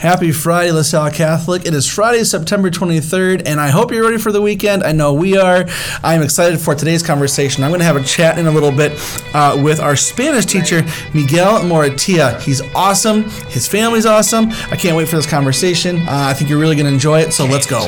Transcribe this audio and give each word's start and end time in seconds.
Happy 0.00 0.32
Friday, 0.32 0.72
LaSalle 0.72 1.10
Catholic. 1.10 1.66
It 1.66 1.74
is 1.74 1.86
Friday, 1.86 2.24
September 2.24 2.70
23rd, 2.70 3.42
and 3.44 3.60
I 3.60 3.68
hope 3.68 3.92
you're 3.92 4.02
ready 4.02 4.16
for 4.16 4.32
the 4.32 4.40
weekend. 4.40 4.82
I 4.82 4.92
know 4.92 5.12
we 5.12 5.36
are. 5.36 5.66
I'm 6.02 6.22
excited 6.22 6.58
for 6.58 6.74
today's 6.74 7.02
conversation. 7.02 7.62
I'm 7.62 7.70
going 7.70 7.80
to 7.80 7.84
have 7.84 7.96
a 7.96 8.02
chat 8.02 8.38
in 8.38 8.46
a 8.46 8.50
little 8.50 8.72
bit 8.72 8.92
uh, 9.34 9.60
with 9.62 9.78
our 9.78 9.96
Spanish 9.96 10.46
teacher, 10.46 10.80
Miguel 11.12 11.60
Moratia. 11.64 12.40
He's 12.40 12.62
awesome. 12.74 13.24
His 13.50 13.68
family's 13.68 14.06
awesome. 14.06 14.46
I 14.70 14.76
can't 14.76 14.96
wait 14.96 15.06
for 15.06 15.16
this 15.16 15.28
conversation. 15.28 15.98
Uh, 16.08 16.28
I 16.30 16.32
think 16.32 16.48
you're 16.48 16.58
really 16.58 16.76
going 16.76 16.86
to 16.86 16.92
enjoy 16.94 17.20
it, 17.20 17.34
so 17.34 17.44
let's 17.44 17.66
go. 17.66 17.80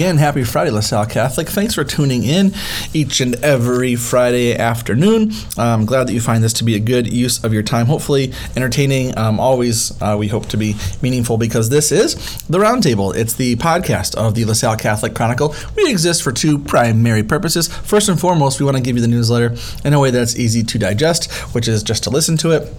Again, 0.00 0.16
happy 0.16 0.44
Friday, 0.44 0.70
LaSalle 0.70 1.04
Catholic. 1.04 1.46
Thanks 1.46 1.74
for 1.74 1.84
tuning 1.84 2.22
in 2.22 2.54
each 2.94 3.20
and 3.20 3.34
every 3.44 3.96
Friday 3.96 4.56
afternoon. 4.56 5.30
I'm 5.58 5.84
glad 5.84 6.08
that 6.08 6.14
you 6.14 6.22
find 6.22 6.42
this 6.42 6.54
to 6.54 6.64
be 6.64 6.74
a 6.74 6.78
good 6.78 7.06
use 7.12 7.44
of 7.44 7.52
your 7.52 7.62
time. 7.62 7.84
Hopefully, 7.84 8.32
entertaining. 8.56 9.18
Um, 9.18 9.38
always, 9.38 9.92
uh, 10.00 10.16
we 10.18 10.26
hope 10.26 10.46
to 10.46 10.56
be 10.56 10.74
meaningful 11.02 11.36
because 11.36 11.68
this 11.68 11.92
is 11.92 12.14
the 12.44 12.56
Roundtable. 12.56 13.14
It's 13.14 13.34
the 13.34 13.56
podcast 13.56 14.14
of 14.14 14.34
the 14.34 14.46
LaSalle 14.46 14.78
Catholic 14.78 15.14
Chronicle. 15.14 15.54
We 15.76 15.90
exist 15.90 16.22
for 16.22 16.32
two 16.32 16.58
primary 16.58 17.22
purposes. 17.22 17.68
First 17.68 18.08
and 18.08 18.18
foremost, 18.18 18.58
we 18.58 18.64
want 18.64 18.78
to 18.78 18.82
give 18.82 18.96
you 18.96 19.02
the 19.02 19.06
newsletter 19.06 19.54
in 19.84 19.92
a 19.92 20.00
way 20.00 20.10
that's 20.10 20.34
easy 20.34 20.62
to 20.62 20.78
digest, 20.78 21.30
which 21.54 21.68
is 21.68 21.82
just 21.82 22.04
to 22.04 22.10
listen 22.10 22.38
to 22.38 22.52
it 22.52 22.72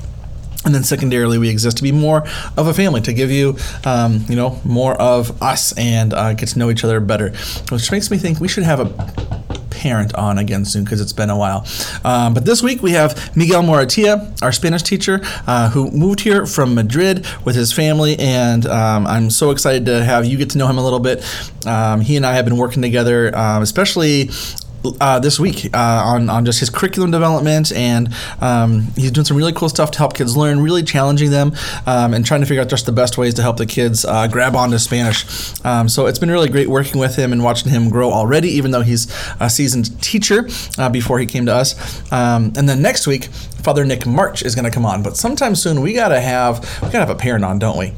and 0.66 0.76
then 0.76 0.84
secondarily, 0.84 1.38
we 1.38 1.50
exist 1.50 1.78
to 1.78 1.84
be 1.84 1.92
more 1.92 2.24
of 2.58 2.68
a 2.68 2.74
family, 2.74 3.02
to 3.02 3.14
give 3.14 3.32
you, 3.32 3.58
um, 3.86 4.24
you 4.30 4.36
know, 4.36 4.60
more 4.64 4.94
of 5.02 5.42
us 5.42 5.76
and 5.78 6.14
uh, 6.14 6.34
get 6.34 6.50
to 6.50 6.60
know 6.60 6.70
each 6.70 6.84
other 6.84 7.00
better. 7.00 7.32
Which 7.70 7.92
makes 7.92 8.12
me 8.12 8.18
think 8.18 8.40
we 8.40 8.48
should 8.48 8.64
have 8.64 8.80
a 8.80 9.52
parent 9.82 10.14
on 10.14 10.38
again 10.38 10.64
soon 10.64 10.84
because 10.84 11.02
it's 11.02 11.14
been 11.14 11.32
a 11.32 11.38
while. 11.38 11.66
Um, 12.06 12.36
but 12.36 12.46
this 12.46 12.62
week 12.62 12.84
we 12.84 12.92
have 12.92 13.36
Miguel 13.36 13.64
Moratia, 13.64 14.40
our 14.44 14.52
Spanish 14.52 14.84
teacher, 14.84 15.22
uh, 15.48 15.70
who 15.72 15.90
moved 15.90 16.20
here 16.20 16.46
from 16.46 16.76
Madrid 16.76 17.26
with 17.44 17.56
his 17.56 17.74
family, 17.74 18.16
and 18.20 18.68
um, 18.68 19.08
I'm 19.08 19.32
so 19.32 19.50
excited 19.50 19.88
to 19.88 20.04
have 20.04 20.26
you 20.26 20.38
get 20.38 20.52
to 20.52 20.60
know 20.60 20.68
him 20.68 20.78
a 20.78 20.84
little 20.84 21.00
bit. 21.00 21.26
Um, 21.66 22.02
he 22.02 22.16
and 22.16 22.26
I 22.26 22.34
have 22.34 22.46
been 22.46 22.58
working 22.58 22.84
together, 22.84 23.36
um, 23.36 23.64
especially 23.64 24.30
uh, 25.00 25.20
this 25.20 25.40
week 25.40 25.70
uh, 25.74 26.04
on, 26.06 26.30
on 26.30 26.46
just 26.46 26.60
his 26.60 26.70
curriculum 26.70 27.12
development, 27.12 27.72
and 27.74 28.14
um, 28.40 28.88
he's 28.96 29.12
doing 29.12 29.26
some 29.26 29.38
really 29.38 29.54
cool 29.54 29.70
stuff 29.70 29.92
to 29.92 29.98
help 29.98 30.14
kids 30.14 30.36
learn, 30.36 30.62
really 30.62 30.84
challenging 30.84 31.32
them, 31.32 31.54
um, 31.86 32.14
and 32.14 32.26
trying 32.26 32.42
to 32.42 32.46
figure 32.46 32.62
out 32.62 32.70
just 32.70 32.86
the 32.86 32.92
best 32.92 33.18
ways 33.18 33.34
to 33.36 33.42
help 33.42 33.58
the 33.58 33.66
kids 33.66 34.06
uh, 34.06 34.28
grab 34.28 34.56
onto 34.56 34.78
Spanish. 34.78 35.26
Um, 35.66 35.88
so 35.90 36.08
it's 36.08 36.20
been 36.20 36.32
really 36.32 36.50
great 36.50 36.68
working 36.68 37.00
with 37.00 37.16
him 37.16 37.32
and 37.34 37.44
watching 37.44 37.72
him 37.72 37.90
grow 37.90 38.12
already, 38.12 38.50
even 38.50 38.72
though 38.72 38.82
he's 38.82 39.12
a 39.40 39.50
seasoned 39.50 40.02
teacher 40.02 40.48
uh, 40.78 40.90
before 40.90 41.20
he 41.20 41.26
came 41.26 41.46
to 41.46 41.54
us. 41.54 41.76
Um, 42.12 42.54
and 42.58 42.68
then 42.68 42.82
next 42.82 43.08
week, 43.08 43.26
Father 43.26 43.86
Nick 43.86 44.06
March 44.06 44.44
is 44.44 44.56
going 44.56 44.66
to 44.66 44.72
come 44.72 44.86
on, 44.86 45.04
but 45.04 45.18
sometime 45.18 45.56
soon 45.56 45.82
we 45.82 45.94
gotta 45.94 46.20
have 46.20 46.60
we 46.82 46.88
gotta 46.88 47.06
have 47.06 47.10
a 47.10 47.16
parent 47.16 47.46
on, 47.46 47.60
don't 47.60 47.78
we? 47.78 47.94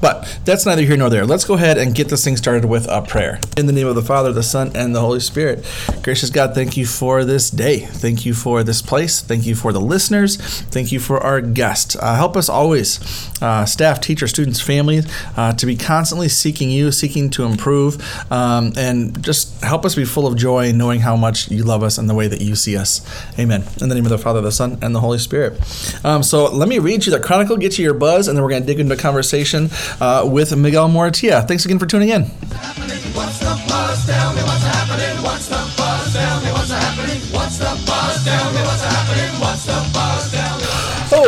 But 0.00 0.38
that's 0.44 0.64
neither 0.64 0.82
here 0.82 0.96
nor 0.96 1.10
there. 1.10 1.26
Let's 1.26 1.44
go 1.44 1.54
ahead 1.54 1.76
and 1.76 1.94
get 1.94 2.08
this 2.08 2.24
thing 2.24 2.36
started 2.36 2.64
with 2.64 2.88
a 2.88 3.02
prayer. 3.02 3.38
In 3.56 3.66
the 3.66 3.72
name 3.72 3.86
of 3.86 3.94
the 3.94 4.02
Father, 4.02 4.32
the 4.32 4.42
Son, 4.42 4.72
and 4.74 4.94
the 4.94 5.00
Holy 5.00 5.20
Spirit. 5.20 5.66
Gracious 6.02 6.30
God, 6.30 6.54
thank 6.54 6.76
you 6.76 6.86
for 6.86 7.24
this 7.24 7.50
day. 7.50 7.80
Thank 7.80 8.24
you 8.24 8.32
for 8.32 8.64
this 8.64 8.80
place. 8.80 9.20
Thank 9.20 9.46
you 9.46 9.54
for 9.54 9.72
the 9.72 9.80
listeners. 9.80 10.36
Thank 10.36 10.90
you 10.90 11.00
for 11.00 11.20
our 11.20 11.40
guests. 11.40 11.96
Uh, 11.96 12.14
help 12.14 12.36
us 12.36 12.48
always, 12.48 12.98
uh, 13.42 13.66
staff, 13.66 14.00
teachers, 14.00 14.30
students, 14.30 14.60
families, 14.60 15.06
uh, 15.36 15.52
to 15.52 15.66
be 15.66 15.76
constantly 15.76 16.28
seeking 16.28 16.70
you, 16.70 16.92
seeking 16.92 17.28
to 17.30 17.44
improve, 17.44 18.00
um, 18.32 18.72
and 18.76 19.22
just 19.22 19.62
help 19.62 19.84
us 19.84 19.94
be 19.94 20.04
full 20.04 20.26
of 20.26 20.36
joy 20.36 20.72
knowing 20.72 21.00
how 21.00 21.16
much 21.16 21.50
you 21.50 21.62
love 21.62 21.82
us 21.82 21.98
and 21.98 22.08
the 22.08 22.14
way 22.14 22.26
that 22.26 22.40
you 22.40 22.54
see 22.54 22.76
us. 22.76 23.00
Amen. 23.38 23.64
In 23.80 23.88
the 23.88 23.94
name 23.94 24.04
of 24.06 24.10
the 24.10 24.18
Father, 24.18 24.40
the 24.40 24.52
Son, 24.52 24.78
and 24.80 24.94
the 24.94 25.00
Holy 25.00 25.18
Spirit. 25.18 25.60
Um, 26.04 26.22
so 26.22 26.50
let 26.50 26.68
me 26.68 26.78
read 26.78 27.04
you 27.04 27.12
the 27.12 27.20
chronicle, 27.20 27.56
get 27.56 27.78
you 27.78 27.84
your 27.84 27.94
buzz, 27.94 28.28
and 28.28 28.36
then 28.36 28.42
we're 28.42 28.50
going 28.50 28.62
to 28.62 28.66
dig 28.66 28.80
into 28.80 28.94
a 28.94 28.98
conversation 28.98 29.68
uh, 30.00 30.24
with 30.26 30.56
Miguel 30.56 30.88
Moratia. 30.88 31.46
Thanks 31.46 31.64
again 31.64 31.78
for 31.78 31.86
tuning 31.86 32.10
in. 32.10 32.30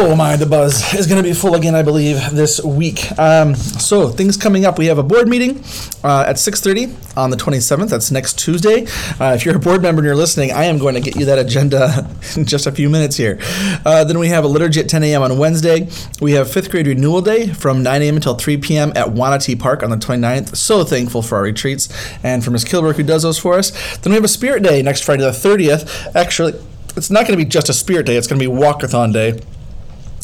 Oh 0.04 0.16
my, 0.16 0.34
the 0.34 0.46
buzz 0.46 0.94
is 0.94 1.06
going 1.06 1.22
to 1.22 1.28
be 1.28 1.32
full 1.32 1.54
again, 1.54 1.76
I 1.76 1.82
believe, 1.82 2.32
this 2.32 2.60
week. 2.64 3.16
Um, 3.20 3.54
so 3.54 4.08
things 4.08 4.36
coming 4.36 4.64
up. 4.64 4.76
We 4.76 4.86
have 4.86 4.98
a 4.98 5.02
board 5.04 5.28
meeting 5.28 5.58
uh, 6.02 6.24
at 6.26 6.36
6:30 6.36 7.16
on 7.16 7.30
the 7.30 7.36
27th. 7.36 7.88
That's 7.88 8.10
next 8.10 8.36
Tuesday. 8.36 8.86
Uh, 9.20 9.34
if 9.36 9.44
you're 9.44 9.54
a 9.54 9.60
board 9.60 9.80
member 9.80 10.00
and 10.00 10.06
you're 10.06 10.16
listening, 10.16 10.50
I 10.50 10.64
am 10.64 10.78
going 10.78 10.96
to 10.96 11.00
get 11.00 11.14
you 11.14 11.24
that 11.26 11.38
agenda 11.38 12.10
in 12.36 12.46
just 12.46 12.66
a 12.66 12.72
few 12.72 12.90
minutes 12.90 13.16
here. 13.16 13.38
Uh, 13.86 14.02
then 14.02 14.18
we 14.18 14.26
have 14.26 14.42
a 14.42 14.48
liturgy 14.48 14.80
at 14.80 14.88
10 14.88 15.04
a.m. 15.04 15.22
on 15.22 15.38
Wednesday. 15.38 15.88
We 16.20 16.32
have 16.32 16.50
fifth 16.50 16.72
grade 16.72 16.88
renewal 16.88 17.22
day 17.22 17.46
from 17.52 17.84
9 17.84 18.02
a.m. 18.02 18.16
until 18.16 18.34
3 18.34 18.56
p.m. 18.56 18.90
at 18.96 19.06
Wanatee 19.06 19.54
Park 19.54 19.84
on 19.84 19.90
the 19.90 19.96
29th. 19.96 20.56
So 20.56 20.82
thankful 20.82 21.22
for 21.22 21.36
our 21.36 21.44
retreats 21.44 21.88
and 22.24 22.44
for 22.44 22.50
Miss 22.50 22.64
Kilberg 22.64 22.96
who 22.96 23.04
does 23.04 23.22
those 23.22 23.38
for 23.38 23.54
us. 23.54 23.70
Then 23.98 24.10
we 24.10 24.16
have 24.16 24.24
a 24.24 24.28
Spirit 24.28 24.64
Day 24.64 24.82
next 24.82 25.04
Friday 25.04 25.22
the 25.22 25.30
30th. 25.30 26.12
Actually, 26.16 26.54
it's 26.96 27.08
not 27.08 27.20
going 27.20 27.38
to 27.38 27.44
be 27.44 27.48
just 27.48 27.68
a 27.68 27.72
Spirit 27.72 28.06
Day. 28.06 28.16
It's 28.16 28.26
going 28.26 28.40
to 28.40 28.44
be 28.44 28.52
Walkathon 28.52 29.12
Day. 29.12 29.38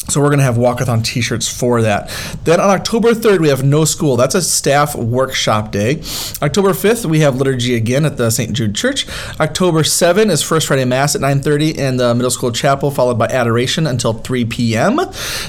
So 0.09 0.21
we're 0.21 0.27
going 0.27 0.39
to 0.39 0.45
have 0.45 0.55
walkathon 0.55 1.03
t-shirts 1.03 1.47
for 1.47 1.81
that. 1.81 2.09
Then 2.43 2.59
on 2.59 2.69
October 2.69 3.11
3rd, 3.11 3.39
we 3.39 3.49
have 3.49 3.63
no 3.63 3.85
school. 3.85 4.17
That's 4.17 4.35
a 4.35 4.41
staff 4.41 4.95
workshop 4.95 5.71
day. 5.71 6.01
October 6.41 6.69
5th, 6.69 7.05
we 7.05 7.19
have 7.19 7.35
liturgy 7.35 7.75
again 7.75 8.05
at 8.05 8.17
the 8.17 8.29
St. 8.29 8.53
Jude 8.53 8.75
Church. 8.75 9.07
October 9.39 9.83
7 9.83 10.29
is 10.29 10.41
First 10.41 10.67
Friday 10.67 10.85
Mass 10.85 11.15
at 11.15 11.21
9.30 11.21 11.77
in 11.77 11.97
the 11.97 12.15
middle 12.15 12.31
school 12.31 12.51
chapel, 12.51 12.91
followed 12.91 13.19
by 13.19 13.27
adoration 13.27 13.87
until 13.87 14.13
3 14.13 14.45
p.m. 14.45 14.99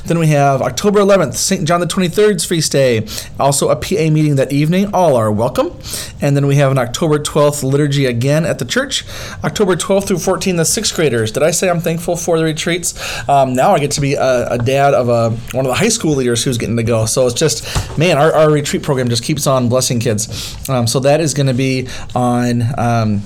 Then 0.05 0.19
we 0.19 0.29
have 0.29 0.63
October 0.63 1.01
11th, 1.01 1.35
St. 1.35 1.67
John 1.67 1.81
the 1.81 1.87
23rd's 1.87 2.45
feast 2.45 2.73
day. 2.73 3.07
Also 3.39 3.69
a 3.69 3.77
PA 3.77 4.11
meeting 4.11 4.37
that 4.37 4.53
evening. 4.53 4.95
All 4.95 5.17
are 5.17 5.33
welcome. 5.33 5.77
And 6.21 6.37
then 6.37 6.47
we 6.47 6.57
have 6.57 6.71
an 6.71 6.79
October 6.79 7.19
12th 7.19 7.63
liturgy 7.63 8.07
again 8.07 8.45
at 8.45 8.59
the 8.59 8.65
church. 8.65 9.05
October 9.45 9.77
12th 9.77 10.09
through 10.09 10.17
14th, 10.19 10.57
the 10.57 10.65
sixth 10.65 10.95
graders. 10.95 11.33
Did 11.33 11.43
I 11.43 11.51
say 11.51 11.71
I'm 11.71 11.81
thankful 11.81 12.17
for 12.17 12.39
the 12.39 12.45
retreats? 12.45 12.95
Um, 13.29 13.55
now 13.55 13.73
I 13.75 13.79
get 13.79 13.91
to 13.93 14.01
be 14.01 14.15
a 14.15 14.50
a 14.51 14.59
dad 14.59 14.95
of 14.95 15.09
a 15.09 15.31
one 15.55 15.65
of 15.65 15.71
the 15.71 15.75
high 15.75 15.89
school 15.89 16.15
leaders 16.15 16.45
who's 16.45 16.59
getting 16.59 16.77
to 16.77 16.83
go. 16.83 17.07
So 17.07 17.27
it's 17.27 17.39
just 17.39 17.99
man, 17.99 18.19
our, 18.19 18.33
our 18.33 18.51
retreat 18.51 18.83
program 18.83 19.09
just 19.09 19.25
keeps 19.25 19.47
on 19.47 19.69
blessing 19.69 20.01
kids. 20.01 20.69
Um, 20.69 20.87
so 20.87 21.01
that 21.01 21.21
is 21.21 21.35
going 21.35 21.49
to 21.49 21.55
be 21.55 21.89
on. 22.15 22.63
Um, 22.79 23.23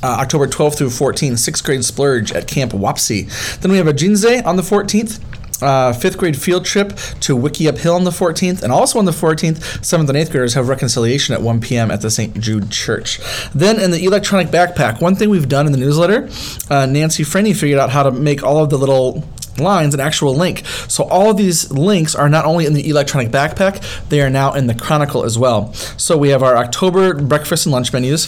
uh, 0.00 0.18
October 0.20 0.46
12th 0.46 0.78
through 0.78 0.90
14th, 0.90 1.40
sixth 1.40 1.64
grade 1.64 1.84
splurge 1.84 2.30
at 2.30 2.46
Camp 2.46 2.70
Wapsie. 2.70 3.58
Then 3.58 3.72
we 3.72 3.78
have 3.78 3.88
a 3.88 3.92
Jeans 3.92 4.22
Day 4.22 4.40
on 4.42 4.54
the 4.54 4.62
14th 4.62 5.20
uh, 5.62 5.92
fifth 5.92 6.18
grade 6.18 6.40
field 6.40 6.64
trip 6.64 6.90
to 7.20 7.36
Wickiup 7.36 7.78
Hill 7.78 7.94
on 7.94 8.04
the 8.04 8.10
14th, 8.10 8.62
and 8.62 8.72
also 8.72 8.98
on 8.98 9.04
the 9.04 9.12
14th, 9.12 9.84
seventh 9.84 10.08
and 10.08 10.16
eighth 10.16 10.30
graders 10.30 10.54
have 10.54 10.68
reconciliation 10.68 11.34
at 11.34 11.42
1 11.42 11.60
p.m. 11.60 11.90
at 11.90 12.00
the 12.00 12.10
St. 12.10 12.38
Jude 12.38 12.70
Church. 12.70 13.20
Then 13.54 13.80
in 13.80 13.90
the 13.90 14.04
electronic 14.04 14.48
backpack, 14.48 15.00
one 15.00 15.14
thing 15.14 15.30
we've 15.30 15.48
done 15.48 15.66
in 15.66 15.72
the 15.72 15.78
newsletter, 15.78 16.28
uh, 16.70 16.86
Nancy 16.86 17.24
Frenny 17.24 17.56
figured 17.56 17.78
out 17.78 17.90
how 17.90 18.02
to 18.02 18.10
make 18.10 18.42
all 18.42 18.62
of 18.62 18.70
the 18.70 18.78
little 18.78 19.24
lines 19.60 19.94
an 19.94 20.00
actual 20.00 20.34
link. 20.34 20.64
So 20.88 21.04
all 21.04 21.30
of 21.30 21.36
these 21.36 21.70
links 21.70 22.14
are 22.14 22.28
not 22.28 22.44
only 22.44 22.66
in 22.66 22.74
the 22.74 22.88
electronic 22.88 23.30
backpack, 23.30 24.08
they 24.08 24.20
are 24.20 24.30
now 24.30 24.52
in 24.54 24.66
the 24.66 24.74
Chronicle 24.74 25.24
as 25.24 25.38
well. 25.38 25.72
So 25.74 26.16
we 26.16 26.30
have 26.30 26.42
our 26.42 26.56
October 26.56 27.14
breakfast 27.14 27.66
and 27.66 27.72
lunch 27.72 27.92
menus, 27.92 28.26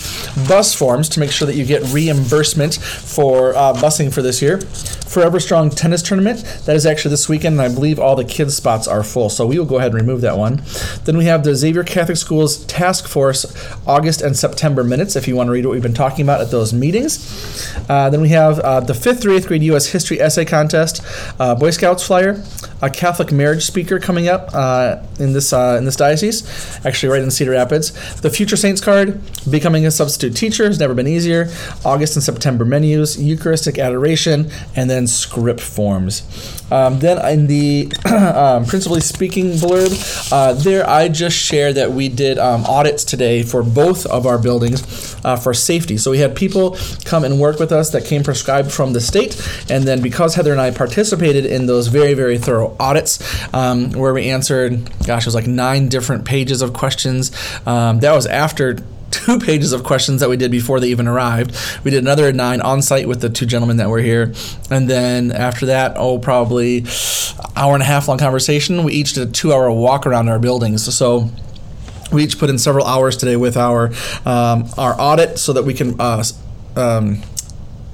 bus 0.49 0.75
forms 0.75 1.09
to 1.11 1.21
make 1.21 1.31
sure 1.31 1.47
that 1.47 1.57
you 1.57 1.65
get 1.65 1.83
reimbursement 1.93 2.75
for 2.77 3.55
uh, 3.55 3.73
busing 3.75 4.13
for 4.13 4.23
this 4.23 4.43
year. 4.43 4.61
Forever 4.61 5.41
Strong 5.41 5.71
tennis 5.71 6.03
tournament. 6.03 6.45
That 6.67 6.77
is 6.77 6.87
actually 6.87 7.11
this 7.11 7.29
weekend, 7.29 7.59
and 7.59 7.62
I 7.62 7.75
believe 7.75 7.99
all 7.99 8.15
the 8.15 8.25
kids' 8.25 8.55
spots 8.55 8.87
are 8.87 9.03
full. 9.03 9.29
So 9.29 9.45
we 9.45 9.59
will 9.59 9.67
go 9.67 9.79
ahead 9.79 9.91
and 9.91 10.00
remove 10.00 10.21
that 10.21 10.38
one. 10.38 10.62
Then 11.05 11.17
we 11.17 11.25
have 11.25 11.43
the 11.43 11.56
Xavier 11.56 11.83
Catholic 11.83 12.17
Schools 12.17 12.65
Task 12.67 13.09
Force 13.09 13.44
August 13.88 14.23
and 14.23 14.37
September 14.37 14.85
minutes 14.85 15.17
if 15.17 15.26
you 15.26 15.35
want 15.35 15.49
to 15.49 15.53
read 15.53 15.67
what 15.67 15.73
we've 15.73 15.83
been 15.83 15.94
talking 15.94 16.25
about 16.25 16.41
at 16.41 16.53
those 16.53 16.73
meetings. 16.73 17.75
Uh, 17.88 18.09
then 18.11 18.21
we 18.21 18.29
have 18.29 18.61
uh, 18.61 18.79
the 18.79 18.94
fifth 18.94 19.23
through 19.23 19.37
eighth 19.37 19.49
grade 19.49 19.65
U.S. 19.65 19.87
History 19.87 20.21
Essay 20.21 20.44
Contest, 20.44 21.03
uh, 21.38 21.55
Boy 21.55 21.70
Scouts 21.70 22.06
flyer, 22.06 22.43
a 22.82 22.90
Catholic 22.90 23.32
marriage 23.32 23.64
speaker 23.64 23.99
coming 23.99 24.28
up 24.28 24.50
uh, 24.52 25.02
in 25.19 25.32
this 25.32 25.52
uh, 25.52 25.76
in 25.78 25.84
this 25.84 25.96
diocese, 25.96 26.44
actually 26.84 27.12
right 27.12 27.22
in 27.22 27.31
Cedar 27.31 27.52
Rapids. 27.52 28.20
The 28.20 28.31
Future 28.31 28.56
Saints 28.56 28.81
card, 28.81 29.20
becoming 29.50 29.87
a 29.87 29.90
substitute 29.90 30.37
teacher 30.37 30.64
has 30.67 30.78
never 30.78 30.94
been 30.94 31.08
easier. 31.08 31.49
August 31.84 32.17
and 32.17 32.22
September 32.22 32.64
menus, 32.64 33.20
Eucharistic 33.20 33.78
adoration, 33.78 34.50
and 34.76 34.88
then 34.88 35.06
script 35.06 35.61
forms. 35.61 36.22
Um, 36.70 37.00
then 37.00 37.19
in 37.32 37.46
the 37.49 37.93
um, 38.06 38.64
principally 38.64 39.00
speaking 39.00 39.52
blurb, 39.52 40.32
uh, 40.32 40.52
there 40.55 40.88
I 40.88 41.08
just 41.08 41.37
shared 41.37 41.75
that 41.75 41.93
we 41.93 42.08
did 42.08 42.38
um, 42.38 42.64
audits 42.64 43.05
today 43.05 43.43
for 43.43 43.62
both 43.62 44.06
of 44.06 44.26
our 44.26 44.38
buildings 44.38 45.16
uh, 45.25 45.37
for 45.37 45.52
safety. 45.52 45.96
So 45.96 46.11
we 46.11 46.19
had 46.19 46.37
people 46.37 46.78
come 47.05 47.25
and 47.25 47.40
work 47.40 47.58
with 47.58 47.73
us 47.73 47.90
that 47.90 48.05
came 48.05 48.23
prescribed 48.23 48.70
from 48.70 48.93
the 48.93 49.00
state, 49.00 49.40
and 49.69 49.84
then 49.84 50.00
because 50.00 50.37
Heather 50.37 50.52
and 50.52 50.61
I 50.61 50.70
participated 50.70 51.10
participated 51.11 51.47
in 51.51 51.67
those 51.67 51.89
very, 51.89 52.15
very 52.15 52.39
thorough 52.39 52.77
audits 52.79 53.19
um, 53.55 53.91
where 53.93 54.15
we 54.15 54.31
answered, 54.31 54.91
gosh, 55.07 55.23
it 55.23 55.27
was 55.27 55.35
like 55.35 55.47
nine 55.47 55.89
different 55.89 56.25
pages 56.25 56.62
of 56.62 56.73
questions. 56.73 57.33
Um, 57.67 58.01
that 58.01 58.12
was 58.15 58.27
after 58.27 58.77
two 59.11 59.41
pages 59.41 59.73
of 59.73 59.83
questions 59.83 60.21
that 60.21 60.29
we 60.29 60.37
did 60.37 60.51
before 60.51 60.79
they 60.79 60.89
even 60.89 61.09
arrived. 61.09 61.57
We 61.85 61.91
did 61.91 62.03
another 62.03 62.33
nine 62.33 62.61
on 62.61 62.81
site 62.81 63.09
with 63.09 63.21
the 63.21 63.29
two 63.29 63.45
gentlemen 63.45 63.79
that 63.79 63.89
were 63.89 63.99
here, 63.99 64.33
and 64.71 64.89
then 64.89 65.33
after 65.33 65.67
that, 65.67 65.95
oh, 65.97 66.21
probably 66.21 66.85
hour 67.57 67.75
and 67.75 67.83
a 67.83 67.87
half 67.87 68.07
long 68.07 68.19
conversation. 68.19 68.85
We 68.85 68.93
each 68.93 69.15
did 69.15 69.29
a 69.29 69.33
two 69.33 69.53
hour 69.53 69.71
walk 69.73 70.07
around 70.07 70.29
our 70.29 70.39
buildings. 70.39 70.95
So 70.95 71.29
we 72.12 72.23
each 72.23 72.39
put 72.39 72.51
in 72.51 72.59
several 72.59 72.87
hours 72.87 73.17
today 73.17 73.37
with 73.37 73.57
our 73.57 73.91
um, 74.25 74.69
our 74.79 74.95
audit 74.99 75.39
so 75.41 75.53
that 75.55 75.65
we 75.65 75.75
can. 75.75 76.01
Uh, 76.01 76.23
um, 76.77 77.21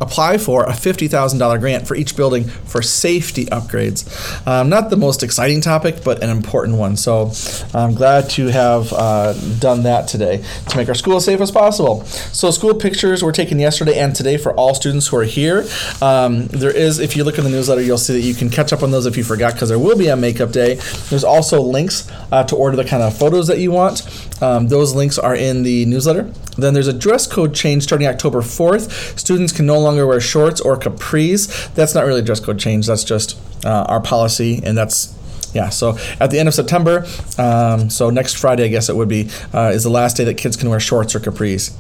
apply 0.01 0.39
for 0.39 0.65
a 0.65 0.73
$50,000 0.73 1.61
grant 1.61 1.87
for 1.87 1.95
each 1.95 2.17
building 2.17 2.45
for 2.45 2.83
safety 2.83 3.47
upgrades. 3.47 4.07
Um, 4.47 4.69
not 4.69 4.91
the 4.91 4.97
most 4.97 5.23
exciting 5.23 5.61
topic, 5.61 6.05
but 6.05 6.23
an 6.23 6.31
important 6.31 6.77
one. 6.77 6.97
So 6.97 7.33
I'm 7.75 7.95
glad 7.95 8.31
to 8.31 8.49
have 8.49 8.93
uh, 8.93 9.33
done 9.59 9.83
that 9.85 10.09
today 10.09 10.45
to 10.69 10.77
make 10.77 10.89
our 10.89 10.95
school 10.95 11.17
as 11.17 11.25
safe 11.25 11.41
as 11.41 11.51
possible. 11.51 12.05
So 12.05 12.51
school 12.51 12.75
pictures 12.75 13.23
were 13.23 13.33
taken 13.33 13.59
yesterday 13.59 13.99
and 13.99 14.15
today 14.15 14.37
for 14.37 14.53
all 14.55 14.75
students 14.75 15.09
who 15.09 15.17
are 15.17 15.25
here. 15.25 15.67
Um, 16.03 16.47
there 16.49 16.75
is, 16.75 16.99
if 16.99 17.17
you 17.17 17.25
look 17.25 17.39
in 17.39 17.45
the 17.45 17.51
newsletter, 17.51 17.83
you'll 17.83 17.99
see 17.99 18.15
that 18.15 18.27
you 18.27 18.35
can 18.35 18.51
catch 18.51 18.73
up 18.73 18.83
on 18.83 18.91
those 18.91 19.07
if 19.07 19.17
you 19.17 19.25
forgot 19.25 19.55
because 19.55 19.69
there 19.69 19.79
will 19.79 19.97
be 19.97 20.09
a 20.09 20.17
makeup 20.17 20.53
day. 20.53 20.75
There's 21.09 21.25
also 21.25 21.61
links 21.61 22.11
uh, 22.33 22.45
to 22.45 22.57
order 22.57 22.77
the 22.77 22.85
kind 22.85 23.03
of 23.03 23.17
photos 23.17 23.47
that 23.49 23.59
you 23.59 23.71
want. 23.71 24.03
Um, 24.43 24.69
those 24.69 24.95
links 24.95 25.19
are 25.19 25.35
in 25.35 25.63
the 25.63 25.87
newsletter. 25.87 26.33
Then 26.57 26.75
there's 26.75 26.89
a 26.89 26.93
dress 26.93 27.27
code 27.27 27.55
change 27.55 27.85
starting 27.85 28.07
October 28.07 28.41
4th. 28.41 29.19
Students 29.19 29.53
can 29.53 29.67
no 29.67 29.79
longer 29.79 30.07
wear 30.07 30.21
shorts 30.21 30.61
or 30.61 30.77
capris. 30.77 31.73
That's 31.75 31.95
not 31.95 32.05
really 32.05 32.21
a 32.21 32.25
dress 32.25 32.41
code 32.41 32.59
change. 32.59 32.87
That's 32.87 33.05
just 33.05 33.39
uh, 33.65 33.85
our 33.89 34.01
policy, 34.01 34.61
and 34.65 34.77
that's 34.77 35.15
yeah. 35.57 35.71
So 35.71 35.97
at 36.21 36.31
the 36.31 36.39
end 36.39 36.49
of 36.49 36.55
September, 36.55 37.07
um, 37.39 37.89
so 37.89 38.11
next 38.11 38.37
Friday, 38.37 38.65
I 38.65 38.69
guess 38.69 38.89
it 38.89 38.97
would 38.97 39.09
be, 39.09 39.31
uh, 39.55 39.73
is 39.75 39.85
the 39.85 39.91
last 39.91 40.17
day 40.17 40.25
that 40.25 40.35
kids 40.35 40.57
can 40.57 40.69
wear 40.69 40.79
shorts 40.79 41.15
or 41.15 41.21
capris. 41.21 41.73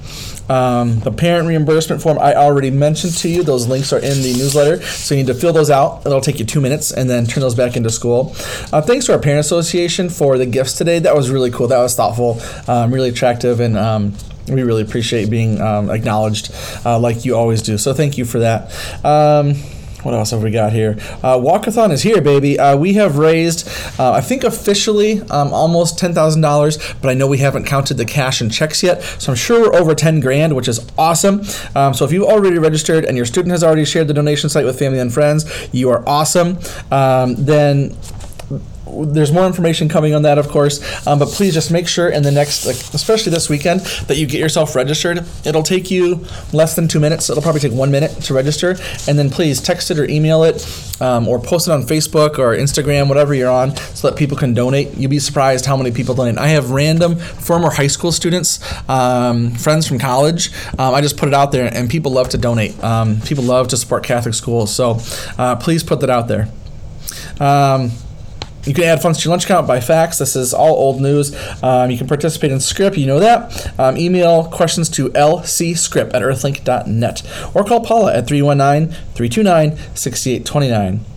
Um, 0.50 1.00
the 1.00 1.12
parent 1.12 1.46
reimbursement 1.46 2.00
form 2.00 2.18
I 2.18 2.34
already 2.34 2.70
mentioned 2.70 3.14
to 3.18 3.28
you. 3.28 3.42
Those 3.42 3.66
links 3.66 3.92
are 3.92 3.98
in 3.98 4.22
the 4.22 4.34
newsletter, 4.36 4.82
so 4.82 5.14
you 5.14 5.22
need 5.22 5.26
to 5.26 5.34
fill 5.34 5.52
those 5.52 5.70
out. 5.70 6.06
It'll 6.06 6.20
take 6.20 6.38
you 6.38 6.46
two 6.46 6.60
minutes, 6.60 6.90
and 6.90 7.08
then 7.10 7.26
turn 7.26 7.42
those 7.42 7.54
back 7.54 7.76
into 7.76 7.90
school. 7.90 8.34
Uh, 8.72 8.80
thanks 8.80 9.06
to 9.06 9.12
our 9.12 9.18
parent 9.18 9.40
association 9.40 10.08
for 10.08 10.38
the 10.38 10.46
gifts 10.46 10.72
today. 10.72 10.98
That 10.98 11.14
was 11.14 11.30
really 11.30 11.50
cool. 11.50 11.68
That 11.68 11.78
was 11.78 11.94
thoughtful, 11.94 12.40
um, 12.68 12.92
really 12.92 13.10
attractive, 13.10 13.60
and 13.60 13.76
um, 13.76 14.14
we 14.48 14.62
really 14.62 14.82
appreciate 14.82 15.30
being 15.30 15.60
um, 15.60 15.90
acknowledged 15.90 16.54
uh, 16.84 16.98
like 16.98 17.24
you 17.24 17.36
always 17.36 17.62
do. 17.62 17.78
So 17.78 17.92
thank 17.92 18.16
you 18.18 18.24
for 18.24 18.38
that. 18.40 18.72
Um, 19.04 19.54
what 20.02 20.14
else 20.14 20.30
have 20.30 20.44
we 20.44 20.52
got 20.52 20.72
here? 20.72 20.94
Uh, 21.20 21.36
Walkathon 21.36 21.90
is 21.90 22.02
here, 22.02 22.20
baby. 22.20 22.60
Uh, 22.60 22.76
we 22.76 22.92
have 22.92 23.18
raised, 23.18 23.66
uh, 23.98 24.12
I 24.12 24.20
think 24.20 24.44
officially, 24.44 25.20
um, 25.22 25.52
almost 25.52 25.98
ten 25.98 26.14
thousand 26.14 26.42
dollars, 26.42 26.78
but 27.02 27.08
I 27.08 27.14
know 27.14 27.26
we 27.26 27.38
haven't 27.38 27.64
counted 27.64 27.94
the 27.94 28.04
cash 28.04 28.40
and 28.40 28.52
checks 28.52 28.84
yet. 28.84 29.02
So 29.02 29.32
I'm 29.32 29.36
sure 29.36 29.62
we're 29.62 29.76
over 29.76 29.96
ten 29.96 30.20
grand, 30.20 30.54
which 30.54 30.68
is 30.68 30.86
awesome. 30.96 31.42
Um, 31.74 31.92
so 31.92 32.04
if 32.04 32.12
you've 32.12 32.28
already 32.28 32.58
registered 32.58 33.04
and 33.04 33.16
your 33.16 33.26
student 33.26 33.50
has 33.50 33.64
already 33.64 33.84
shared 33.84 34.06
the 34.06 34.14
donation 34.14 34.48
site 34.48 34.64
with 34.64 34.78
family 34.78 35.00
and 35.00 35.12
friends, 35.12 35.44
you 35.72 35.90
are 35.90 36.08
awesome. 36.08 36.58
Um, 36.92 37.34
then 37.36 37.96
there's 39.04 39.32
more 39.32 39.46
information 39.46 39.88
coming 39.88 40.14
on 40.14 40.22
that, 40.22 40.38
of 40.38 40.48
course. 40.48 40.80
Um, 41.06 41.18
but 41.18 41.28
please 41.28 41.54
just 41.54 41.70
make 41.70 41.86
sure 41.88 42.08
in 42.08 42.22
the 42.22 42.30
next, 42.30 42.66
like, 42.66 42.76
especially 42.94 43.32
this 43.32 43.48
weekend, 43.48 43.80
that 44.08 44.16
you 44.16 44.26
get 44.26 44.40
yourself 44.40 44.74
registered. 44.74 45.24
It'll 45.44 45.62
take 45.62 45.90
you 45.90 46.24
less 46.52 46.76
than 46.76 46.88
two 46.88 47.00
minutes. 47.00 47.28
It'll 47.28 47.42
probably 47.42 47.60
take 47.60 47.72
one 47.72 47.90
minute 47.90 48.12
to 48.22 48.34
register, 48.34 48.76
and 49.08 49.18
then 49.18 49.30
please 49.30 49.60
text 49.60 49.90
it 49.90 49.98
or 49.98 50.08
email 50.08 50.44
it, 50.44 50.66
um, 51.00 51.28
or 51.28 51.38
post 51.38 51.68
it 51.68 51.72
on 51.72 51.82
Facebook 51.82 52.38
or 52.38 52.56
Instagram, 52.56 53.08
whatever 53.08 53.34
you're 53.34 53.50
on, 53.50 53.76
so 53.76 54.08
that 54.08 54.16
people 54.16 54.36
can 54.36 54.54
donate. 54.54 54.96
You'll 54.96 55.10
be 55.10 55.18
surprised 55.18 55.66
how 55.66 55.76
many 55.76 55.90
people 55.90 56.14
donate. 56.14 56.38
I 56.38 56.48
have 56.48 56.70
random 56.70 57.16
former 57.16 57.70
high 57.70 57.86
school 57.86 58.12
students, 58.12 58.60
um, 58.88 59.50
friends 59.50 59.86
from 59.86 59.98
college. 59.98 60.52
Um, 60.78 60.94
I 60.94 61.00
just 61.00 61.16
put 61.16 61.28
it 61.28 61.34
out 61.34 61.52
there, 61.52 61.72
and 61.72 61.90
people 61.90 62.12
love 62.12 62.30
to 62.30 62.38
donate. 62.38 62.82
Um, 62.82 63.20
people 63.20 63.44
love 63.44 63.68
to 63.68 63.76
support 63.76 64.04
Catholic 64.04 64.34
schools, 64.34 64.74
so 64.74 64.98
uh, 65.38 65.56
please 65.56 65.82
put 65.82 66.00
that 66.00 66.10
out 66.10 66.28
there. 66.28 66.48
Um, 67.40 67.90
you 68.66 68.74
can 68.74 68.84
add 68.84 69.00
funds 69.00 69.18
to 69.18 69.24
your 69.24 69.30
lunch 69.30 69.44
account 69.44 69.66
by 69.66 69.80
fax. 69.80 70.18
This 70.18 70.36
is 70.36 70.52
all 70.52 70.74
old 70.74 71.00
news. 71.00 71.34
Um, 71.62 71.90
you 71.90 71.98
can 71.98 72.06
participate 72.06 72.52
in 72.52 72.60
Script. 72.60 72.96
You 72.96 73.06
know 73.06 73.20
that. 73.20 73.78
Um, 73.78 73.96
email 73.96 74.44
questions 74.44 74.88
to 74.90 75.08
lcscript 75.10 76.14
at 76.14 76.22
earthlink.net 76.22 77.22
or 77.54 77.64
call 77.64 77.80
Paula 77.80 78.14
at 78.14 78.26
319 78.26 78.94
329 79.14 79.76
6829. 79.94 81.15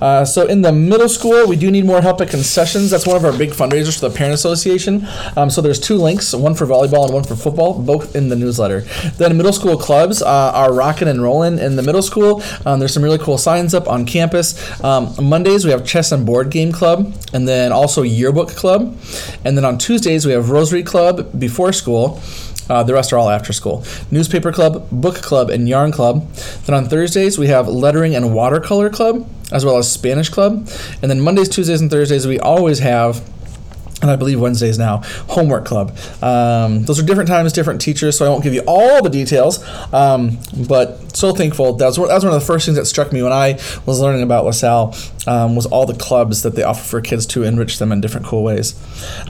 Uh, 0.00 0.24
so 0.24 0.46
in 0.46 0.62
the 0.62 0.72
middle 0.72 1.08
school, 1.08 1.46
we 1.46 1.56
do 1.56 1.70
need 1.70 1.84
more 1.84 2.00
help 2.00 2.20
at 2.20 2.30
concessions. 2.30 2.90
That's 2.90 3.06
one 3.06 3.16
of 3.16 3.24
our 3.24 3.36
big 3.36 3.50
fundraisers 3.50 3.98
for 3.98 4.08
the 4.08 4.16
Parent 4.16 4.34
Association. 4.34 5.06
Um, 5.36 5.50
so 5.50 5.60
there's 5.60 5.80
two 5.80 5.96
links, 5.96 6.34
one 6.34 6.54
for 6.54 6.66
volleyball 6.66 7.04
and 7.04 7.14
one 7.14 7.24
for 7.24 7.36
football, 7.36 7.80
both 7.80 8.14
in 8.14 8.28
the 8.28 8.36
newsletter. 8.36 8.80
Then 9.16 9.36
middle 9.36 9.52
school 9.52 9.76
clubs 9.76 10.22
uh, 10.22 10.52
are 10.54 10.72
rocking 10.72 11.08
and 11.08 11.22
rolling 11.22 11.58
in 11.58 11.76
the 11.76 11.82
middle 11.82 12.02
school. 12.02 12.42
Um, 12.66 12.78
there's 12.78 12.94
some 12.94 13.02
really 13.02 13.18
cool 13.18 13.38
signs 13.38 13.74
up 13.74 13.88
on 13.88 14.06
campus. 14.06 14.82
Um, 14.82 15.14
Mondays 15.20 15.64
we 15.64 15.70
have 15.70 15.86
chess 15.86 16.12
and 16.12 16.24
board 16.26 16.50
game 16.50 16.72
club, 16.72 17.14
and 17.32 17.46
then 17.46 17.72
also 17.72 18.02
yearbook 18.02 18.50
club. 18.50 18.96
And 19.44 19.56
then 19.56 19.64
on 19.64 19.78
Tuesdays 19.78 20.26
we 20.26 20.32
have 20.32 20.50
Rosary 20.50 20.82
Club 20.82 21.38
before 21.38 21.72
school. 21.72 22.20
Uh, 22.68 22.82
the 22.82 22.94
rest 22.94 23.12
are 23.12 23.18
all 23.18 23.28
after 23.30 23.52
school. 23.52 23.84
Newspaper 24.10 24.52
club, 24.52 24.88
book 24.90 25.16
club, 25.16 25.50
and 25.50 25.68
yarn 25.68 25.92
club. 25.92 26.28
Then 26.66 26.74
on 26.74 26.86
Thursdays, 26.86 27.38
we 27.38 27.48
have 27.48 27.68
lettering 27.68 28.14
and 28.14 28.34
watercolor 28.34 28.88
club, 28.90 29.28
as 29.50 29.64
well 29.64 29.78
as 29.78 29.90
Spanish 29.90 30.28
club. 30.28 30.68
And 31.02 31.10
then 31.10 31.20
Mondays, 31.20 31.48
Tuesdays, 31.48 31.80
and 31.80 31.90
Thursdays, 31.90 32.26
we 32.26 32.38
always 32.38 32.78
have 32.78 33.22
and 34.02 34.10
I 34.10 34.16
believe 34.16 34.40
Wednesdays 34.40 34.78
now, 34.78 34.98
homework 35.28 35.64
club. 35.64 35.96
Um, 36.20 36.84
those 36.84 36.98
are 36.98 37.04
different 37.04 37.28
times, 37.28 37.52
different 37.52 37.80
teachers, 37.80 38.18
so 38.18 38.26
I 38.26 38.28
won't 38.28 38.42
give 38.42 38.52
you 38.52 38.62
all 38.66 39.00
the 39.00 39.08
details. 39.08 39.64
Um, 39.92 40.38
but 40.66 41.16
so 41.16 41.32
thankful. 41.32 41.74
That 41.74 41.86
was, 41.86 41.96
that 41.96 42.02
was 42.02 42.24
one 42.24 42.34
of 42.34 42.40
the 42.40 42.46
first 42.46 42.66
things 42.66 42.76
that 42.76 42.86
struck 42.86 43.12
me 43.12 43.22
when 43.22 43.32
I 43.32 43.60
was 43.86 44.00
learning 44.00 44.22
about 44.22 44.44
LaSalle 44.44 44.94
um, 45.26 45.54
was 45.54 45.66
all 45.66 45.86
the 45.86 45.94
clubs 45.94 46.42
that 46.42 46.56
they 46.56 46.64
offer 46.64 46.82
for 46.82 47.00
kids 47.00 47.26
to 47.26 47.44
enrich 47.44 47.78
them 47.78 47.92
in 47.92 48.00
different 48.00 48.26
cool 48.26 48.42
ways. 48.42 48.74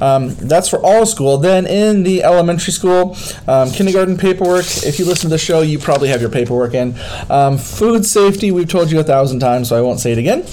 Um, 0.01 0.35
that's 0.37 0.69
for 0.69 0.83
all 0.83 1.05
school. 1.05 1.37
Then 1.37 1.67
in 1.67 2.03
the 2.03 2.23
elementary 2.23 2.73
school, 2.73 3.17
um, 3.47 3.71
kindergarten 3.71 4.17
paperwork. 4.17 4.65
If 4.85 4.99
you 4.99 5.05
listen 5.05 5.29
to 5.29 5.35
the 5.35 5.39
show, 5.39 5.61
you 5.61 5.79
probably 5.79 6.09
have 6.09 6.23
your 6.23 6.31
paperwork 6.31 6.73
in. 6.73 6.95
Um, 7.29 7.59
food 7.59 8.07
safety, 8.07 8.51
we've 8.51 8.69
told 8.69 8.91
you 8.91 9.01
a 9.01 9.05
thousand 9.05 9.41
times, 9.41 9.69
so 9.69 9.77
I 9.77 9.83
won't 9.83 10.01
say 10.01 10.13
it 10.13 10.19
again. 10.19 10.45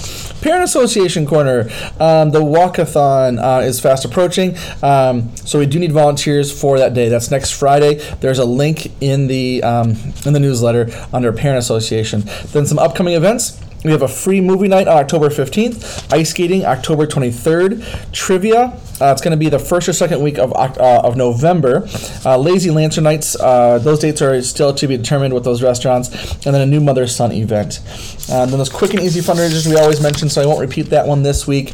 Parent 0.42 0.64
Association 0.64 1.26
Corner, 1.26 1.64
the 1.64 2.40
walkathon 2.42 3.42
uh, 3.42 3.62
is 3.62 3.80
fast 3.80 4.04
approaching, 4.10 4.56
um, 4.82 5.34
so 5.36 5.58
we 5.58 5.66
do 5.66 5.78
need 5.78 5.92
volunteers 5.92 6.50
for 6.58 6.78
that 6.78 6.94
day. 6.94 7.08
That's 7.08 7.30
next 7.30 7.52
Friday. 7.52 7.94
There's 8.20 8.38
a 8.38 8.44
link 8.44 8.90
in 9.00 9.26
the 9.26 9.62
in 10.26 10.32
the 10.32 10.40
newsletter 10.40 10.88
under 11.12 11.32
Parent 11.32 11.58
Association. 11.58 12.22
Then 12.52 12.66
some 12.66 12.78
upcoming 12.78 13.14
events. 13.14 13.60
We 13.84 13.92
have 13.92 14.02
a 14.02 14.08
free 14.08 14.42
movie 14.42 14.68
night 14.68 14.88
on 14.88 14.98
October 14.98 15.30
15th, 15.30 16.12
ice 16.12 16.30
skating 16.30 16.66
October 16.66 17.06
23rd, 17.06 18.12
trivia. 18.12 18.78
Uh, 19.00 19.12
it's 19.12 19.22
going 19.22 19.30
to 19.30 19.38
be 19.38 19.48
the 19.48 19.58
first 19.58 19.88
or 19.88 19.94
second 19.94 20.20
week 20.20 20.38
of 20.38 20.52
uh, 20.52 21.00
of 21.02 21.16
November. 21.16 21.88
Uh, 22.26 22.36
Lazy 22.36 22.70
Lantern 22.70 23.04
nights. 23.04 23.40
Uh, 23.40 23.78
those 23.78 24.00
dates 24.00 24.20
are 24.20 24.42
still 24.42 24.74
to 24.74 24.86
be 24.86 24.98
determined 24.98 25.32
with 25.32 25.44
those 25.44 25.62
restaurants, 25.62 26.10
and 26.44 26.54
then 26.54 26.60
a 26.60 26.66
new 26.66 26.80
mother 26.80 27.06
son 27.06 27.32
event. 27.32 27.80
Uh, 28.30 28.44
then 28.44 28.58
those 28.58 28.68
quick 28.68 28.92
and 28.92 29.00
easy 29.02 29.20
fundraisers 29.20 29.66
we 29.66 29.76
always 29.76 30.02
mention, 30.02 30.28
so 30.28 30.42
I 30.42 30.46
won't 30.46 30.60
repeat 30.60 30.90
that 30.90 31.06
one 31.06 31.22
this 31.22 31.46
week. 31.46 31.72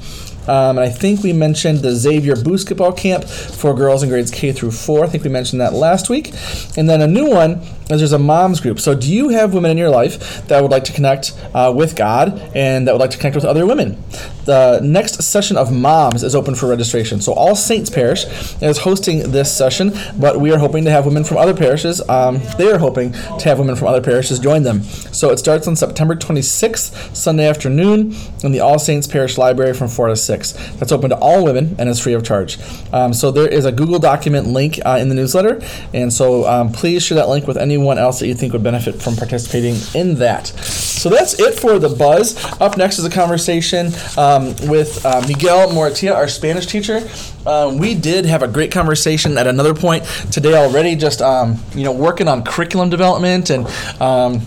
Um, 0.48 0.78
and 0.78 0.80
I 0.80 0.88
think 0.88 1.22
we 1.22 1.32
mentioned 1.32 1.80
the 1.80 1.92
Xavier 1.92 2.36
basketball 2.36 2.92
camp 2.92 3.24
for 3.24 3.74
girls 3.74 4.02
in 4.02 4.08
grades 4.08 4.30
K 4.30 4.52
through 4.52 4.72
4. 4.72 5.04
I 5.04 5.08
think 5.08 5.24
we 5.24 5.30
mentioned 5.30 5.60
that 5.60 5.72
last 5.72 6.08
week. 6.08 6.32
And 6.76 6.88
then 6.88 7.00
a 7.02 7.06
new 7.06 7.28
one 7.28 7.60
is 7.90 8.00
there's 8.00 8.12
a 8.12 8.18
moms 8.18 8.60
group. 8.60 8.80
So, 8.80 8.94
do 8.94 9.12
you 9.12 9.28
have 9.28 9.54
women 9.54 9.70
in 9.70 9.78
your 9.78 9.90
life 9.90 10.46
that 10.48 10.60
would 10.60 10.72
like 10.72 10.84
to 10.84 10.92
connect 10.92 11.32
uh, 11.54 11.72
with 11.74 11.94
God 11.94 12.38
and 12.54 12.86
that 12.86 12.92
would 12.92 13.00
like 13.00 13.10
to 13.10 13.18
connect 13.18 13.36
with 13.36 13.44
other 13.44 13.64
women? 13.64 14.02
The 14.44 14.80
next 14.80 15.22
session 15.22 15.56
of 15.56 15.72
Moms 15.72 16.22
is 16.22 16.34
open 16.34 16.54
for 16.54 16.68
registration. 16.68 17.20
So, 17.20 17.32
All 17.32 17.54
Saints 17.54 17.90
Parish 17.90 18.24
is 18.60 18.78
hosting 18.78 19.30
this 19.30 19.54
session, 19.56 19.92
but 20.18 20.40
we 20.40 20.52
are 20.52 20.58
hoping 20.58 20.84
to 20.84 20.90
have 20.90 21.06
women 21.06 21.24
from 21.24 21.36
other 21.36 21.54
parishes. 21.54 22.06
Um, 22.08 22.40
they 22.58 22.70
are 22.70 22.78
hoping 22.78 23.12
to 23.12 23.44
have 23.44 23.58
women 23.58 23.76
from 23.76 23.88
other 23.88 24.00
parishes 24.00 24.38
join 24.38 24.62
them. 24.62 24.82
So, 24.82 25.30
it 25.30 25.38
starts 25.38 25.68
on 25.68 25.76
September 25.76 26.16
26th, 26.16 27.14
Sunday 27.14 27.48
afternoon, 27.48 28.14
in 28.42 28.52
the 28.52 28.60
All 28.60 28.78
Saints 28.78 29.06
Parish 29.06 29.38
Library 29.38 29.74
from 29.74 29.88
4 29.88 30.08
to 30.08 30.16
6. 30.16 30.52
That's 30.76 30.92
open 30.92 31.10
to 31.10 31.18
all 31.18 31.44
women 31.44 31.76
and 31.78 31.88
is 31.88 32.00
free 32.00 32.14
of 32.14 32.24
charge. 32.24 32.58
Um, 32.92 33.12
so, 33.12 33.30
there 33.30 33.48
is 33.48 33.64
a 33.64 33.72
Google 33.72 33.98
document 33.98 34.48
link 34.48 34.80
uh, 34.84 34.98
in 35.00 35.08
the 35.08 35.14
newsletter, 35.14 35.60
and 35.92 36.12
so 36.12 36.46
um, 36.46 36.72
please 36.72 37.02
share 37.02 37.16
that 37.16 37.28
link 37.28 37.46
with 37.46 37.56
anyone 37.76 37.98
else 37.98 38.18
that 38.20 38.26
you 38.26 38.34
think 38.34 38.52
would 38.52 38.62
benefit 38.62 39.00
from 39.00 39.16
participating 39.16 39.76
in 39.94 40.14
that. 40.16 40.46
So, 40.46 41.10
that's 41.10 41.38
it 41.38 41.58
for 41.60 41.78
the 41.78 41.90
buzz. 41.90 42.36
Up 42.60 42.76
next 42.76 42.98
is 42.98 43.04
a 43.04 43.10
conversation. 43.10 43.92
Um, 44.16 44.54
with 44.68 45.04
uh, 45.04 45.22
Miguel 45.28 45.68
Moratia, 45.68 46.14
our 46.14 46.28
Spanish 46.28 46.66
teacher. 46.66 47.08
Um, 47.46 47.78
we 47.78 47.94
did 47.94 48.24
have 48.24 48.42
a 48.42 48.48
great 48.48 48.72
conversation 48.72 49.38
at 49.38 49.46
another 49.46 49.74
point 49.74 50.04
today 50.32 50.54
already, 50.54 50.96
just 50.96 51.20
um, 51.22 51.58
you 51.74 51.84
know 51.84 51.92
working 51.92 52.28
on 52.28 52.42
curriculum 52.42 52.90
development 52.90 53.50
and. 53.50 53.66
Um, 54.00 54.40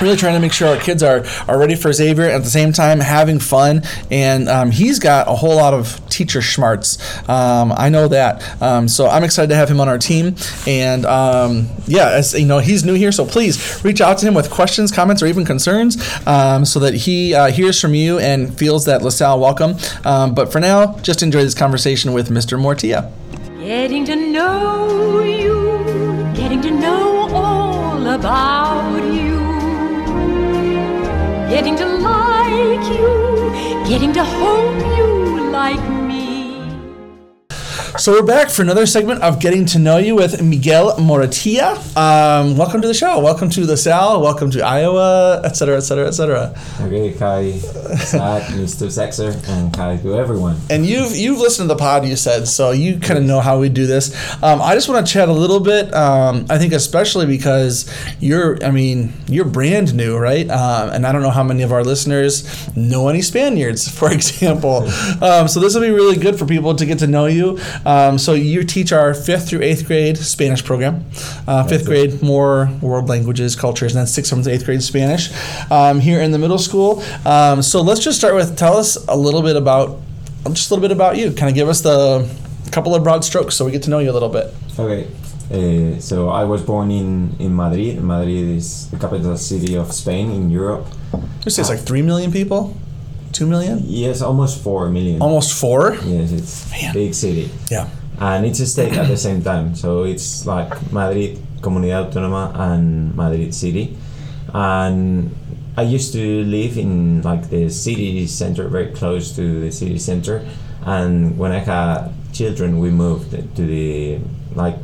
really 0.00 0.16
trying 0.16 0.34
to 0.34 0.40
make 0.40 0.52
sure 0.52 0.68
our 0.68 0.80
kids 0.80 1.02
are, 1.02 1.24
are 1.48 1.58
ready 1.58 1.74
for 1.74 1.92
Xavier 1.92 2.24
at 2.24 2.42
the 2.42 2.50
same 2.50 2.72
time 2.72 3.00
having 3.00 3.38
fun. 3.38 3.82
And 4.10 4.48
um, 4.48 4.70
he's 4.70 4.98
got 4.98 5.28
a 5.28 5.34
whole 5.34 5.56
lot 5.56 5.74
of 5.74 6.00
teacher 6.08 6.42
smarts. 6.42 6.98
Um, 7.28 7.72
I 7.76 7.88
know 7.88 8.08
that. 8.08 8.62
Um, 8.62 8.88
so 8.88 9.08
I'm 9.08 9.24
excited 9.24 9.48
to 9.48 9.56
have 9.56 9.70
him 9.70 9.80
on 9.80 9.88
our 9.88 9.98
team. 9.98 10.36
And 10.66 11.06
um, 11.06 11.68
yeah, 11.86 12.10
as 12.10 12.34
you 12.34 12.46
know, 12.46 12.58
he's 12.58 12.84
new 12.84 12.94
here, 12.94 13.12
so 13.12 13.24
please 13.24 13.82
reach 13.84 14.00
out 14.00 14.18
to 14.18 14.26
him 14.26 14.34
with 14.34 14.50
questions, 14.50 14.92
comments, 14.92 15.22
or 15.22 15.26
even 15.26 15.44
concerns 15.44 15.96
um, 16.26 16.64
so 16.64 16.80
that 16.80 16.94
he 16.94 17.34
uh, 17.34 17.50
hears 17.50 17.80
from 17.80 17.94
you 17.94 18.18
and 18.18 18.56
feels 18.58 18.84
that 18.86 19.02
LaSalle 19.02 19.40
welcome. 19.40 19.76
Um, 20.04 20.34
but 20.34 20.52
for 20.52 20.60
now, 20.60 20.98
just 20.98 21.22
enjoy 21.22 21.42
this 21.42 21.54
conversation 21.54 22.12
with 22.12 22.28
Mr. 22.28 22.58
Mortia. 22.58 23.10
Getting 23.60 24.04
to 24.06 24.16
know 24.16 25.20
you, 25.20 26.32
getting 26.34 26.62
to 26.62 26.70
know 26.70 27.28
all 27.34 28.06
about 28.06 29.09
getting 31.60 31.76
to 31.76 31.84
like 31.84 32.86
you, 32.96 33.84
getting 33.86 34.14
to 34.14 34.24
hope 34.24 34.96
you 34.96 35.50
like 35.50 35.86
me. 36.08 36.29
So 38.00 38.12
we're 38.12 38.22
back 38.22 38.48
for 38.48 38.62
another 38.62 38.86
segment 38.86 39.20
of 39.20 39.40
Getting 39.40 39.66
to 39.66 39.78
Know 39.78 39.98
You 39.98 40.14
with 40.14 40.40
Miguel 40.42 40.96
Moratia. 40.96 41.76
Um, 41.98 42.56
welcome 42.56 42.80
to 42.80 42.88
the 42.88 42.94
show. 42.94 43.20
Welcome 43.20 43.50
to 43.50 43.66
LaSalle. 43.66 44.22
Welcome 44.22 44.50
to 44.52 44.62
Iowa, 44.62 45.42
et 45.44 45.54
cetera, 45.54 45.76
et 45.76 45.80
cetera, 45.80 46.06
et 46.06 46.12
cetera. 46.12 46.54
Okay, 46.80 47.12
hi, 47.12 47.50
Zach, 47.50 48.44
Mr. 48.54 48.86
Sexer, 48.86 49.36
and 49.50 49.76
hi 49.76 49.98
to 49.98 50.14
everyone. 50.14 50.56
And 50.70 50.86
you've 50.86 51.14
you've 51.14 51.40
listened 51.40 51.68
to 51.68 51.74
the 51.74 51.78
pod, 51.78 52.06
you 52.06 52.16
said, 52.16 52.48
so 52.48 52.70
you 52.70 52.98
kind 52.98 53.18
of 53.18 53.26
know 53.26 53.38
how 53.40 53.60
we 53.60 53.68
do 53.68 53.86
this. 53.86 54.14
Um, 54.42 54.62
I 54.62 54.74
just 54.74 54.88
want 54.88 55.06
to 55.06 55.12
chat 55.12 55.28
a 55.28 55.34
little 55.34 55.60
bit. 55.60 55.92
Um, 55.92 56.46
I 56.48 56.56
think 56.56 56.72
especially 56.72 57.26
because 57.26 57.86
you're, 58.18 58.64
I 58.64 58.70
mean, 58.70 59.12
you're 59.28 59.44
brand 59.44 59.94
new, 59.94 60.16
right? 60.16 60.48
Um, 60.48 60.88
and 60.88 61.06
I 61.06 61.12
don't 61.12 61.20
know 61.20 61.28
how 61.28 61.44
many 61.44 61.64
of 61.64 61.70
our 61.70 61.84
listeners 61.84 62.48
know 62.74 63.10
any 63.10 63.20
Spaniards, 63.20 63.88
for 63.98 64.10
example. 64.10 64.88
Um, 65.20 65.48
so 65.48 65.60
this 65.60 65.74
will 65.74 65.82
be 65.82 65.90
really 65.90 66.16
good 66.16 66.38
for 66.38 66.46
people 66.46 66.74
to 66.74 66.86
get 66.86 67.00
to 67.00 67.06
know 67.06 67.26
you. 67.26 67.58
Um, 67.90 68.18
so 68.18 68.34
you 68.34 68.62
teach 68.62 68.92
our 68.92 69.14
fifth 69.14 69.48
through 69.48 69.62
eighth 69.62 69.86
grade 69.86 70.16
Spanish 70.16 70.64
program. 70.64 71.04
Uh, 71.46 71.64
fifth 71.64 71.86
grade 71.86 72.22
more 72.22 72.70
world 72.80 73.08
languages, 73.08 73.56
cultures, 73.56 73.92
and 73.92 74.00
then 74.00 74.06
sixth, 74.06 74.30
seventh, 74.30 74.46
eighth 74.46 74.64
grade 74.64 74.82
Spanish 74.82 75.30
um, 75.70 75.98
here 75.98 76.20
in 76.20 76.30
the 76.30 76.38
middle 76.38 76.58
school. 76.58 77.02
Um, 77.24 77.62
so 77.62 77.82
let's 77.82 78.02
just 78.02 78.18
start 78.18 78.34
with 78.34 78.56
tell 78.56 78.76
us 78.76 78.96
a 79.08 79.16
little 79.16 79.42
bit 79.42 79.56
about 79.56 79.98
just 80.52 80.70
a 80.70 80.74
little 80.74 80.86
bit 80.88 80.92
about 80.92 81.16
you. 81.18 81.32
Kind 81.32 81.50
of 81.50 81.54
give 81.54 81.68
us 81.68 81.80
the 81.80 82.28
couple 82.70 82.94
of 82.94 83.02
broad 83.02 83.24
strokes 83.24 83.56
so 83.56 83.64
we 83.64 83.72
get 83.72 83.82
to 83.82 83.90
know 83.90 83.98
you 83.98 84.10
a 84.10 84.16
little 84.18 84.28
bit. 84.28 84.54
Okay, 84.78 85.08
uh, 85.50 85.98
so 86.00 86.28
I 86.28 86.44
was 86.44 86.62
born 86.62 86.90
in, 86.90 87.34
in 87.40 87.54
Madrid. 87.54 88.00
Madrid 88.02 88.56
is 88.56 88.88
the 88.90 88.98
capital 88.98 89.36
city 89.36 89.74
of 89.76 89.92
Spain 89.92 90.30
in 90.30 90.50
Europe. 90.50 90.86
You 91.44 91.50
say 91.50 91.62
it's 91.62 91.70
like 91.70 91.80
three 91.80 92.02
million 92.02 92.30
people, 92.30 92.76
two 93.32 93.46
million, 93.46 93.82
Yes, 93.86 94.22
almost 94.22 94.60
4 94.62 94.88
million. 94.90 95.20
almost 95.22 95.52
four. 95.54 95.94
Yes, 96.04 96.32
it's 96.32 96.70
Man. 96.70 96.94
big 96.94 97.14
city. 97.14 97.50
Yeah. 97.70 97.88
And 98.18 98.44
it's 98.44 98.60
a 98.60 98.66
state 98.66 98.92
at 98.92 99.08
the 99.08 99.16
same 99.16 99.42
time. 99.42 99.74
So 99.74 100.04
it's 100.04 100.44
like 100.46 100.70
Madrid 100.92 101.38
Comunidad 101.62 102.12
Autónoma 102.12 102.52
and 102.58 103.14
Madrid 103.16 103.54
City. 103.54 103.96
And 104.52 105.34
I 105.76 105.82
used 105.82 106.12
to 106.12 106.44
live 106.44 106.76
in 106.76 107.22
like 107.22 107.48
the 107.48 107.70
city 107.70 108.26
center, 108.26 108.68
very 108.68 108.92
close 108.92 109.32
to 109.36 109.60
the 109.60 109.70
city 109.72 109.98
center. 109.98 110.44
And 110.84 111.38
when 111.38 111.52
I 111.52 111.60
had 111.60 112.12
children, 112.32 112.78
we 112.78 112.90
moved 112.90 113.30
to 113.32 113.62
the 113.66 114.18
like 114.54 114.76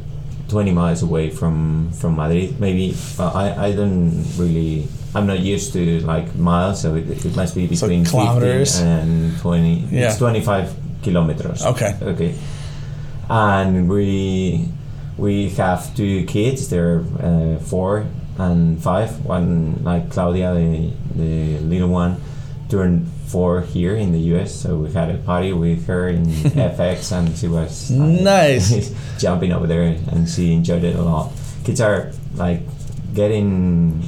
20 0.48 0.70
miles 0.72 1.02
away 1.02 1.28
from 1.30 1.90
from 1.92 2.16
Madrid. 2.16 2.60
Maybe 2.60 2.94
well, 3.18 3.36
I 3.36 3.66
I 3.68 3.72
don't 3.72 4.24
really. 4.38 4.88
I'm 5.16 5.26
not 5.26 5.40
used 5.40 5.72
to 5.72 6.00
like 6.04 6.34
miles, 6.36 6.82
so 6.82 6.94
it, 6.94 7.08
it 7.24 7.34
must 7.36 7.54
be 7.54 7.64
So 7.74 7.86
between 7.88 8.04
kilometers. 8.04 8.76
15 8.80 8.86
and 8.86 9.38
20. 9.40 9.74
Yeah. 9.90 10.08
It's 10.08 10.18
25 10.18 10.74
kilometers. 11.02 11.64
Okay. 11.64 11.96
Okay. 12.02 12.34
And 13.28 13.88
we 13.88 14.68
we 15.16 15.48
have 15.56 15.94
two 15.96 16.24
kids. 16.26 16.68
They're 16.68 17.00
uh, 17.22 17.56
four 17.58 18.04
and 18.38 18.76
five. 18.82 19.24
One 19.24 19.80
like 19.82 20.10
Claudia, 20.10 20.54
the 20.54 20.92
the 21.16 21.58
little 21.64 21.88
one, 21.88 22.20
turned 22.68 23.08
four 23.26 23.62
here 23.62 23.96
in 23.96 24.12
the 24.12 24.20
U.S. 24.36 24.54
So 24.54 24.76
we 24.76 24.92
had 24.92 25.10
a 25.10 25.18
party 25.18 25.52
with 25.52 25.86
her 25.88 26.08
in 26.08 26.26
FX, 26.76 27.10
and 27.10 27.34
she 27.36 27.48
was 27.48 27.90
Nice. 27.90 28.92
jumping 29.18 29.52
over 29.52 29.66
there, 29.66 29.82
and 30.12 30.28
she 30.28 30.52
enjoyed 30.52 30.84
it 30.84 30.94
a 30.94 31.02
lot. 31.02 31.32
Kids 31.64 31.80
are 31.80 32.12
like 32.36 32.60
getting 33.14 34.04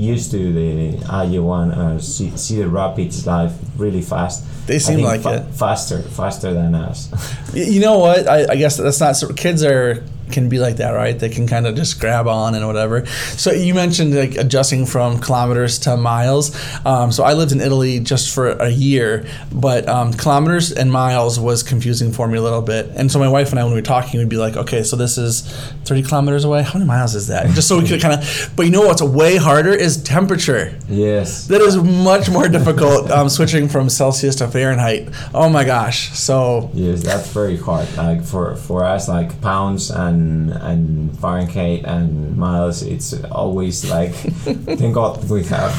used 0.00 0.30
to 0.32 0.52
the 0.52 1.04
Iowa 1.08 1.68
uh, 1.68 1.98
Cedar 1.98 2.68
Rapids 2.68 3.26
life 3.26 3.52
really 3.76 4.02
fast. 4.02 4.44
They 4.66 4.78
seem 4.78 5.00
like 5.00 5.22
fa- 5.22 5.46
it. 5.48 5.54
faster, 5.54 6.00
faster 6.02 6.52
than 6.54 6.74
us. 6.74 7.10
You 7.54 7.80
know 7.80 7.98
what? 7.98 8.28
I, 8.28 8.52
I 8.52 8.56
guess 8.56 8.76
that's 8.76 9.00
not. 9.00 9.16
so- 9.16 9.32
Kids 9.32 9.62
are 9.64 10.02
can 10.32 10.48
be 10.48 10.58
like 10.58 10.76
that, 10.76 10.90
right? 10.90 11.18
They 11.18 11.28
can 11.28 11.46
kind 11.46 11.66
of 11.66 11.74
just 11.74 12.00
grab 12.00 12.26
on 12.26 12.54
and 12.54 12.66
whatever. 12.66 13.06
So 13.06 13.52
you 13.52 13.74
mentioned 13.74 14.14
like 14.14 14.36
adjusting 14.36 14.86
from 14.86 15.20
kilometers 15.20 15.78
to 15.80 15.96
miles. 15.96 16.56
Um, 16.86 17.12
so 17.12 17.24
I 17.24 17.34
lived 17.34 17.52
in 17.52 17.60
Italy 17.60 18.00
just 18.00 18.34
for 18.34 18.50
a 18.50 18.68
year, 18.70 19.26
but 19.52 19.88
um, 19.88 20.12
kilometers 20.12 20.72
and 20.72 20.90
miles 20.92 21.38
was 21.38 21.62
confusing 21.62 22.12
for 22.12 22.28
me 22.28 22.38
a 22.38 22.42
little 22.42 22.62
bit. 22.62 22.86
And 22.96 23.10
so 23.10 23.18
my 23.18 23.28
wife 23.28 23.50
and 23.50 23.58
I, 23.58 23.64
when 23.64 23.72
we 23.72 23.78
were 23.78 23.82
talking, 23.82 24.18
we'd 24.20 24.28
be 24.28 24.36
like, 24.36 24.56
okay, 24.56 24.82
so 24.82 24.96
this 24.96 25.18
is 25.18 25.42
30 25.84 26.02
kilometers 26.02 26.44
away. 26.44 26.62
How 26.62 26.74
many 26.74 26.86
miles 26.86 27.14
is 27.14 27.26
that? 27.28 27.46
Just 27.50 27.68
so 27.68 27.78
we 27.78 27.88
could 27.88 28.00
kind 28.00 28.14
of. 28.20 28.52
But 28.56 28.66
you 28.66 28.72
know 28.72 28.82
what's 28.82 29.02
way 29.02 29.36
harder 29.36 29.72
is 29.72 30.02
temperature. 30.02 30.78
yes. 30.88 31.46
That 31.48 31.60
is 31.60 31.76
much 31.76 32.28
more 32.30 32.48
difficult 32.48 33.10
um, 33.10 33.28
switching 33.28 33.68
from 33.68 33.88
Celsius 33.88 34.36
to 34.36 34.48
Fahrenheit. 34.48 35.08
Oh 35.34 35.48
my 35.48 35.64
gosh. 35.64 36.10
So 36.16 36.70
Yes, 36.74 37.02
that's 37.02 37.32
very 37.32 37.56
hard. 37.56 37.88
Like 37.96 38.22
for 38.24 38.56
for 38.56 38.84
us, 38.84 39.08
like 39.08 39.40
pounds 39.40 39.90
and 39.90 40.19
and 40.20 40.50
and 40.50 41.18
Fahrenheit 41.18 41.84
and 41.84 42.36
miles, 42.36 42.82
it's 42.82 43.12
always 43.24 43.88
like 43.90 44.12
thank 44.78 44.94
God 44.94 45.28
we 45.28 45.44
have 45.44 45.72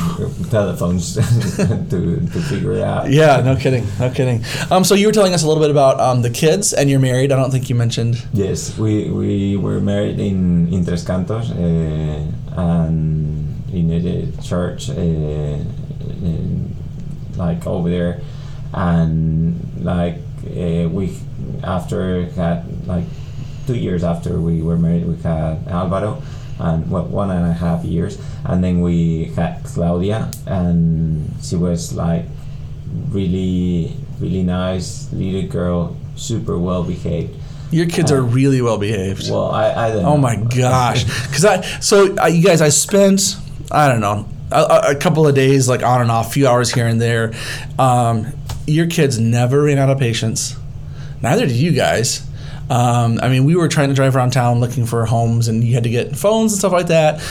telephones 0.50 1.16
to 1.16 2.20
to 2.34 2.42
figure 2.50 2.74
it 2.74 2.84
out. 2.84 3.10
Yeah, 3.10 3.42
no 3.42 3.56
kidding, 3.56 3.86
no 4.00 4.10
kidding. 4.10 4.44
Um, 4.70 4.84
so 4.84 4.96
you 4.96 5.08
were 5.08 5.14
telling 5.14 5.34
us 5.34 5.44
a 5.44 5.48
little 5.48 5.62
bit 5.62 5.72
about 5.72 6.00
um, 6.00 6.22
the 6.22 6.30
kids, 6.30 6.74
and 6.74 6.90
you're 6.90 7.00
married. 7.00 7.32
I 7.32 7.36
don't 7.36 7.52
think 7.52 7.70
you 7.70 7.76
mentioned. 7.76 8.24
Yes, 8.34 8.78
we 8.78 9.10
we 9.10 9.58
were 9.58 9.80
married 9.80 10.20
in 10.20 10.72
in 10.74 10.86
Tres 10.86 11.04
Cantos, 11.06 11.50
uh, 11.52 12.62
and 12.62 13.74
in 13.74 13.92
a 13.92 14.42
church, 14.42 14.90
uh, 14.90 14.94
in, 14.94 16.76
like 17.36 17.66
over 17.66 17.90
there, 17.90 18.22
and 18.74 19.84
like 19.84 20.18
uh, 20.46 20.88
we 20.90 21.18
after 21.64 22.26
had 22.32 22.66
like 22.88 23.06
two 23.68 23.76
years 23.76 24.04
after 24.04 24.40
we 24.40 24.62
were 24.62 24.78
married, 24.78 25.06
we 25.08 25.16
had 25.22 25.68
Alvaro, 25.68 26.22
and 26.60 26.90
well, 26.92 27.06
one 27.06 27.32
and 27.32 27.46
a 27.50 27.54
half 27.54 27.84
years, 27.84 28.18
and 28.46 28.64
then 28.64 28.82
we 28.82 29.26
had 29.36 29.64
Claudia, 29.64 30.32
and 30.46 31.30
she 31.42 31.56
was 31.56 31.94
like 31.94 32.26
really 33.10 33.96
really 34.20 34.44
nice 34.44 35.12
little 35.14 35.48
girl, 35.50 35.98
super 36.16 36.58
well 36.58 36.84
behaved. 36.84 37.36
Your 37.72 37.86
kids 37.88 38.12
are 38.12 38.22
really 38.22 38.62
well 38.62 38.78
behaved. 38.78 39.30
Well, 39.32 39.50
I, 39.52 39.74
I 39.74 39.92
don't 39.92 40.06
oh 40.06 40.16
know. 40.16 40.18
my 40.18 40.36
gosh, 40.58 41.04
because 41.28 41.46
I 41.46 41.62
so 41.80 42.16
uh, 42.18 42.28
you 42.28 42.44
guys, 42.44 42.62
I 42.62 42.70
spent 42.70 43.36
I 43.72 43.88
don't 43.88 44.02
know 44.02 44.28
a, 44.52 44.62
a- 44.62 44.92
a 44.92 44.96
couple 44.96 45.26
of 45.28 45.34
days 45.36 45.68
like 45.70 45.82
on 45.84 46.02
and 46.02 46.12
off, 46.12 46.28
a 46.28 46.32
few 46.32 46.48
hours 46.48 46.72
here 46.74 46.88
and 46.88 47.00
there. 47.02 47.34
Um, 47.80 48.28
your 48.68 48.88
kids 48.88 49.18
never 49.20 49.64
ran 49.64 49.78
out 49.80 49.90
of 49.90 49.98
patience. 50.00 50.56
Neither 51.22 51.46
did 51.48 51.56
you 51.56 51.72
guys. 51.72 52.28
Um, 52.72 53.20
I 53.22 53.28
mean, 53.28 53.44
we 53.44 53.56
were 53.56 53.68
trying 53.68 53.90
to 53.90 53.94
drive 53.94 54.16
around 54.16 54.32
town 54.32 54.62
looking 54.62 54.86
for 54.86 55.06
homes, 55.06 55.50
and 55.50 55.62
you 55.62 55.74
had 55.74 55.84
to 55.84 55.90
get 55.90 56.16
phones 56.16 56.54
and 56.54 56.60
stuff 56.60 56.72
like 56.72 56.88
that. 56.88 57.22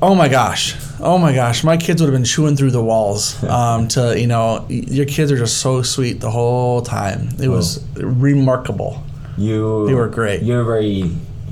Oh 0.00 0.14
my 0.14 0.28
gosh. 0.28 0.76
Oh 1.00 1.18
my 1.18 1.34
gosh. 1.34 1.64
My 1.64 1.76
kids 1.76 2.00
would 2.00 2.06
have 2.06 2.14
been 2.14 2.24
chewing 2.24 2.56
through 2.56 2.70
the 2.70 2.82
walls 2.82 3.42
um, 3.44 3.88
to, 3.88 4.18
you 4.18 4.26
know, 4.26 4.64
your 4.68 5.04
kids 5.04 5.32
are 5.32 5.36
just 5.36 5.58
so 5.58 5.82
sweet 5.82 6.20
the 6.20 6.30
whole 6.30 6.80
time. 6.80 7.28
It 7.40 7.48
was 7.48 7.84
remarkable. 7.96 9.02
You 9.36 9.86
They 9.86 9.94
were 9.94 10.08
great. 10.08 10.42
You're 10.42 10.64
very 10.64 11.10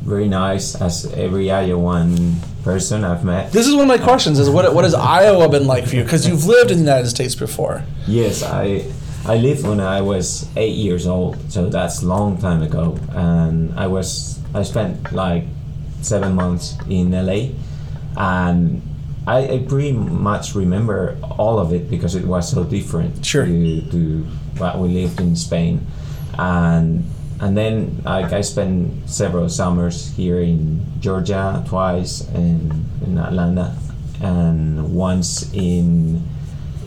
very 0.08 0.28
nice 0.28 0.74
as 0.80 1.12
every 1.12 1.50
Iowan 1.50 2.36
person 2.64 3.04
I've 3.04 3.24
met. 3.24 3.52
This 3.52 3.66
is 3.66 3.74
one 3.74 3.82
of 3.82 3.88
my 3.88 4.02
questions 4.02 4.38
is 4.38 4.48
what, 4.48 4.74
what 4.74 4.84
has 4.84 4.94
Iowa 4.94 5.50
been 5.50 5.66
like 5.66 5.86
for 5.86 5.96
you? 5.96 6.02
Because 6.02 6.26
you've 6.26 6.46
lived 6.46 6.70
in 6.70 6.78
the 6.78 6.84
United 6.84 7.08
States 7.08 7.34
before. 7.34 7.84
Yes, 8.06 8.42
I 8.42 8.90
I 9.28 9.36
lived 9.36 9.66
when 9.66 9.78
I 9.78 10.00
was 10.00 10.48
eight 10.56 10.76
years 10.76 11.06
old, 11.06 11.52
so 11.52 11.68
that's 11.68 12.02
long 12.02 12.38
time 12.38 12.62
ago. 12.62 12.98
And 13.12 13.78
I 13.78 13.86
was 13.86 14.40
I 14.54 14.62
spent 14.62 15.12
like 15.12 15.44
seven 16.00 16.34
months 16.34 16.76
in 16.88 17.12
LA, 17.12 17.52
and 18.16 18.80
I, 19.26 19.48
I 19.48 19.58
pretty 19.68 19.92
much 19.92 20.54
remember 20.54 21.18
all 21.36 21.58
of 21.58 21.74
it 21.74 21.90
because 21.90 22.14
it 22.14 22.24
was 22.24 22.50
so 22.50 22.64
different 22.64 23.24
Sure. 23.24 23.44
to, 23.44 23.82
to 23.90 24.24
what 24.56 24.78
we 24.78 24.88
lived 24.88 25.20
in 25.20 25.36
Spain, 25.36 25.86
and 26.38 27.04
and 27.40 27.54
then 27.56 28.00
like 28.04 28.32
I 28.32 28.40
spent 28.40 29.10
several 29.10 29.48
summers 29.50 30.10
here 30.16 30.40
in 30.40 30.80
Georgia 31.00 31.62
twice 31.68 32.22
and 32.32 32.72
in 33.06 33.18
Atlanta 33.18 33.76
and 34.20 34.94
once 34.94 35.52
in 35.52 36.26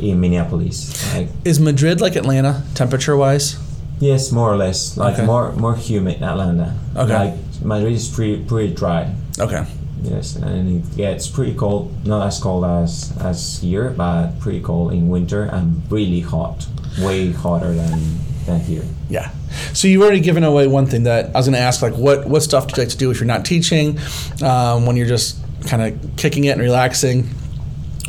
in 0.02 0.20
Minneapolis. 0.20 0.92
Like 1.16 1.30
Is 1.46 1.60
Madrid 1.60 2.02
like 2.02 2.16
Atlanta, 2.16 2.64
temperature 2.74 3.16
wise? 3.16 3.58
yes, 4.00 4.32
more 4.32 4.52
or 4.52 4.58
less. 4.58 4.98
Like 4.98 5.14
Okay. 5.16 5.26
more 5.26 5.52
more 5.54 5.76
humid 5.76 6.22
Atlanta. 6.24 6.74
Okay. 6.96 7.14
Like 7.14 7.34
Madrid 7.64 7.94
is 7.94 8.08
pretty 8.10 8.44
pretty 8.44 8.74
dry. 8.74 9.14
Okay. 9.40 9.64
Yes, 10.04 10.36
and 10.36 10.82
it 10.82 10.98
gets 10.98 11.28
pretty 11.28 11.54
cold. 11.54 11.92
Not 12.08 12.26
as 12.28 12.40
cold 12.40 12.66
as 12.66 13.14
as 13.22 13.60
here, 13.62 13.92
but 13.96 14.40
pretty 14.40 14.60
cold 14.62 14.94
in 14.94 15.10
winter 15.10 15.44
and 15.44 15.84
really 15.92 16.22
hot. 16.22 16.66
Way 17.00 17.32
hotter 17.32 17.72
than 17.74 18.00
than 18.48 18.60
here. 18.62 18.84
Yeah. 19.10 19.30
So 19.74 19.88
you've 19.88 20.02
already 20.02 20.20
given 20.22 20.44
away 20.44 20.66
one 20.68 20.88
thing 20.88 21.04
that 21.04 21.26
I 21.36 21.38
was 21.38 21.46
going 21.46 21.54
to 21.54 21.62
ask, 21.62 21.82
like 21.84 21.94
what 21.94 22.26
what 22.28 22.42
stuff 22.42 22.66
do 22.68 22.74
you 22.82 22.86
like 22.86 22.92
to 22.92 22.98
do 22.98 23.12
if 23.12 23.20
you're 23.20 23.28
not 23.28 23.46
teaching, 23.46 24.00
um, 24.42 24.86
when 24.88 24.96
you're 24.98 25.08
just 25.08 25.38
kind 25.68 25.82
of 25.84 26.16
kicking 26.18 26.46
it 26.46 26.52
and 26.58 26.62
relaxing? 26.62 27.30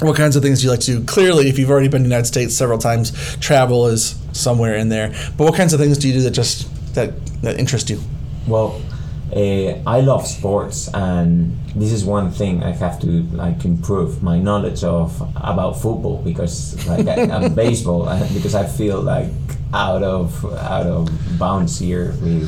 What 0.01 0.17
kinds 0.17 0.37
of 0.37 0.43
things 0.43 0.61
do 0.61 0.67
you 0.67 0.71
like 0.71 0.81
to 0.81 0.99
do? 0.99 1.05
Clearly, 1.05 1.49
if 1.49 1.59
you've 1.59 1.71
already 1.71 1.89
been 1.89 2.03
to 2.03 2.09
the 2.09 2.15
United 2.15 2.27
States 2.27 2.55
several 2.55 2.79
times, 2.79 3.37
travel 3.37 3.87
is 3.87 4.17
somewhere 4.33 4.75
in 4.77 4.89
there. 4.89 5.11
But 5.37 5.45
what 5.45 5.55
kinds 5.55 5.73
of 5.73 5.81
things 5.81 5.99
do 5.99 6.09
you 6.09 6.15
do 6.15 6.23
that 6.23 6.33
just 6.33 6.69
that 6.95 7.13
that 7.43 7.59
interest 7.59 7.91
you? 7.91 8.01
Well, 8.47 8.81
uh, 9.35 9.81
I 9.87 10.01
love 10.01 10.27
sports, 10.27 10.89
and 10.93 11.57
this 11.75 11.93
is 11.93 12.05
one 12.05 12.31
thing 12.31 12.63
I 12.63 12.73
have 12.73 13.01
to 13.01 13.23
like 13.33 13.65
improve 13.65 14.23
my 14.23 14.39
knowledge 14.39 14.85
of 14.85 15.21
about 15.37 15.81
football 15.81 16.19
because 16.23 16.87
like 16.87 17.07
I, 17.07 17.49
baseball 17.65 18.05
because 18.35 18.55
I 18.55 18.67
feel 18.67 19.01
like 19.01 19.31
out 19.75 20.03
of 20.03 20.45
out 20.57 20.87
of 20.87 21.09
bounds 21.39 21.79
here 21.79 22.15
with 22.21 22.47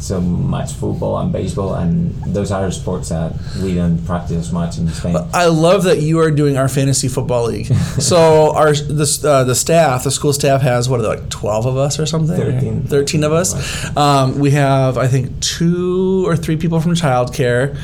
so 0.00 0.20
much 0.20 0.72
football 0.72 1.18
and 1.18 1.32
baseball 1.32 1.74
and 1.74 2.12
those 2.34 2.50
other 2.52 2.70
sports 2.70 3.08
that 3.08 3.32
we 3.62 3.74
don't 3.74 4.04
practice 4.04 4.36
as 4.36 4.52
much 4.52 4.76
in 4.76 4.86
Spain. 4.88 5.16
I 5.32 5.46
love 5.46 5.84
that 5.84 6.00
you 6.00 6.18
are 6.20 6.30
doing 6.30 6.58
our 6.58 6.68
fantasy 6.68 7.08
football 7.08 7.46
league. 7.46 7.66
so 7.98 8.54
our 8.54 8.72
the 8.74 9.20
uh, 9.24 9.44
the 9.44 9.54
staff, 9.54 10.04
the 10.04 10.10
school 10.10 10.34
staff 10.34 10.60
has 10.60 10.88
what 10.88 11.00
are 11.00 11.02
they 11.02 11.08
like 11.08 11.30
twelve 11.30 11.64
of 11.64 11.76
us 11.78 11.98
or 11.98 12.04
something? 12.04 12.36
13. 12.36 12.82
Thirteen 12.82 13.24
of 13.24 13.32
us. 13.32 13.96
Um, 13.96 14.38
we 14.38 14.50
have 14.50 14.98
I 14.98 15.08
think 15.08 15.40
two 15.40 16.26
or 16.26 16.36
three 16.36 16.56
people 16.58 16.80
from 16.80 16.92
childcare, 16.92 17.74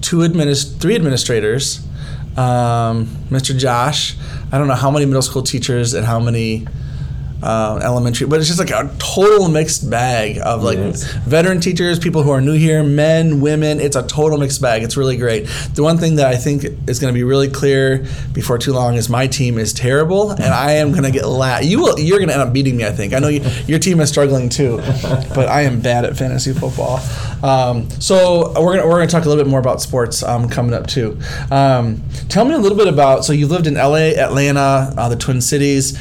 two 0.00 0.18
administ- 0.18 0.78
three 0.80 0.94
administrators, 0.94 1.86
um, 2.38 3.06
Mr. 3.28 3.56
Josh. 3.56 4.16
I 4.50 4.56
don't 4.56 4.66
know 4.66 4.74
how 4.74 4.90
many 4.90 5.04
middle 5.04 5.20
school 5.20 5.42
teachers 5.42 5.92
and 5.92 6.06
how 6.06 6.18
many. 6.18 6.66
Uh, 7.40 7.78
elementary, 7.84 8.26
but 8.26 8.40
it's 8.40 8.48
just 8.48 8.58
like 8.58 8.70
a 8.72 8.90
total 8.98 9.48
mixed 9.48 9.88
bag 9.88 10.40
of 10.42 10.64
like 10.64 10.76
Yes. 10.76 11.04
veteran 11.24 11.60
teachers, 11.60 11.96
people 12.00 12.24
who 12.24 12.30
are 12.30 12.40
new 12.40 12.54
here, 12.58 12.82
men, 12.82 13.40
women. 13.40 13.78
It's 13.78 13.94
a 13.94 14.02
total 14.02 14.38
mixed 14.38 14.60
bag. 14.60 14.82
It's 14.82 14.96
really 14.96 15.16
great. 15.16 15.46
The 15.74 15.84
one 15.84 15.98
thing 15.98 16.16
that 16.16 16.26
I 16.26 16.34
think 16.34 16.64
is 16.88 16.98
going 16.98 17.14
to 17.14 17.16
be 17.16 17.22
really 17.22 17.46
clear 17.48 18.04
before 18.32 18.58
too 18.58 18.72
long 18.72 18.96
is 18.96 19.08
my 19.08 19.28
team 19.28 19.56
is 19.56 19.72
terrible, 19.72 20.32
and 20.32 20.52
I 20.52 20.72
am 20.72 20.90
going 20.90 21.04
to 21.04 21.12
get 21.12 21.26
la- 21.28 21.58
You 21.60 21.78
will. 21.80 21.96
You're 22.00 22.18
going 22.18 22.26
to 22.28 22.34
end 22.34 22.42
up 22.42 22.52
beating 22.52 22.76
me. 22.76 22.84
I 22.84 22.90
think. 22.90 23.14
I 23.14 23.20
know 23.20 23.28
you, 23.28 23.42
your 23.68 23.78
team 23.78 24.00
is 24.00 24.08
struggling 24.08 24.48
too, 24.48 24.78
but 25.32 25.46
I 25.48 25.60
am 25.62 25.80
bad 25.80 26.04
at 26.04 26.16
fantasy 26.16 26.52
football. 26.52 26.98
Um, 27.44 27.88
so 28.00 28.48
we're 28.60 28.76
gonna 28.78 28.86
we're 28.88 28.98
gonna 28.98 29.06
talk 29.06 29.26
a 29.26 29.28
little 29.28 29.44
bit 29.44 29.48
more 29.48 29.60
about 29.60 29.80
sports 29.80 30.24
um, 30.24 30.48
coming 30.48 30.74
up 30.74 30.88
too. 30.88 31.16
Um, 31.52 32.02
tell 32.28 32.44
me 32.44 32.54
a 32.54 32.58
little 32.58 32.76
bit 32.76 32.88
about. 32.88 33.24
So 33.24 33.32
you 33.32 33.46
lived 33.46 33.68
in 33.68 33.76
L.A., 33.76 34.16
Atlanta, 34.16 34.92
uh, 34.98 35.08
the 35.08 35.14
Twin 35.16 35.40
Cities. 35.40 35.96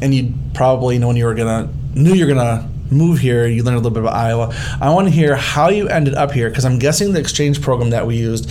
And 0.00 0.14
you 0.14 0.34
probably 0.54 0.98
know 0.98 1.08
when 1.08 1.16
you 1.16 1.24
were 1.24 1.34
gonna 1.34 1.68
knew 1.94 2.14
you 2.14 2.26
were 2.26 2.34
gonna 2.34 2.68
move 2.90 3.18
here. 3.18 3.46
You 3.46 3.62
learned 3.62 3.76
a 3.76 3.80
little 3.80 3.90
bit 3.90 4.02
about 4.02 4.14
Iowa. 4.14 4.54
I 4.80 4.90
want 4.90 5.08
to 5.08 5.12
hear 5.12 5.36
how 5.36 5.68
you 5.68 5.88
ended 5.88 6.14
up 6.14 6.32
here 6.32 6.48
because 6.48 6.64
I'm 6.64 6.78
guessing 6.78 7.12
the 7.12 7.20
exchange 7.20 7.60
program 7.60 7.90
that 7.90 8.06
we 8.06 8.16
used 8.16 8.50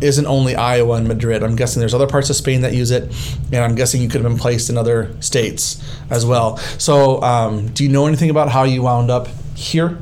isn't 0.00 0.26
only 0.26 0.54
Iowa 0.54 0.96
and 0.96 1.08
Madrid. 1.08 1.42
I'm 1.42 1.56
guessing 1.56 1.80
there's 1.80 1.94
other 1.94 2.06
parts 2.06 2.28
of 2.28 2.36
Spain 2.36 2.60
that 2.62 2.74
use 2.74 2.90
it, 2.90 3.04
and 3.52 3.64
I'm 3.64 3.74
guessing 3.74 4.02
you 4.02 4.08
could 4.08 4.22
have 4.22 4.30
been 4.30 4.38
placed 4.38 4.68
in 4.68 4.76
other 4.76 5.10
states 5.20 5.82
as 6.10 6.26
well. 6.26 6.58
So, 6.78 7.22
um, 7.22 7.68
do 7.68 7.82
you 7.82 7.88
know 7.88 8.06
anything 8.06 8.30
about 8.30 8.50
how 8.50 8.64
you 8.64 8.82
wound 8.82 9.10
up 9.10 9.28
here? 9.54 9.98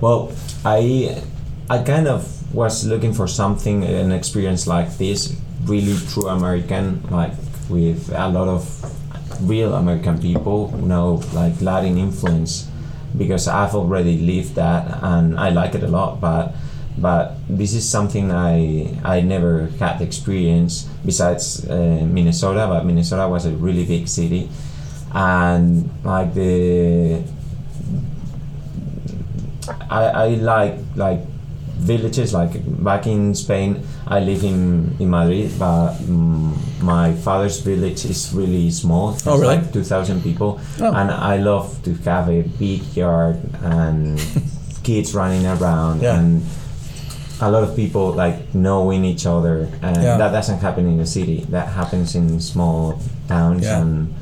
Well, 0.00 0.32
I 0.64 1.22
I 1.70 1.78
kind 1.82 2.06
of 2.06 2.54
was 2.54 2.86
looking 2.86 3.12
for 3.12 3.26
something, 3.26 3.84
an 3.84 4.12
experience 4.12 4.66
like 4.66 4.96
this, 4.98 5.34
really 5.64 5.96
true 6.08 6.28
American, 6.28 7.02
like 7.10 7.32
with 7.68 8.10
a 8.10 8.28
lot 8.28 8.48
of 8.48 8.64
real 9.40 9.74
American 9.74 10.18
people, 10.18 10.70
no 10.78 11.22
like 11.32 11.60
Latin 11.60 11.98
influence, 11.98 12.68
because 13.16 13.48
I've 13.48 13.74
already 13.74 14.18
lived 14.18 14.54
that 14.56 15.02
and 15.02 15.38
I 15.38 15.50
like 15.50 15.74
it 15.74 15.82
a 15.82 15.88
lot, 15.88 16.20
but 16.20 16.54
but 16.98 17.36
this 17.48 17.74
is 17.74 17.88
something 17.88 18.32
I 18.32 18.98
I 19.04 19.20
never 19.20 19.68
had 19.78 20.02
experience 20.02 20.88
besides 21.04 21.64
uh, 21.68 22.04
Minnesota, 22.04 22.66
but 22.66 22.84
Minnesota 22.84 23.28
was 23.28 23.46
a 23.46 23.52
really 23.52 23.84
big 23.84 24.08
city, 24.08 24.50
and 25.14 25.88
like 26.04 26.34
the 26.34 27.22
I, 29.90 30.04
I 30.04 30.28
like 30.42 30.74
like 30.96 31.20
villages 31.78 32.34
like 32.34 32.52
back 32.82 33.06
in 33.06 33.34
Spain 33.34 33.82
I 34.06 34.20
live 34.20 34.42
in, 34.44 34.96
in 34.98 35.08
Madrid 35.10 35.52
but 35.58 35.94
mm 36.02 36.52
my 36.82 37.12
father's 37.12 37.58
village 37.60 38.04
is 38.04 38.32
really 38.32 38.70
small 38.70 39.14
it's 39.14 39.26
Oh, 39.26 39.34
really? 39.38 39.56
like 39.56 39.72
2000 39.72 40.22
people 40.22 40.60
Oh. 40.80 40.92
and 40.94 41.10
I 41.10 41.36
love 41.38 41.82
to 41.84 41.94
have 42.06 42.28
a 42.28 42.42
big 42.42 42.82
yard 42.96 43.36
and 43.62 44.18
kids 44.82 45.14
running 45.14 45.46
around 45.46 46.02
Yeah. 46.02 46.18
and 46.18 46.44
a 47.40 47.50
lot 47.50 47.62
of 47.62 47.74
people 47.76 48.12
like 48.12 48.54
knowing 48.54 49.04
each 49.04 49.26
other 49.26 49.68
and 49.82 49.96
Yeah. 50.02 50.18
that 50.18 50.30
doesn't 50.32 50.58
happen 50.58 50.86
in 50.86 50.98
the 50.98 51.06
city 51.06 51.46
that 51.50 51.68
happens 51.68 52.14
in 52.14 52.40
small 52.40 52.98
towns 53.28 53.64
Yeah. 53.64 53.80
and 53.82 54.14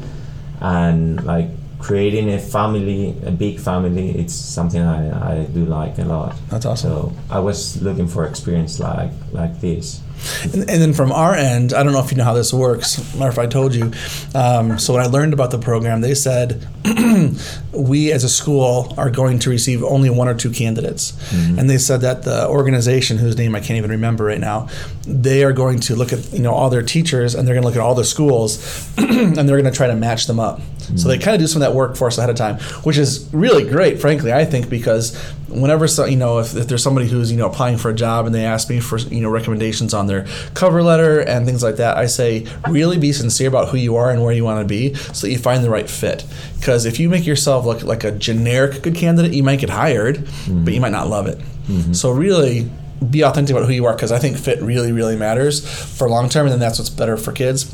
and 0.61 1.25
like 1.25 1.49
creating 1.87 2.33
a 2.33 2.39
family 2.39 3.15
a 3.25 3.31
big 3.31 3.61
family 3.61 4.11
it's 4.23 4.35
something 4.35 4.83
I, 4.83 5.01
I 5.33 5.45
do 5.47 5.65
like 5.65 5.99
a 5.99 6.05
lot 6.05 6.35
That's 6.51 6.67
awesome. 6.67 6.91
so 6.91 7.13
I 7.31 7.39
was 7.39 7.81
looking 7.81 8.09
for 8.09 8.27
experience 8.27 8.81
like 8.81 9.13
like 9.33 9.61
this 9.61 10.03
And, 10.45 10.69
and 10.71 10.83
then 10.83 10.93
from 10.93 11.13
our 11.13 11.35
end, 11.35 11.73
I 11.73 11.83
don't 11.83 11.93
know 11.93 12.03
if 12.03 12.11
you 12.11 12.17
know 12.17 12.25
how 12.25 12.35
this 12.35 12.53
works, 12.53 12.99
or 13.21 13.29
if 13.29 13.39
I 13.39 13.47
told 13.47 13.75
you. 13.75 13.93
Um, 14.35 14.79
so 14.79 14.95
when 14.95 15.03
I 15.03 15.07
learned 15.07 15.35
about 15.35 15.51
the 15.51 15.59
program, 15.59 16.01
they 16.01 16.15
said 16.15 16.67
we 17.73 18.13
as 18.13 18.25
a 18.25 18.29
school 18.29 18.95
are 18.97 19.11
going 19.11 19.39
to 19.41 19.51
receive 19.51 19.85
only 19.85 20.11
one 20.11 20.29
or 20.29 20.35
two 20.35 20.51
candidates, 20.51 21.13
and 21.33 21.69
they 21.69 21.79
said 21.79 22.01
that 22.01 22.23
the 22.23 22.49
organization, 22.49 23.19
whose 23.19 23.37
name 23.37 23.55
I 23.55 23.61
can't 23.61 23.77
even 23.77 23.91
remember 23.91 24.25
right 24.25 24.41
now, 24.41 24.69
they 25.07 25.45
are 25.45 25.53
going 25.53 25.81
to 25.81 25.95
look 25.95 26.13
at 26.13 26.33
you 26.33 26.41
know 26.41 26.53
all 26.53 26.71
their 26.71 26.83
teachers 26.83 27.35
and 27.35 27.47
they're 27.47 27.55
going 27.55 27.63
to 27.63 27.69
look 27.69 27.77
at 27.77 27.83
all 27.83 27.95
the 27.95 28.05
schools, 28.05 28.91
and 28.99 29.37
they're 29.37 29.61
going 29.61 29.73
to 29.73 29.77
try 29.77 29.87
to 29.87 29.97
match 29.97 30.27
them 30.27 30.41
up. 30.41 30.61
So 30.95 31.09
they 31.09 31.19
kind 31.19 31.35
of 31.35 31.41
do 31.41 31.47
some 31.47 31.61
of 31.63 31.69
that 31.69 31.75
work 31.75 31.97
for 31.97 32.07
us 32.07 32.17
ahead 32.19 32.31
of 32.31 32.37
time, 32.37 32.59
which 32.85 32.97
is 32.97 33.29
really 33.33 33.69
great, 33.69 34.01
frankly. 34.01 34.33
I 34.33 34.45
think 34.45 34.71
because 34.71 35.17
whenever 35.49 35.89
so, 35.89 36.05
you 36.05 36.17
know 36.17 36.39
if, 36.39 36.55
if 36.55 36.69
there's 36.69 36.83
somebody 36.83 37.09
who's 37.09 37.31
you 37.31 37.39
know 37.39 37.47
applying 37.47 37.77
for 37.77 37.91
a 37.91 37.95
job 37.95 38.27
and 38.27 38.35
they 38.35 38.45
ask 38.45 38.69
me 38.71 38.81
for 38.81 38.99
you 38.99 39.21
know 39.21 39.31
recommendations 39.31 39.95
on 39.95 40.07
their 40.07 40.27
cover 40.55 40.83
letter 40.83 41.21
and 41.21 41.47
things 41.47 41.63
like 41.63 41.77
that, 41.77 41.97
I 41.97 42.07
say 42.07 42.47
really 42.69 42.99
be 42.99 43.13
sincere 43.13 43.49
about 43.49 43.69
who 43.69 43.79
you 43.79 43.97
are 43.97 44.11
and 44.11 44.23
where 44.23 44.33
you 44.33 44.45
want 44.45 44.61
to 44.61 44.67
be, 44.67 44.95
so 44.95 45.27
that 45.27 45.33
you 45.33 45.39
find 45.39 45.65
the 45.65 45.71
right 45.71 45.89
fit. 45.89 46.25
Because 46.59 46.85
if 46.85 47.01
you 47.01 47.09
make 47.09 47.27
yourself 47.27 47.67
look 47.67 47.83
like 47.83 48.05
a 48.05 48.13
generic 48.13 48.83
good 48.83 48.95
candidate, 48.95 49.33
you 49.33 49.43
might 49.43 49.61
get 49.61 49.71
hired, 49.71 50.27
but 50.49 50.73
you 50.73 50.81
might 50.81 50.93
not 50.93 51.09
love 51.09 51.27
it. 51.27 51.39
Mm-hmm. 51.39 51.93
So 51.93 52.11
really. 52.13 52.71
Be 53.11 53.23
authentic 53.23 53.55
about 53.55 53.67
who 53.67 53.75
you 53.75 53.85
are 53.85 53.93
because 53.93 54.11
I 54.11 54.19
think 54.19 54.39
fit 54.39 54.59
really, 54.63 54.91
really 54.91 55.17
matters 55.17 55.61
for 55.99 56.09
long 56.09 56.31
term, 56.31 56.47
and 56.47 56.53
then 56.55 56.61
that's 56.61 56.79
what's 56.79 56.89
better 56.89 57.19
for 57.19 57.31
kids. 57.31 57.71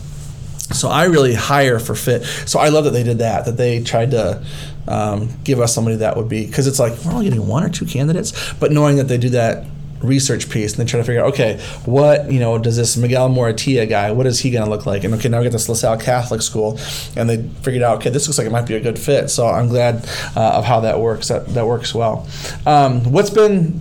So 0.73 0.89
I 0.89 1.05
really 1.05 1.35
hire 1.35 1.79
for 1.79 1.95
fit. 1.95 2.25
So 2.47 2.59
I 2.59 2.69
love 2.69 2.85
that 2.85 2.91
they 2.91 3.03
did 3.03 3.19
that. 3.19 3.45
That 3.45 3.57
they 3.57 3.83
tried 3.83 4.13
to 4.13 4.45
um, 4.89 5.31
give 5.45 5.61
us 5.61 5.75
somebody 5.75 5.97
that 5.97 6.17
would 6.17 6.29
be 6.29 6.47
because 6.47 6.67
it's 6.67 6.79
like 6.79 6.93
we're 7.05 7.13
only 7.13 7.27
getting 7.27 7.47
one 7.47 7.65
or 7.65 7.69
two 7.69 7.87
candidates, 7.87 8.53
but 8.55 8.73
knowing 8.73 8.97
that 8.97 9.05
they 9.05 9.19
do 9.19 9.31
that 9.31 9.65
research 10.03 10.51
piece 10.51 10.77
and 10.77 10.85
they 10.85 10.91
try 10.91 10.99
to 10.99 11.05
figure 11.05 11.23
out 11.23 11.33
okay 11.33 11.61
what 11.85 12.31
you 12.31 12.41
know 12.41 12.59
does 12.59 12.77
this 12.77 12.97
Miguel 12.97 13.29
Moratia 13.31 13.89
guy 13.89 14.11
what 14.11 14.27
is 14.27 14.41
he 14.41 14.51
going 14.51 14.65
to 14.65 14.69
look 14.69 14.85
like 14.85 15.05
and 15.05 15.15
okay 15.15 15.29
now 15.29 15.39
we 15.39 15.45
get 15.45 15.53
this 15.53 15.69
LaSalle 15.69 15.97
Catholic 15.99 16.43
school 16.43 16.77
and 17.15 17.31
they 17.31 17.43
figured 17.63 17.85
out 17.85 17.99
okay 17.99 18.11
this 18.11 18.27
looks 18.27 18.37
like 18.37 18.49
it 18.49 18.51
might 18.51 18.67
be 18.67 18.75
a 18.75 18.81
good 18.81 18.99
fit 18.99 19.31
so 19.31 19.47
I'm 19.47 19.69
glad 19.69 20.05
uh, 20.35 20.55
of 20.55 20.65
how 20.65 20.81
that 20.81 20.99
works 20.99 21.29
that 21.29 21.47
that 21.55 21.67
works 21.67 21.95
well 21.95 22.27
um, 22.67 23.13
what's 23.13 23.31
been 23.31 23.81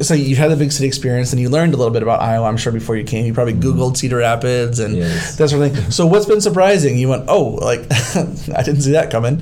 so 0.00 0.14
you've 0.14 0.38
had 0.38 0.50
the 0.50 0.56
big 0.56 0.70
city 0.72 0.86
experience 0.86 1.32
and 1.32 1.40
you 1.40 1.48
learned 1.48 1.74
a 1.74 1.76
little 1.76 1.92
bit 1.92 2.02
about 2.02 2.20
Iowa 2.20 2.46
I'm 2.46 2.56
sure 2.56 2.72
before 2.72 2.96
you 2.96 3.04
came 3.04 3.26
you 3.26 3.34
probably 3.34 3.54
mm-hmm. 3.54 3.78
googled 3.80 3.96
Cedar 3.96 4.18
Rapids 4.18 4.78
and 4.78 4.96
Yes. 4.96 5.36
that 5.36 5.48
sort 5.50 5.62
of 5.62 5.72
thing 5.72 5.90
so 5.90 6.06
what's 6.06 6.26
been 6.26 6.40
surprising 6.40 6.98
you 6.98 7.08
went 7.08 7.24
oh 7.28 7.58
like 7.60 7.80
I 7.90 8.62
didn't 8.62 8.82
see 8.82 8.92
that 8.92 9.10
coming 9.10 9.40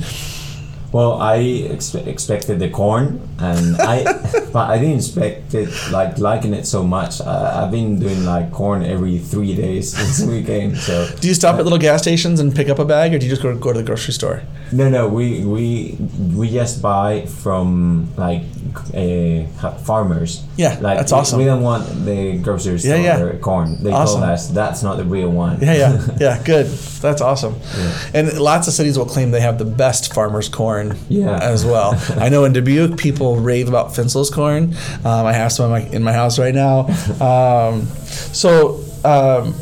Well, 0.92 1.20
I 1.20 1.68
ex- 1.74 1.94
expected 1.94 2.58
the 2.58 2.70
corn, 2.70 3.20
and 3.38 3.76
I, 3.76 4.04
but 4.52 4.70
I 4.70 4.78
didn't 4.78 4.96
expect 4.96 5.52
it 5.52 5.68
like 5.90 6.16
liking 6.16 6.54
it 6.54 6.64
so 6.64 6.84
much. 6.84 7.20
I, 7.20 7.64
I've 7.64 7.70
been 7.70 7.98
doing 7.98 8.24
like 8.24 8.50
corn 8.52 8.82
every 8.82 9.18
three 9.18 9.54
days 9.54 9.92
since 9.96 10.22
we 10.26 10.42
came. 10.42 10.74
So 10.76 11.10
Do 11.20 11.28
you 11.28 11.34
stop 11.34 11.58
at 11.58 11.64
little 11.64 11.78
gas 11.78 12.00
stations 12.00 12.40
and 12.40 12.54
pick 12.54 12.68
up 12.70 12.78
a 12.78 12.84
bag, 12.84 13.12
or 13.12 13.18
do 13.18 13.26
you 13.26 13.30
just 13.30 13.42
go 13.42 13.54
go 13.58 13.72
to 13.74 13.80
the 13.80 13.84
grocery 13.84 14.14
store? 14.14 14.42
no, 14.72 14.88
no, 14.88 15.06
we 15.08 15.44
we 15.44 15.98
we 16.34 16.48
just 16.50 16.80
buy 16.80 17.26
from 17.26 18.08
like 18.16 18.42
uh, 18.94 19.72
farmers. 19.84 20.42
Yeah, 20.56 20.78
like 20.80 20.98
that's 20.98 21.12
awesome. 21.12 21.38
We 21.38 21.44
don't 21.44 21.62
want 21.62 21.86
the 22.04 22.38
grocery 22.38 22.78
store 22.78 22.96
Yeah, 22.96 23.18
yeah. 23.24 23.38
corn. 23.38 23.82
They 23.82 23.90
Awesome. 23.92 24.20
told 24.20 24.30
us 24.32 24.48
that's 24.48 24.82
not 24.82 24.96
the 24.96 25.04
real 25.04 25.30
one. 25.30 25.60
Yeah, 25.60 25.74
yeah, 25.74 26.06
yeah. 26.20 26.42
Good. 26.42 26.66
That's 27.00 27.20
awesome. 27.20 27.54
Yeah. 27.76 27.98
And 28.14 28.38
lots 28.38 28.68
of 28.68 28.74
cities 28.74 28.98
will 28.98 29.06
claim 29.06 29.30
they 29.30 29.40
have 29.40 29.58
the 29.58 29.64
best 29.64 30.12
farmers' 30.14 30.48
corn. 30.48 30.96
Yeah. 31.08 31.38
As 31.42 31.64
well. 31.64 31.94
I 32.18 32.28
know 32.28 32.44
in 32.44 32.52
Dubuque, 32.52 32.96
people 32.98 33.36
rave 33.36 33.68
about 33.68 33.88
Finsel's 33.94 34.30
corn. 34.30 34.74
Um, 35.04 35.26
I 35.26 35.32
have 35.32 35.52
some 35.52 35.66
in 35.66 35.70
my, 35.70 35.88
in 35.96 36.02
my 36.02 36.12
house 36.12 36.38
right 36.38 36.54
now. 36.54 36.86
Um, 37.20 37.86
so. 37.86 38.82
Um, 39.04 39.54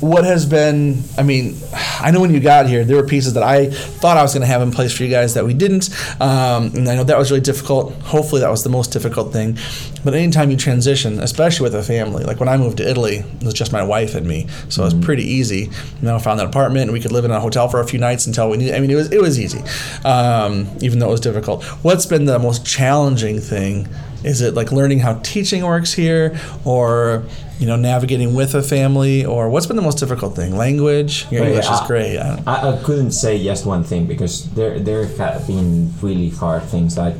what 0.00 0.24
has 0.24 0.46
been 0.46 1.02
i 1.16 1.22
mean 1.22 1.56
i 2.00 2.10
know 2.10 2.20
when 2.20 2.32
you 2.32 2.40
got 2.40 2.68
here 2.68 2.84
there 2.84 2.96
were 2.96 3.06
pieces 3.06 3.34
that 3.34 3.42
i 3.42 3.68
thought 3.68 4.16
i 4.16 4.22
was 4.22 4.32
going 4.32 4.40
to 4.40 4.46
have 4.46 4.62
in 4.62 4.70
place 4.70 4.96
for 4.96 5.02
you 5.02 5.10
guys 5.10 5.34
that 5.34 5.44
we 5.44 5.54
didn't. 5.54 5.90
Um, 6.20 6.66
and 6.74 6.88
i 6.88 6.94
know 6.94 7.04
that 7.04 7.18
was 7.18 7.30
really 7.30 7.40
difficult. 7.40 7.92
Hopefully 8.02 8.40
that 8.40 8.50
was 8.50 8.62
the 8.62 8.70
most 8.70 8.92
difficult 8.92 9.32
thing. 9.32 9.58
But 10.04 10.14
anytime 10.14 10.50
you 10.50 10.56
transition 10.56 11.18
especially 11.20 11.64
with 11.64 11.74
a 11.74 11.82
family 11.82 12.24
like 12.24 12.40
when 12.40 12.48
i 12.48 12.56
moved 12.56 12.78
to 12.78 12.88
italy 12.88 13.16
it 13.16 13.44
was 13.44 13.54
just 13.54 13.72
my 13.72 13.82
wife 13.82 14.14
and 14.14 14.26
me. 14.26 14.46
So 14.68 14.82
it 14.82 14.86
was 14.86 14.94
pretty 14.94 15.24
easy. 15.24 15.70
You 16.00 16.02
know 16.02 16.16
i 16.16 16.18
found 16.18 16.40
an 16.40 16.46
apartment 16.46 16.84
and 16.84 16.92
we 16.92 17.00
could 17.00 17.12
live 17.12 17.24
in 17.24 17.30
a 17.30 17.40
hotel 17.40 17.68
for 17.68 17.80
a 17.80 17.86
few 17.86 17.98
nights 17.98 18.26
until 18.26 18.50
we 18.50 18.56
needed 18.56 18.74
i 18.74 18.80
mean 18.80 18.90
it 18.90 18.96
was 18.96 19.10
it 19.10 19.20
was 19.20 19.38
easy 19.38 19.62
um, 20.04 20.68
even 20.80 20.98
though 20.98 21.08
it 21.08 21.12
was 21.12 21.20
difficult. 21.20 21.64
What's 21.82 22.06
been 22.06 22.24
the 22.24 22.38
most 22.38 22.66
challenging 22.66 23.40
thing? 23.40 23.88
Is 24.24 24.40
it 24.40 24.54
like 24.54 24.72
learning 24.72 25.00
how 25.00 25.14
teaching 25.22 25.64
works 25.64 25.92
here 25.92 26.38
or 26.64 27.24
you 27.58 27.66
know 27.66 27.76
navigating 27.76 28.34
with 28.34 28.54
a 28.54 28.62
family 28.62 29.24
or 29.24 29.48
what's 29.50 29.66
been 29.66 29.76
the 29.76 29.82
most 29.82 29.98
difficult 29.98 30.36
thing 30.36 30.56
language 30.56 31.26
your 31.30 31.44
english 31.44 31.64
is 31.66 31.80
I- 31.80 31.86
great 31.86 32.16
I 32.18 32.42
I, 32.46 32.54
I 32.72 32.82
couldn't 32.82 33.12
say 33.12 33.42
just 33.42 33.66
one 33.66 33.82
thing 33.84 34.06
because 34.06 34.48
there 34.54 34.78
there 34.78 35.04
have 35.06 35.46
been 35.46 35.92
really 36.00 36.30
hard 36.30 36.62
things 36.64 36.96
like 36.96 37.18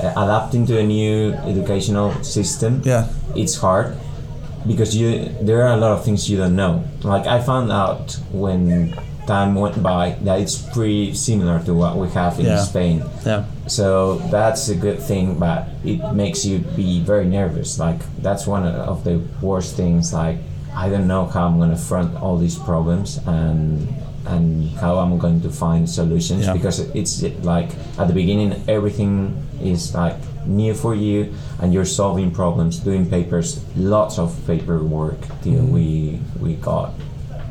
uh, 0.00 0.10
adapting 0.24 0.66
to 0.66 0.78
a 0.78 0.82
new 0.82 1.32
educational 1.46 2.12
system. 2.24 2.82
Yeah. 2.84 3.06
it's 3.36 3.56
hard 3.56 3.96
because 4.66 4.90
you 4.96 5.28
there 5.40 5.62
are 5.66 5.74
a 5.74 5.76
lot 5.76 5.92
of 5.92 6.04
things 6.04 6.28
you 6.28 6.36
don't 6.36 6.56
know. 6.56 6.82
Like 7.02 7.26
I 7.26 7.38
found 7.40 7.70
out 7.70 8.18
when 8.32 8.92
time 9.26 9.54
went 9.54 9.82
by 9.82 10.16
that 10.22 10.40
it's 10.40 10.56
pretty 10.56 11.14
similar 11.14 11.58
to 11.64 11.74
what 11.74 11.96
we 11.96 12.08
have 12.10 12.38
in 12.38 12.46
Yeah. 12.46 12.62
Spain. 12.64 13.02
yeah 13.24 13.44
So 13.66 14.18
that's 14.30 14.68
a 14.68 14.76
good 14.76 15.00
thing, 15.00 15.38
but 15.38 15.68
it 15.84 16.00
makes 16.12 16.44
you 16.44 16.58
be 16.76 17.00
very 17.00 17.24
nervous. 17.24 17.78
Like 17.78 18.00
that's 18.20 18.46
one 18.46 18.66
of 18.66 19.04
the 19.04 19.20
worst 19.40 19.76
things. 19.76 20.12
Like 20.12 20.36
I 20.76 20.88
don't 20.88 21.06
know 21.06 21.26
how 21.26 21.46
I'm 21.46 21.58
gonna 21.58 21.76
front 21.76 22.14
all 22.20 22.36
these 22.36 22.58
problems 22.58 23.18
and 23.26 23.88
and 24.26 24.70
how 24.80 24.98
I'm 24.98 25.18
going 25.18 25.40
to 25.42 25.50
find 25.50 25.88
solutions 25.88 26.44
Yeah. 26.46 26.54
because 26.54 26.80
it's 26.94 27.22
like 27.44 27.70
at 27.98 28.06
the 28.08 28.14
beginning 28.14 28.52
everything 28.68 29.36
is 29.62 29.94
like 29.94 30.16
new 30.46 30.74
for 30.74 30.94
you 30.94 31.32
and 31.60 31.72
you're 31.72 31.84
solving 31.84 32.30
problems, 32.30 32.78
doing 32.78 33.08
papers, 33.08 33.60
lots 33.76 34.18
of 34.18 34.34
paperwork 34.46 35.20
till 35.42 35.60
mm-hmm. 35.60 35.72
we 35.72 36.20
we 36.40 36.54
got 36.54 36.92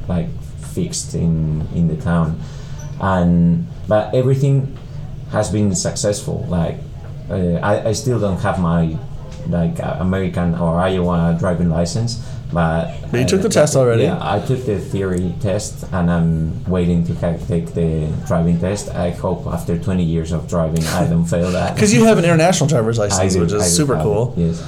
like 0.07 0.27
fixed 0.75 1.13
in 1.15 1.67
in 1.75 1.87
the 1.87 1.97
town. 1.97 2.39
And 2.99 3.67
but 3.87 4.13
everything 4.13 4.77
has 5.31 5.51
been 5.51 5.75
successful. 5.75 6.45
Like 6.49 6.77
uh, 7.29 7.59
I, 7.61 7.89
I 7.89 7.93
still 7.93 8.19
don't 8.19 8.39
have 8.41 8.59
my 8.59 8.97
like 9.47 9.79
uh, 9.79 9.97
American 9.99 10.55
or 10.55 10.79
Iowa 10.79 11.35
driving 11.39 11.69
license 11.69 12.21
but 12.53 12.93
But 13.11 13.19
you 13.19 13.25
took 13.25 13.41
the 13.41 13.49
test 13.49 13.75
already? 13.75 14.03
yeah 14.03 14.17
I 14.21 14.39
took 14.39 14.63
the 14.65 14.79
theory 14.79 15.33
test 15.41 15.85
and 15.91 16.09
I'm 16.09 16.63
waiting 16.65 17.03
to 17.07 17.13
take 17.47 17.73
the 17.73 18.07
driving 18.27 18.59
test. 18.59 18.89
I 18.89 19.09
hope 19.09 19.47
after 19.47 19.77
20 19.77 20.03
years 20.03 20.31
of 20.31 20.47
driving 20.47 20.83
I 20.85 21.07
don't 21.07 21.25
fail 21.25 21.51
that. 21.51 21.73
Because 21.75 21.93
you 21.93 22.05
have 22.05 22.17
an 22.19 22.25
international 22.25 22.69
driver's 22.69 22.99
license 22.99 23.33
do- 23.33 23.41
which 23.41 23.51
is 23.51 23.75
super 23.75 23.95
cool 23.97 24.33
it, 24.37 24.41
Yes, 24.41 24.61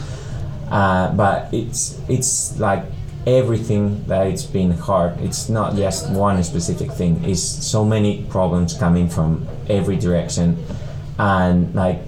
uh, 0.71 1.13
but 1.13 1.53
it's 1.53 1.99
it's 2.09 2.59
like 2.59 2.83
everything 3.27 4.05
that 4.07 4.27
it's 4.27 4.43
been 4.45 4.71
hard. 4.71 5.19
It's 5.21 5.49
not 5.49 5.75
just 5.75 6.09
one 6.11 6.43
specific 6.43 6.91
thing. 6.91 7.23
It's 7.25 7.41
so 7.41 7.83
many 7.83 8.23
problems 8.29 8.73
coming 8.73 9.09
from 9.09 9.47
every 9.69 9.97
direction, 9.97 10.57
and 11.17 11.73
like 11.75 12.01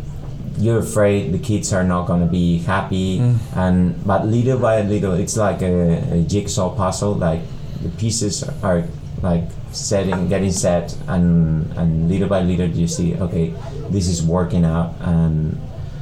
you're 0.60 0.80
afraid 0.80 1.32
the 1.34 1.40
kids 1.40 1.72
are 1.74 1.84
not 1.84 2.08
gonna 2.08 2.26
be 2.26 2.60
happy, 2.60 3.20
Mm. 3.20 3.38
and 3.56 4.06
but 4.06 4.26
little 4.28 4.58
by 4.60 4.82
little, 4.82 5.14
it's 5.14 5.38
like 5.38 5.62
a, 5.62 6.02
a 6.14 6.22
jigsaw 6.24 6.70
puzzle. 6.76 7.14
Like 7.14 7.42
the 7.84 7.90
pieces 7.90 8.44
are 8.64 8.84
like 9.22 9.44
setting, 9.72 10.30
getting 10.30 10.52
set, 10.52 10.96
and 11.08 11.72
and 11.78 12.10
little 12.10 12.28
by 12.28 12.42
little 12.42 12.68
you 12.68 12.88
see, 12.88 13.16
okay, 13.16 13.54
this 13.90 14.08
is 14.08 14.22
working 14.24 14.66
out, 14.66 14.94
and 15.02 15.58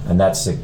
and 0.08 0.19
that's 0.19 0.47
a, 0.47 0.58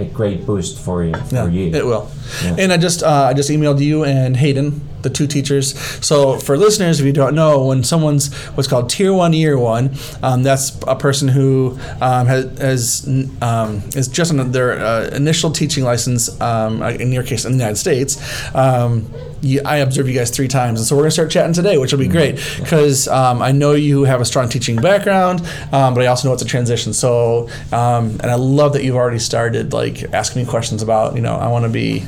a 0.00 0.04
great 0.06 0.46
boost 0.46 0.78
for 0.78 1.04
you. 1.04 1.10
yeah, 1.30 1.44
for 1.44 1.50
you. 1.50 1.74
it 1.74 1.84
will. 1.84 2.10
Yeah. 2.42 2.56
And 2.58 2.72
I 2.72 2.76
just 2.76 3.02
uh, 3.02 3.28
I 3.30 3.34
just 3.34 3.50
emailed 3.50 3.80
you 3.80 4.04
and 4.04 4.36
Hayden, 4.36 4.80
the 5.02 5.10
two 5.10 5.26
teachers. 5.26 5.78
So 6.04 6.38
for 6.38 6.56
listeners, 6.56 7.00
if 7.00 7.06
you 7.06 7.12
don't 7.12 7.34
know, 7.34 7.66
when 7.66 7.84
someone's 7.84 8.34
what's 8.54 8.68
called 8.68 8.90
Tier 8.90 9.12
One, 9.12 9.32
Year 9.32 9.58
One, 9.58 9.90
um, 10.22 10.42
that's 10.42 10.78
a 10.86 10.96
person 10.96 11.28
who 11.28 11.78
um, 12.00 12.26
has, 12.26 12.58
has 12.58 13.08
um, 13.42 13.82
is 13.96 14.08
just 14.08 14.32
on 14.32 14.52
their 14.52 14.78
uh, 14.78 15.08
initial 15.08 15.50
teaching 15.50 15.84
license. 15.84 16.40
Um, 16.40 16.82
in 16.82 17.12
your 17.12 17.22
case, 17.22 17.44
in 17.44 17.52
the 17.52 17.58
United 17.58 17.76
States. 17.76 18.18
Um, 18.54 19.12
you, 19.42 19.62
I 19.64 19.78
observed 19.78 20.08
you 20.08 20.14
guys 20.14 20.30
three 20.30 20.48
times, 20.48 20.80
and 20.80 20.86
so 20.86 20.94
we're 20.96 21.02
gonna 21.02 21.12
start 21.12 21.30
chatting 21.30 21.52
today, 21.52 21.78
which 21.78 21.92
will 21.92 21.98
be 21.98 22.08
great 22.08 22.36
because 22.58 23.08
um, 23.08 23.40
I 23.40 23.52
know 23.52 23.72
you 23.72 24.04
have 24.04 24.20
a 24.20 24.24
strong 24.24 24.48
teaching 24.48 24.76
background, 24.76 25.40
um, 25.72 25.94
but 25.94 26.02
I 26.02 26.06
also 26.06 26.28
know 26.28 26.34
it's 26.34 26.42
a 26.42 26.46
transition. 26.46 26.92
So, 26.92 27.48
um, 27.72 28.10
and 28.20 28.26
I 28.26 28.34
love 28.34 28.74
that 28.74 28.84
you've 28.84 28.96
already 28.96 29.18
started 29.18 29.72
like 29.72 30.12
asking 30.12 30.42
me 30.42 30.48
questions 30.48 30.82
about, 30.82 31.14
you 31.14 31.22
know, 31.22 31.36
I 31.36 31.48
want 31.48 31.64
to 31.64 31.70
be 31.70 32.06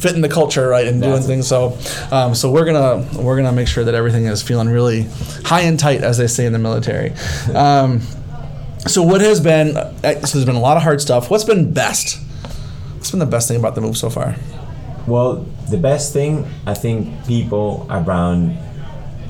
fitting 0.00 0.20
the 0.22 0.28
culture 0.28 0.68
right 0.68 0.86
and 0.86 1.02
doing 1.02 1.22
things. 1.22 1.46
So, 1.48 1.76
um, 2.10 2.34
so 2.34 2.50
we're 2.50 2.64
gonna 2.64 3.06
we're 3.20 3.36
gonna 3.36 3.52
make 3.52 3.68
sure 3.68 3.84
that 3.84 3.94
everything 3.94 4.26
is 4.26 4.42
feeling 4.42 4.68
really 4.68 5.02
high 5.44 5.62
and 5.62 5.78
tight, 5.78 6.02
as 6.02 6.18
they 6.18 6.26
say 6.26 6.46
in 6.46 6.52
the 6.52 6.58
military. 6.58 7.12
Um, 7.54 8.00
so, 8.86 9.02
what 9.02 9.20
has 9.20 9.40
been? 9.40 9.76
uh, 9.76 9.92
So, 10.24 10.38
there's 10.38 10.44
been 10.44 10.56
a 10.56 10.60
lot 10.60 10.76
of 10.76 10.82
hard 10.82 11.00
stuff. 11.00 11.30
What's 11.30 11.44
been 11.44 11.72
best? 11.72 12.18
What's 12.94 13.10
been 13.10 13.20
the 13.20 13.26
best 13.26 13.48
thing 13.48 13.56
about 13.58 13.74
the 13.74 13.80
move 13.80 13.96
so 13.96 14.08
far? 14.10 14.36
Well, 15.06 15.46
the 15.70 15.78
best 15.78 16.12
thing 16.12 16.46
I 16.66 16.74
think 16.74 17.26
people 17.26 17.86
around 17.90 18.56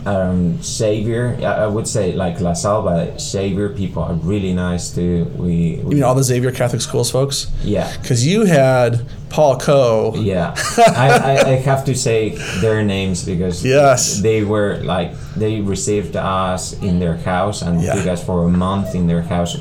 um, 0.08 0.62
Xavier, 0.62 1.36
I, 1.40 1.64
I 1.64 1.66
would 1.66 1.86
say 1.86 2.12
like 2.12 2.40
LaSalle, 2.40 3.18
Xavier 3.18 3.68
people 3.70 4.02
are 4.02 4.14
really 4.14 4.52
nice 4.54 4.94
too. 4.94 5.24
We, 5.36 5.46
we 5.46 5.90
You 5.90 5.94
mean 5.98 6.02
all 6.02 6.14
the 6.14 6.22
Xavier 6.22 6.52
Catholic 6.52 6.82
Schools 6.82 7.10
folks? 7.10 7.46
yeah. 7.62 7.86
Because 8.00 8.26
you 8.26 8.44
had 8.46 8.90
Paul 9.30 9.58
Coe. 9.58 10.14
Yeah, 10.16 10.54
I, 10.78 11.08
I, 11.32 11.32
I 11.52 11.54
have 11.70 11.84
to 11.84 11.94
say 11.94 12.30
their 12.60 12.82
names 12.82 13.24
because 13.24 13.64
Yes. 13.64 14.20
they 14.22 14.42
were 14.44 14.80
like 14.94 15.10
they 15.36 15.60
received 15.60 16.16
us 16.16 16.72
in 16.88 16.98
their 16.98 17.16
house 17.16 17.62
and 17.62 17.82
Yeah. 17.82 17.94
took 17.94 18.06
us 18.06 18.24
for 18.24 18.44
a 18.44 18.48
month 18.48 18.94
in 18.94 19.06
their 19.06 19.22
house. 19.22 19.56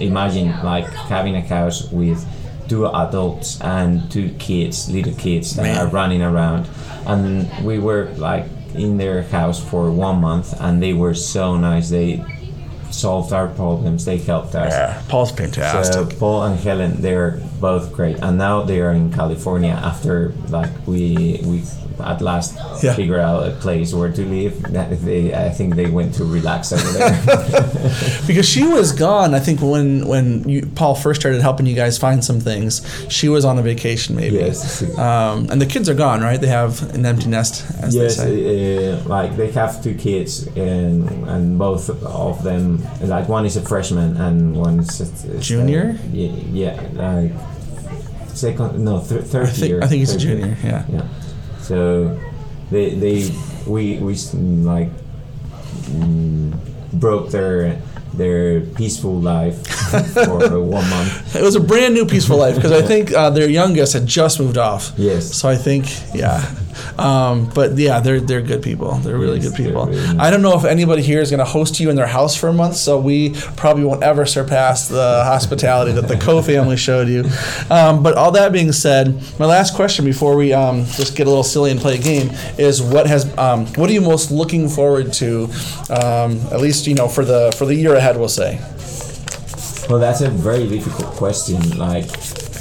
Imagine 0.00 0.48
like 0.64 0.86
having 1.14 1.34
a 1.36 1.40
house 1.56 1.90
with 1.92 2.24
two 2.68 2.86
adults 2.86 3.60
and 3.60 4.10
two 4.10 4.28
kids, 4.38 4.88
little 4.90 5.14
kids 5.14 5.56
that 5.56 5.62
Man. 5.62 5.76
are 5.78 5.88
running 5.90 6.22
around, 6.22 6.68
and 7.06 7.48
we 7.64 7.78
were 7.78 8.08
like 8.16 8.44
in 8.74 8.96
their 8.96 9.22
house 9.22 9.62
for 9.62 9.90
one 9.90 10.20
month, 10.20 10.54
and 10.60 10.82
they 10.82 10.92
were 10.92 11.14
so 11.14 11.56
nice. 11.56 11.90
They 11.90 12.24
solved 12.90 13.32
our 13.32 13.48
problems. 13.48 14.04
They 14.04 14.18
helped 14.18 14.54
us. 14.54 14.72
Yeah, 14.72 15.02
Paul's 15.08 15.30
fantastic. 15.30 15.94
So 15.94 16.18
Paul 16.18 16.42
and 16.44 16.58
Helen, 16.58 17.00
they're 17.00 17.40
both 17.60 17.92
great, 17.92 18.18
and 18.20 18.38
now 18.38 18.62
they 18.62 18.80
are 18.80 18.92
in 18.92 19.12
California 19.12 19.72
after 19.72 20.32
like 20.48 20.70
we 20.86 21.40
we 21.44 21.62
at 21.98 22.20
last 22.20 22.54
Yeah. 22.82 22.94
figure 22.94 23.18
out 23.20 23.46
a 23.46 23.50
place 23.52 23.92
where 23.92 24.10
to 24.12 24.24
live. 24.24 24.54
They, 25.04 25.34
I 25.34 25.50
think 25.50 25.74
they 25.74 25.86
went 25.90 26.14
to 26.14 26.24
relax 26.24 26.72
over 26.72 26.90
there. 26.92 27.16
because 28.26 28.48
she 28.48 28.62
was 28.66 28.92
gone. 28.92 29.34
I 29.34 29.40
think 29.40 29.60
when 29.60 30.06
when 30.06 30.48
you, 30.48 30.66
Paul 30.74 30.94
first 30.94 31.20
started 31.20 31.40
helping 31.42 31.66
you 31.66 31.74
guys 31.74 31.98
find 31.98 32.24
some 32.24 32.40
things, 32.40 32.80
she 33.08 33.28
was 33.28 33.44
on 33.44 33.58
a 33.58 33.62
vacation 33.62 34.16
maybe. 34.16 34.36
Yes. 34.36 34.82
Um, 34.98 35.48
and 35.50 35.60
the 35.60 35.66
kids 35.66 35.88
are 35.88 35.94
gone, 35.94 36.20
right? 36.22 36.40
They 36.40 36.46
have 36.48 36.82
an 36.94 37.04
empty 37.04 37.28
nest, 37.28 37.64
as 37.82 37.94
yes, 37.94 38.16
they 38.16 38.24
say. 38.24 38.92
uh, 38.92 39.04
like 39.08 39.36
they 39.36 39.50
have 39.52 39.82
two 39.82 39.94
kids, 39.94 40.46
and 40.56 41.08
and 41.28 41.58
both 41.58 41.90
of 42.04 42.42
them, 42.42 42.82
like 43.02 43.28
one 43.28 43.44
is 43.46 43.56
a 43.56 43.62
freshman 43.62 44.16
and 44.16 44.56
one 44.56 44.80
is, 44.80 45.00
a- 45.00 45.36
is 45.36 45.46
Junior? 45.46 45.98
A, 46.02 46.06
yeah, 46.16 46.32
yeah, 46.52 46.88
like 46.94 47.32
second, 48.34 48.78
no, 48.84 49.00
th- 49.02 49.22
third 49.24 49.46
I 49.46 49.50
think 49.50 49.68
year. 49.68 49.80
I 49.82 49.86
think 49.86 49.98
he's 50.00 50.10
a 50.14 50.18
third 50.18 50.22
year. 50.22 50.36
junior. 50.38 50.56
Yeah. 50.62 50.84
Yeah. 50.88 51.08
So 51.62 52.18
they 52.70 52.94
they 52.94 53.34
we 53.66 53.98
we 53.98 54.14
like 54.34 54.90
mm, 55.90 56.52
broke 56.92 57.30
their 57.30 57.80
their 58.14 58.60
peaceful 58.60 59.14
life 59.14 59.62
for 60.14 60.60
one 60.60 60.88
month. 60.90 61.34
It 61.36 61.42
was 61.42 61.56
a 61.56 61.60
brand 61.60 61.94
new 61.94 62.06
peaceful 62.06 62.36
life 62.36 62.54
because 62.56 62.72
I 62.72 62.82
think 62.82 63.12
uh, 63.12 63.30
their 63.30 63.48
youngest 63.48 63.92
had 63.92 64.06
just 64.06 64.40
moved 64.40 64.58
off. 64.58 64.92
Yes. 64.96 65.34
So 65.34 65.48
I 65.48 65.56
think, 65.56 65.86
yeah. 66.14 66.54
Um, 66.98 67.50
but 67.54 67.76
yeah, 67.76 68.00
they're 68.00 68.20
they're 68.20 68.40
good 68.40 68.62
people. 68.62 68.94
They're 68.94 69.18
really 69.18 69.38
Yes, 69.38 69.48
good 69.50 69.56
people. 69.66 69.86
really. 69.86 70.18
I 70.18 70.30
don't 70.30 70.40
know 70.40 70.56
if 70.58 70.64
anybody 70.64 71.02
here 71.02 71.20
is 71.20 71.30
going 71.30 71.38
to 71.38 71.44
host 71.44 71.78
you 71.78 71.90
in 71.90 71.96
their 71.96 72.06
house 72.06 72.34
for 72.36 72.48
a 72.48 72.52
month, 72.52 72.76
so 72.76 72.98
we 72.98 73.30
probably 73.56 73.84
won't 73.84 74.02
ever 74.02 74.24
surpass 74.24 74.88
the 74.88 75.22
hospitality 75.24 75.92
that 75.92 76.08
the 76.08 76.16
Coe 76.24 76.40
family 76.40 76.76
showed 76.78 77.08
you. 77.08 77.24
Um, 77.70 78.02
but 78.02 78.16
all 78.16 78.30
that 78.32 78.52
being 78.52 78.72
said, 78.72 79.20
my 79.38 79.46
last 79.46 79.74
question 79.74 80.04
before 80.04 80.36
we 80.36 80.52
um, 80.54 80.84
just 80.86 81.16
get 81.16 81.26
a 81.26 81.30
little 81.30 81.44
silly 81.44 81.70
and 81.70 81.78
play 81.80 81.96
a 81.96 81.98
game 81.98 82.30
is 82.56 82.80
what 82.82 83.06
has 83.06 83.36
um, 83.36 83.66
what 83.74 83.90
are 83.90 83.92
you 83.92 84.00
most 84.00 84.30
looking 84.30 84.68
forward 84.68 85.12
to? 85.14 85.44
Um, 85.90 86.38
at 86.50 86.60
least 86.60 86.86
you 86.86 86.94
know 86.94 87.08
for 87.08 87.24
the 87.24 87.52
for 87.58 87.66
the 87.66 87.74
year 87.74 87.94
ahead, 87.94 88.16
we'll 88.16 88.28
say. 88.28 88.58
Well, 89.90 89.98
that's 89.98 90.20
a 90.20 90.30
very 90.30 90.68
difficult 90.68 91.16
question, 91.16 91.76
like 91.76 92.06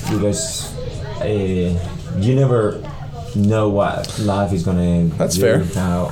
because 0.09 0.75
uh, 1.21 1.77
you 2.17 2.33
never 2.33 2.81
know 3.35 3.69
what 3.69 4.17
life 4.17 4.51
is 4.51 4.63
gonna. 4.63 5.03
That's 5.09 5.37
fair. 5.37 5.63
Now, 5.75 6.11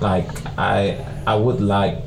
like 0.00 0.26
I, 0.58 0.98
I 1.28 1.36
would 1.36 1.60
like 1.60 2.02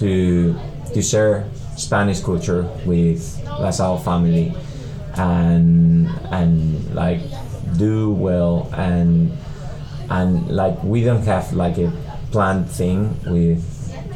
to 0.00 0.54
to 0.92 1.00
share 1.00 1.48
Spanish 1.78 2.20
culture 2.20 2.68
with 2.84 3.24
La 3.58 3.70
Salle 3.70 3.96
family, 3.96 4.54
and 5.16 6.10
and 6.30 6.94
like 6.94 7.22
do 7.78 8.12
well 8.12 8.70
and 8.76 9.32
and 10.10 10.46
like 10.54 10.76
we 10.84 11.02
don't 11.02 11.24
have 11.24 11.54
like 11.54 11.78
a 11.78 11.90
planned 12.30 12.68
thing 12.68 13.16
with 13.24 13.64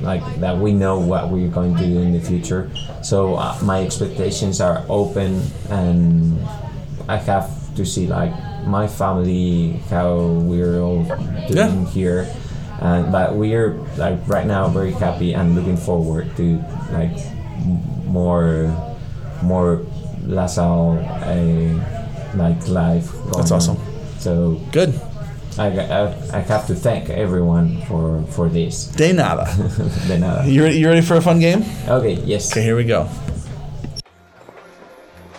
like 0.01 0.23
that 0.41 0.57
we 0.57 0.73
know 0.73 0.99
what 0.99 1.29
we're 1.31 1.49
going 1.51 1.75
to 1.77 1.85
do 1.85 1.99
in 2.01 2.13
the 2.13 2.21
future 2.21 2.71
so 3.03 3.35
uh, 3.37 3.57
my 3.63 3.83
expectations 3.83 4.61
are 4.61 4.85
open 4.89 5.43
and 5.71 6.39
i 7.09 7.17
have 7.17 7.49
to 7.75 7.85
see 7.85 8.07
like 8.07 8.33
my 8.67 8.87
family 8.87 9.73
how 9.91 10.17
we're 10.47 10.81
all 10.81 11.03
doing 11.49 11.57
Yeah. 11.57 11.87
here 11.91 12.35
and 12.81 13.11
but 13.11 13.35
we're 13.35 13.75
like 13.97 14.19
right 14.29 14.47
now 14.47 14.69
very 14.69 14.93
happy 14.93 15.33
and 15.35 15.55
looking 15.57 15.77
forward 15.77 16.31
to 16.37 16.63
like 16.93 17.17
more 18.07 18.71
more 19.43 19.85
LaSalle 20.23 20.99
uh, 20.99 22.37
like 22.37 22.69
life 22.69 23.11
going 23.13 23.33
That's 23.39 23.51
awesome. 23.51 23.79
so 24.19 24.61
Good. 24.73 24.95
I, 25.59 25.67
I, 25.67 26.07
I 26.33 26.41
have 26.41 26.67
to 26.69 26.75
thank 26.75 27.11
everyone 27.11 27.83
for 27.83 28.23
for 28.31 28.49
this 28.49 28.87
De 28.87 29.13
nada. 29.13 29.47
De 30.07 30.19
nada. 30.19 30.49
You 30.49 30.63
ready, 30.63 30.79
you 30.79 30.89
ready 30.89 31.01
for 31.01 31.17
a 31.17 31.21
fun 31.21 31.41
game? 31.41 31.65
okay 31.89 32.15
yes 32.25 32.53
Okay, 32.53 32.63
here 32.63 32.77
we 32.77 32.85
go. 32.85 33.05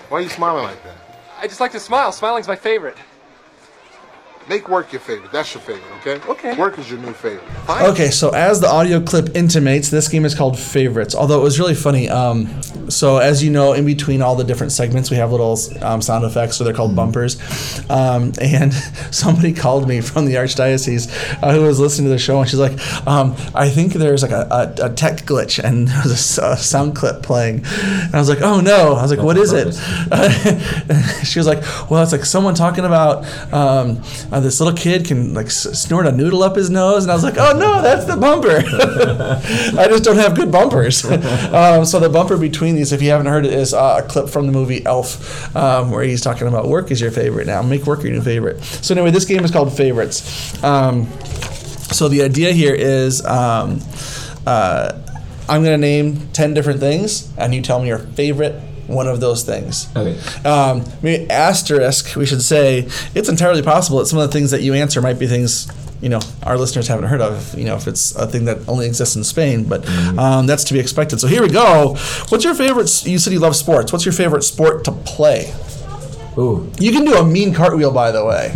Why 0.09 0.19
are 0.19 0.21
you 0.21 0.29
smiling 0.29 0.63
like 0.63 0.83
that? 0.83 0.95
I 1.39 1.47
just 1.47 1.59
like 1.59 1.71
to 1.71 1.79
smile. 1.79 2.11
Smiling's 2.11 2.47
my 2.47 2.55
favorite. 2.55 2.97
Make 4.49 4.67
work 4.67 4.91
your 4.91 4.99
favorite. 4.99 5.31
That's 5.31 5.53
your 5.53 5.61
favorite, 5.61 5.91
okay? 5.99 6.19
Okay. 6.27 6.57
Work 6.57 6.79
is 6.79 6.89
your 6.89 6.99
new 6.99 7.13
favorite. 7.13 7.47
Fine. 7.67 7.91
Okay, 7.91 8.09
so 8.09 8.31
as 8.31 8.59
the 8.59 8.67
audio 8.67 8.99
clip 8.99 9.35
intimates, 9.35 9.91
this 9.91 10.07
game 10.07 10.25
is 10.25 10.33
called 10.33 10.57
Favorites. 10.57 11.13
Although 11.13 11.39
it 11.39 11.43
was 11.43 11.59
really 11.59 11.75
funny. 11.75 12.09
Um, 12.09 12.47
so 12.89 13.17
as 13.17 13.43
you 13.43 13.51
know, 13.51 13.73
in 13.73 13.85
between 13.85 14.23
all 14.23 14.35
the 14.35 14.43
different 14.43 14.71
segments, 14.71 15.11
we 15.11 15.17
have 15.17 15.31
little 15.31 15.55
um, 15.83 16.01
sound 16.01 16.25
effects, 16.25 16.57
so 16.57 16.63
they're 16.63 16.73
called 16.73 16.95
bumpers. 16.95 17.37
Um, 17.91 18.33
and 18.41 18.73
somebody 19.11 19.53
called 19.53 19.87
me 19.87 20.01
from 20.01 20.25
the 20.25 20.33
archdiocese 20.33 21.11
uh, 21.43 21.53
who 21.53 21.61
was 21.61 21.79
listening 21.79 22.07
to 22.07 22.09
the 22.09 22.17
show, 22.17 22.39
and 22.39 22.49
she's 22.49 22.59
like, 22.59 22.79
um, 23.05 23.35
"I 23.53 23.69
think 23.69 23.93
there's 23.93 24.23
like 24.23 24.31
a, 24.31 24.47
a, 24.79 24.85
a 24.87 24.89
tech 24.89 25.27
glitch, 25.27 25.63
and 25.63 25.87
there 25.89 26.01
was 26.01 26.39
a 26.39 26.57
sound 26.57 26.95
clip 26.95 27.21
playing." 27.21 27.63
And 27.65 28.15
I 28.15 28.17
was 28.17 28.29
like, 28.29 28.41
"Oh 28.41 28.61
no!" 28.61 28.95
I 28.95 29.03
was 29.03 29.11
like, 29.11 29.19
That's 29.19 29.25
"What 29.25 29.37
on 29.37 29.43
is 29.43 29.53
it?" 29.53 31.23
she 31.25 31.37
was 31.37 31.45
like, 31.45 31.61
"Well, 31.91 32.01
it's 32.01 32.11
like 32.11 32.25
someone 32.25 32.55
talking 32.55 32.85
about 32.85 33.25
um, 33.53 34.01
uh, 34.39 34.43
this 34.43 34.59
little 34.59 34.75
kid 34.75 35.05
can 35.05 35.33
like 35.33 35.47
s- 35.47 35.79
snort 35.79 36.07
a 36.07 36.11
noodle 36.11 36.43
up 36.43 36.55
his 36.55 36.69
nose," 36.69 37.03
and 37.03 37.11
I 37.11 37.15
was 37.15 37.23
like, 37.23 37.37
"Oh 37.37 37.57
no, 37.57 37.81
that's 37.81 38.05
the 38.05 38.15
bumper." 38.15 38.57
I 39.79 39.87
just 39.87 40.03
don't 40.03 40.17
have 40.17 40.35
good 40.35 40.51
bumpers. 40.51 41.03
um, 41.53 41.85
so 41.85 41.99
the 41.99 42.09
bumper 42.09 42.37
between 42.37 42.75
these, 42.75 42.91
if 42.91 43.01
you 43.01 43.09
haven't 43.09 43.27
heard 43.27 43.45
it, 43.45 43.53
is 43.53 43.73
uh, 43.73 44.01
a 44.03 44.07
clip 44.07 44.29
from 44.29 44.45
the 44.45 44.51
movie 44.51 44.85
Elf, 44.85 45.55
um, 45.55 45.91
where 45.91 46.03
he's 46.03 46.21
talking 46.21 46.47
about 46.47 46.67
work 46.67 46.91
is 46.91 47.01
your 47.01 47.11
favorite 47.11 47.47
now. 47.47 47.61
Make 47.61 47.85
work 47.85 48.03
your 48.03 48.11
new 48.13 48.21
favorite. 48.21 48.63
So 48.63 48.93
anyway, 48.93 49.11
this 49.11 49.25
game 49.25 49.43
is 49.43 49.51
called 49.51 49.75
Favorites. 49.75 50.63
Um, 50.63 51.07
so 51.91 52.07
the 52.09 52.23
idea 52.23 52.51
here 52.51 52.73
is. 52.73 53.25
Um, 53.25 53.79
uh, 54.47 54.93
I'm 55.47 55.63
gonna 55.63 55.77
name 55.77 56.29
ten 56.31 56.53
different 56.53 56.79
things, 56.79 57.31
and 57.35 57.55
you 57.55 57.61
tell 57.63 57.79
me 57.79 57.87
your 57.87 57.97
favorite 57.97 58.53
one 58.89 59.07
of 59.07 59.19
those 59.19 59.43
things. 59.43 59.87
okay 59.95 60.17
Um, 60.45 60.83
maybe 61.01 61.29
asterisk, 61.29 62.15
we 62.15 62.25
should 62.25 62.41
say 62.41 62.87
it's 63.15 63.29
entirely 63.29 63.61
possible 63.61 63.99
that 63.99 64.07
some 64.07 64.19
of 64.19 64.27
the 64.29 64.33
things 64.33 64.51
that 64.51 64.61
you 64.61 64.73
answer 64.73 65.01
might 65.01 65.19
be 65.19 65.27
things 65.27 65.67
you 66.01 66.07
know 66.09 66.19
our 66.43 66.57
listeners 66.57 66.87
haven't 66.87 67.05
heard 67.05 67.21
of. 67.21 67.57
You 67.57 67.65
know, 67.65 67.75
if 67.75 67.87
it's 67.87 68.15
a 68.15 68.25
thing 68.25 68.45
that 68.45 68.57
only 68.67 68.85
exists 68.87 69.15
in 69.15 69.23
Spain, 69.23 69.65
but 69.65 69.87
um, 70.17 70.47
that's 70.47 70.63
to 70.65 70.73
be 70.73 70.79
expected. 70.79 71.19
So 71.19 71.27
here 71.27 71.41
we 71.41 71.49
go. 71.49 71.97
What's 72.29 72.43
your 72.43 72.55
favorite? 72.55 73.05
You 73.05 73.19
said 73.19 73.33
you 73.33 73.39
love 73.39 73.55
sports. 73.55 73.91
What's 73.91 74.05
your 74.05 74.13
favorite 74.13 74.43
sport 74.43 74.85
to 74.85 74.91
play? 74.91 75.53
Ooh, 76.37 76.71
You 76.79 76.91
can 76.91 77.03
do 77.05 77.15
a 77.15 77.25
mean 77.25 77.53
cartwheel, 77.53 77.91
by 77.91 78.11
the 78.11 78.23
way. 78.23 78.53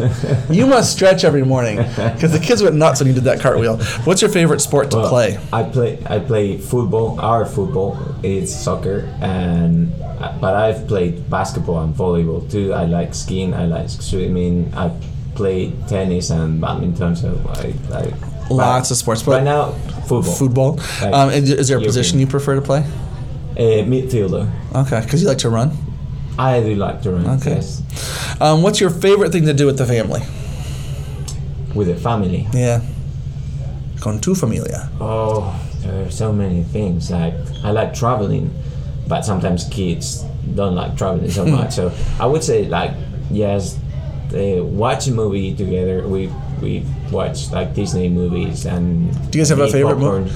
you 0.49 0.65
must 0.67 0.91
stretch 0.93 1.23
every 1.23 1.43
morning 1.43 1.77
because 1.77 2.31
the 2.31 2.39
kids 2.39 2.62
went 2.63 2.75
nuts 2.75 2.99
when 3.01 3.07
you 3.07 3.13
did 3.13 3.23
that 3.25 3.39
cartwheel. 3.41 3.77
What's 4.05 4.21
your 4.21 4.31
favorite 4.31 4.62
sport 4.62 4.91
to 4.91 4.97
well, 4.97 5.09
play? 5.09 5.38
I 5.51 5.63
play 5.63 5.97
I 6.05 6.19
play 6.19 6.57
football. 6.57 7.19
Our 7.19 7.45
football 7.45 7.97
is 8.23 8.53
soccer, 8.55 9.09
and 9.21 9.91
but 10.39 10.55
I've 10.55 10.88
played 10.88 11.29
basketball 11.29 11.79
and 11.83 11.93
volleyball 11.93 12.49
too. 12.49 12.73
I 12.73 12.86
like 12.86 13.13
skiing. 13.13 13.53
I 13.53 13.65
like 13.65 13.89
swimming. 13.89 14.71
I 14.75 14.91
play 15.36 15.71
tennis 15.89 16.29
and 16.29 16.62
badminton. 16.62 17.15
So 17.15 17.38
I, 17.49 17.73
I 17.93 18.13
Lots 18.49 18.91
of 18.91 18.97
sports, 18.97 19.23
but 19.23 19.31
right 19.38 19.43
now 19.43 19.71
football. 20.07 20.21
football. 20.36 20.71
Like 21.01 21.13
Um, 21.13 21.29
is, 21.31 21.49
is 21.49 21.67
there 21.67 21.77
a 21.77 21.81
European. 21.81 21.88
position 21.89 22.19
you 22.19 22.27
prefer 22.27 22.55
to 22.55 22.62
play? 22.62 22.79
Uh, 23.57 23.83
midfielder. 23.86 24.49
Okay, 24.75 25.01
because 25.01 25.21
you 25.21 25.27
like 25.27 25.39
to 25.39 25.49
run. 25.49 25.71
I 26.38 26.60
do 26.62 26.76
like 26.76 27.02
to 27.04 27.12
run. 27.12 27.28
Okay. 27.39 27.56
Yes, 27.56 27.82
Um, 28.41 28.62
what's 28.63 28.80
your 28.82 28.89
favorite 28.89 29.32
thing 29.32 29.46
to 29.46 29.54
do 29.54 29.65
with 29.65 29.78
the 29.78 29.86
family? 29.86 30.22
with 31.76 31.88
the 31.88 31.96
family. 31.96 32.48
Yeah. 32.54 32.82
Con 34.00 34.19
tu 34.19 34.36
familia. 34.36 34.89
Oh, 35.02 35.54
there 35.82 36.06
are 36.06 36.12
so 36.12 36.32
many 36.32 36.62
things. 36.63 37.10
Like 37.10 37.34
I 37.63 37.72
like 37.72 37.93
traveling, 37.96 38.54
but 39.08 39.26
sometimes 39.26 39.63
kids 39.69 40.24
don't 40.56 40.76
like 40.76 40.96
traveling 40.98 41.32
so 41.32 41.46
Hmm. 41.46 41.52
much. 41.52 41.74
So 41.74 41.91
I 42.19 42.26
would 42.28 42.43
say 42.43 42.65
like 42.67 42.91
yes, 43.32 43.78
uh, 44.36 44.63
watch 44.63 45.08
a 45.08 45.12
movie 45.12 45.56
together. 45.56 46.06
We 46.08 46.30
we 46.62 46.86
watch 47.12 47.50
like 47.52 47.74
Disney 47.74 48.10
movies 48.10 48.65
and. 48.65 49.10
Do 49.32 49.39
you 49.39 49.41
guys 49.43 49.50
have 49.50 49.60
a 49.60 49.67
favorite 49.67 49.98
mo- 49.98 50.22
popcorn. 50.22 50.30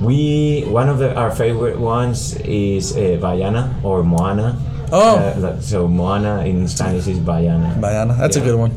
We 0.00 0.62
one 0.70 0.88
of 0.88 0.98
the, 0.98 1.14
our 1.14 1.30
favorite 1.30 1.78
ones 1.78 2.36
is 2.44 2.92
uh, 2.96 3.18
Vaiana 3.20 3.68
or 3.84 4.02
Moana. 4.02 4.56
Oh. 4.92 5.16
Uh, 5.18 5.60
so 5.60 5.86
Moana 5.88 6.44
in 6.44 6.66
Spanish 6.68 7.06
is 7.06 7.18
Vaiana. 7.18 7.74
Vaiana. 7.78 8.16
That's 8.18 8.36
a 8.36 8.40
good 8.40 8.56
one. 8.58 8.72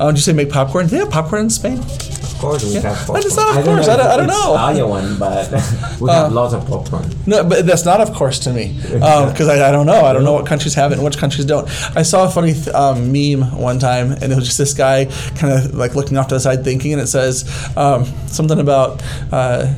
Um, 0.00 0.08
did 0.14 0.16
you 0.18 0.22
say 0.22 0.32
make 0.32 0.50
popcorn? 0.50 0.86
Do 0.86 0.90
they 0.92 0.98
have 0.98 1.10
popcorn 1.10 1.42
in 1.42 1.50
Spain? 1.50 1.78
Of 1.78 2.36
course, 2.46 2.64
we 2.64 2.70
Yeah. 2.70 2.80
have 2.80 2.92
I 3.10 3.20
popcorn. 3.20 3.22
thought, 3.22 3.58
of 3.58 3.64
don't 3.66 3.74
course, 3.76 3.86
know 3.86 3.92
I 3.92 3.96
don't- 3.96 4.06
if 4.06 4.12
I 4.12 4.16
don't 4.16 4.30
it's 4.30 4.44
know. 4.44 4.54
Uh, 4.54 4.56
Iowan, 4.56 5.18
but 5.18 5.52
we 6.00 6.10
have 6.10 6.32
lots 6.32 6.54
of 6.54 6.66
popcorn. 6.66 7.04
No, 7.26 7.44
but 7.44 7.66
that's 7.66 7.84
not 7.84 8.00
of 8.00 8.14
course 8.14 8.38
to 8.40 8.52
me 8.52 8.78
because 8.82 9.48
I, 9.48 9.68
I 9.68 9.72
don't 9.72 9.84
know. 9.84 10.04
I 10.06 10.14
don't 10.14 10.24
know 10.24 10.32
what 10.32 10.46
countries 10.46 10.72
have 10.74 10.92
it 10.92 10.94
and 10.94 11.04
which 11.04 11.18
countries 11.18 11.44
don't. 11.44 11.68
I 11.94 12.02
saw 12.02 12.24
a 12.24 12.30
funny 12.30 12.54
th- 12.54 12.68
um, 12.68 13.12
meme 13.12 13.42
one 13.60 13.78
time, 13.78 14.12
and 14.12 14.32
it 14.32 14.36
was 14.36 14.46
just 14.46 14.56
this 14.58 14.72
guy 14.72 15.04
kind 15.36 15.52
of 15.52 15.74
like 15.74 15.94
looking 15.94 16.16
off 16.16 16.28
to 16.28 16.34
the 16.36 16.40
side 16.40 16.64
thinking, 16.64 16.94
and 16.94 17.02
it 17.02 17.08
says 17.08 17.44
um, 17.76 18.06
something 18.26 18.58
about. 18.58 19.02
Uh, 19.30 19.74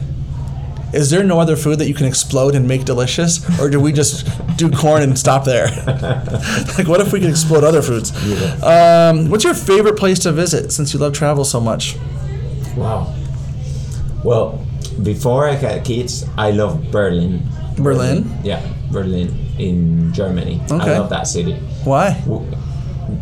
is 0.92 1.10
there 1.10 1.24
no 1.24 1.40
other 1.40 1.56
food 1.56 1.78
that 1.78 1.88
you 1.88 1.94
can 1.94 2.06
explode 2.06 2.54
and 2.54 2.68
make 2.68 2.84
delicious, 2.84 3.40
or 3.58 3.70
do 3.70 3.80
we 3.80 3.92
just 3.92 4.26
do 4.56 4.70
corn 4.70 5.02
and 5.02 5.18
stop 5.18 5.44
there? 5.44 5.66
like, 6.76 6.88
what 6.88 7.00
if 7.00 7.12
we 7.12 7.20
could 7.20 7.30
explode 7.30 7.64
other 7.64 7.82
foods? 7.82 8.12
Um, 8.62 9.30
what's 9.30 9.44
your 9.44 9.54
favorite 9.54 9.96
place 9.96 10.18
to 10.20 10.32
visit 10.32 10.72
since 10.72 10.92
you 10.92 11.00
love 11.00 11.12
travel 11.12 11.44
so 11.44 11.60
much? 11.60 11.96
Wow. 12.76 13.14
Well, 14.24 14.64
before 15.02 15.48
I 15.48 15.54
had 15.54 15.84
kids, 15.84 16.24
I 16.36 16.50
loved 16.50 16.90
Berlin. 16.92 17.42
Berlin? 17.76 18.30
Yeah, 18.44 18.62
Berlin 18.90 19.34
in 19.58 20.12
Germany. 20.12 20.60
Okay. 20.70 20.94
I 20.94 20.98
love 20.98 21.10
that 21.10 21.26
city. 21.26 21.54
Why? 21.84 22.12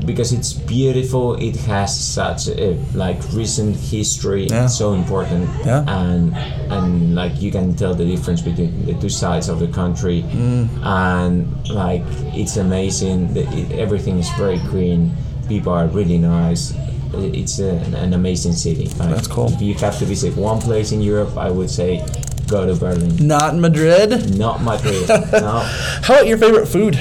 Because 0.05 0.33
it's 0.33 0.53
beautiful. 0.53 1.35
It 1.35 1.57
has 1.67 1.99
such 1.99 2.49
a 2.49 2.79
like 2.95 3.19
recent 3.33 3.77
history. 3.77 4.47
Yeah. 4.47 4.65
It's 4.65 4.77
so 4.77 4.93
important. 4.95 5.49
Yeah. 5.65 5.85
And 5.89 6.35
and 6.71 7.15
like 7.15 7.41
you 7.41 7.51
can 7.51 7.75
tell 7.75 7.95
the 7.95 8.05
difference 8.05 8.41
between 8.43 8.87
the 8.87 8.95
two 8.95 9.09
sides 9.09 9.49
of 9.49 9.61
the 9.61 9.69
country. 9.69 10.23
Mm. 10.23 10.69
And 10.85 11.69
like 11.71 12.03
it's 12.35 12.57
amazing. 12.57 13.35
The, 13.35 13.43
it, 13.53 13.73
everything 13.73 14.19
is 14.19 14.29
very 14.31 14.59
green. 14.59 15.13
People 15.49 15.73
are 15.73 15.87
really 15.87 16.19
nice. 16.19 16.75
It's 17.13 17.59
a, 17.59 17.71
an 17.99 18.15
amazing 18.15 18.53
city. 18.53 18.87
Like, 18.99 19.11
That's 19.11 19.27
cool. 19.27 19.53
If 19.53 19.61
you 19.61 19.75
have 19.75 19.99
to 19.99 20.05
visit 20.05 20.37
one 20.37 20.61
place 20.61 20.93
in 20.93 21.01
Europe, 21.03 21.37
I 21.37 21.51
would 21.51 21.69
say 21.71 22.07
go 22.47 22.67
to 22.67 22.75
Berlin. 22.75 23.17
Not 23.27 23.57
Madrid. 23.57 24.39
Not 24.39 24.63
Madrid. 24.63 25.09
no. 25.33 25.63
How 26.03 26.15
about 26.15 26.27
your 26.27 26.39
favorite 26.39 26.67
food? 26.67 26.99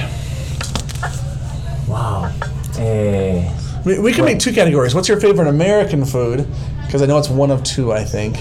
We, 3.84 3.98
we 3.98 4.12
can 4.12 4.24
make 4.24 4.38
two 4.38 4.52
categories. 4.52 4.94
What's 4.94 5.08
your 5.08 5.20
favorite 5.20 5.48
American 5.48 6.04
food? 6.04 6.46
Because 6.84 7.02
I 7.02 7.06
know 7.06 7.18
it's 7.18 7.30
one 7.30 7.50
of 7.50 7.62
two, 7.62 7.92
I 7.92 8.04
think, 8.04 8.36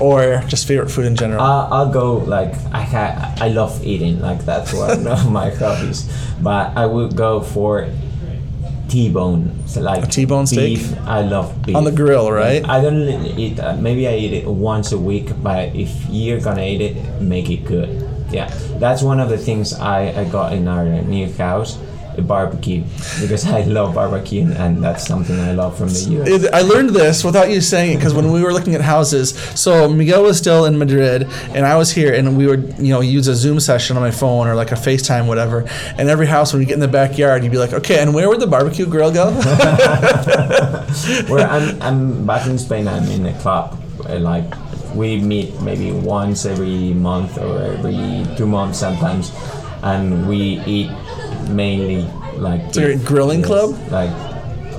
or 0.00 0.42
just 0.48 0.66
favorite 0.66 0.90
food 0.90 1.04
in 1.04 1.14
general. 1.16 1.40
I'll, 1.42 1.72
I'll 1.72 1.92
go 1.92 2.16
like 2.16 2.54
I 2.72 2.82
ha- 2.82 3.34
I 3.38 3.48
love 3.48 3.84
eating 3.84 4.20
like 4.20 4.44
that's 4.44 4.72
one 4.72 5.06
of 5.14 5.30
my 5.30 5.50
hobbies, 5.50 6.08
but 6.40 6.76
I 6.76 6.86
would 6.86 7.14
go 7.14 7.40
for 7.40 7.88
T-bone. 8.88 9.52
So 9.66 9.80
like 9.82 10.02
A 10.04 10.06
T-bone 10.06 10.46
steak? 10.46 10.80
I 11.06 11.22
love 11.22 11.62
beef 11.62 11.76
On 11.76 11.84
the 11.84 11.92
grill, 11.92 12.32
right? 12.32 12.66
I 12.68 12.80
don't 12.80 13.02
eat. 13.38 13.60
Uh, 13.60 13.76
maybe 13.76 14.08
I 14.08 14.16
eat 14.16 14.32
it 14.32 14.46
once 14.46 14.92
a 14.92 14.98
week, 14.98 15.30
but 15.42 15.74
if 15.76 15.90
you're 16.08 16.40
gonna 16.40 16.64
eat 16.64 16.80
it, 16.80 17.20
make 17.22 17.50
it 17.50 17.64
good. 17.64 18.08
Yeah, 18.32 18.48
that's 18.78 19.02
one 19.02 19.20
of 19.20 19.28
the 19.28 19.38
things 19.38 19.74
I, 19.74 20.22
I 20.22 20.24
got 20.24 20.52
in 20.54 20.66
our 20.68 20.84
new 21.02 21.30
house. 21.34 21.78
A 22.20 22.22
barbecue 22.22 22.82
because 23.20 23.46
I 23.46 23.62
love 23.62 23.94
barbecue 23.94 24.44
and 24.62 24.82
that's 24.84 25.06
something 25.06 25.38
I 25.40 25.52
love 25.52 25.76
from 25.78 25.88
the 25.88 26.00
US. 26.20 26.28
It- 26.28 26.54
I 26.54 26.60
learned 26.72 26.90
this 26.90 27.24
without 27.24 27.48
you 27.50 27.60
saying 27.60 27.92
it 27.92 27.96
because 27.96 28.14
when 28.14 28.30
we 28.32 28.42
were 28.42 28.52
looking 28.52 28.74
at 28.74 28.82
houses, 28.82 29.30
so 29.54 29.88
Miguel 29.88 30.22
was 30.22 30.36
still 30.38 30.66
in 30.66 30.76
Madrid 30.78 31.26
and 31.54 31.64
I 31.66 31.76
was 31.76 31.90
here, 31.92 32.12
and 32.14 32.36
we 32.36 32.46
would 32.46 32.74
you 32.78 32.92
know 32.94 33.00
use 33.00 33.26
a 33.28 33.34
Zoom 33.34 33.58
session 33.60 33.96
on 33.96 34.02
my 34.02 34.10
phone 34.22 34.46
or 34.48 34.54
like 34.54 34.70
a 34.72 34.80
FaceTime, 34.86 35.26
whatever. 35.26 35.64
And 35.98 36.08
every 36.10 36.26
house, 36.26 36.52
when 36.52 36.60
you 36.62 36.66
get 36.68 36.74
in 36.74 36.80
the 36.80 36.88
backyard, 37.02 37.42
you'd 37.42 37.52
be 37.52 37.58
like, 37.58 37.72
okay, 37.80 37.98
and 38.02 38.12
where 38.14 38.28
would 38.28 38.40
the 38.40 38.46
barbecue 38.46 38.86
grill 38.86 39.10
go? 39.12 39.30
Where 41.32 41.46
I'm, 41.46 41.80
I'm 41.82 42.26
back 42.26 42.46
in 42.46 42.58
Spain. 42.58 42.86
I'm 42.88 43.04
in 43.10 43.26
a 43.26 43.34
club. 43.40 43.80
uh, 44.08 44.18
Like 44.18 44.44
we 44.94 45.20
meet 45.20 45.60
maybe 45.60 45.92
once 45.92 46.44
every 46.46 46.92
month 46.94 47.38
or 47.38 47.62
every 47.62 48.26
two 48.36 48.46
months 48.46 48.78
sometimes, 48.80 49.30
and 49.82 50.28
we 50.28 50.60
eat 50.66 50.90
mainly 51.50 52.02
like. 52.36 52.72
So 52.74 52.96
grilling 52.98 53.42
club? 53.42 53.76
Like 53.90 54.10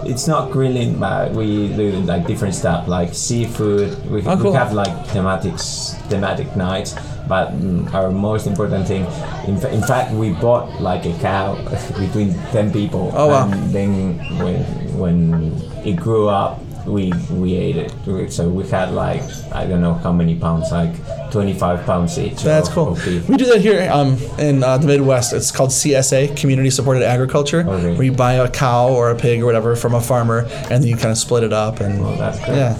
it's 0.05 0.27
not 0.27 0.49
grilling, 0.51 0.99
but 0.99 1.31
we 1.31 1.67
do 1.75 1.91
like 2.09 2.25
different 2.25 2.55
stuff 2.55 2.87
like 2.87 3.13
seafood. 3.13 3.93
We, 4.09 4.21
Oh, 4.25 4.35
cool. 4.37 4.51
we 4.51 4.57
have 4.57 4.73
like 4.73 4.89
thematics, 5.07 5.95
thematic 6.09 6.55
nights. 6.55 6.95
But 7.27 7.51
mm, 7.53 7.93
our 7.93 8.11
most 8.11 8.45
important 8.47 8.87
thing, 8.87 9.05
in, 9.47 9.57
fa- 9.57 9.71
in 9.71 9.81
fact, 9.83 10.11
we 10.13 10.31
bought 10.31 10.81
like 10.81 11.05
a 11.05 11.13
cow 11.19 11.55
between 11.99 12.33
ten 12.51 12.71
people. 12.73 13.11
Oh, 13.13 13.27
wow. 13.27 13.49
And 13.49 13.71
then 13.71 14.17
when 14.39 14.63
when 14.97 15.53
it 15.85 15.95
grew 15.95 16.27
up, 16.27 16.59
we 16.85 17.11
we 17.31 17.55
ate 17.55 17.75
it. 17.77 18.31
So 18.31 18.49
we 18.49 18.67
had 18.67 18.91
like 18.93 19.21
I 19.51 19.65
don't 19.65 19.81
know 19.81 19.93
how 19.93 20.11
many 20.11 20.35
pounds, 20.35 20.71
like 20.71 20.93
twenty 21.31 21.53
five 21.53 21.85
pounds 21.85 22.17
each. 22.17 22.41
That's 22.43 22.67
of- 22.69 22.73
cool. 22.75 22.87
of. 22.93 23.29
We 23.29 23.37
do 23.37 23.45
that 23.45 23.61
here 23.61 23.89
um, 23.91 24.17
in 24.39 24.63
uh, 24.63 24.77
the 24.77 24.87
Midwest. 24.87 25.33
It's 25.33 25.51
called 25.51 25.69
CSA, 25.69 26.35
Community 26.37 26.69
Supported 26.69 27.03
Agriculture, 27.03 27.61
Okay. 27.67 27.93
where 27.93 28.03
you 28.03 28.11
buy 28.11 28.33
a 28.33 28.49
cow 28.49 28.89
or 28.89 29.11
a 29.11 29.15
pig 29.15 29.41
or 29.41 29.45
whatever 29.45 29.75
from 29.75 29.93
a 29.95 30.01
farmer, 30.01 30.39
and 30.69 30.81
then 30.81 30.87
you 30.87 30.95
kind 30.95 31.11
of 31.11 31.17
split 31.17 31.43
it 31.43 31.53
up. 31.53 31.79
And 31.79 31.99
Oh, 32.03 32.15
that's 32.15 32.39
great. 32.45 32.57
yeah. 32.57 32.75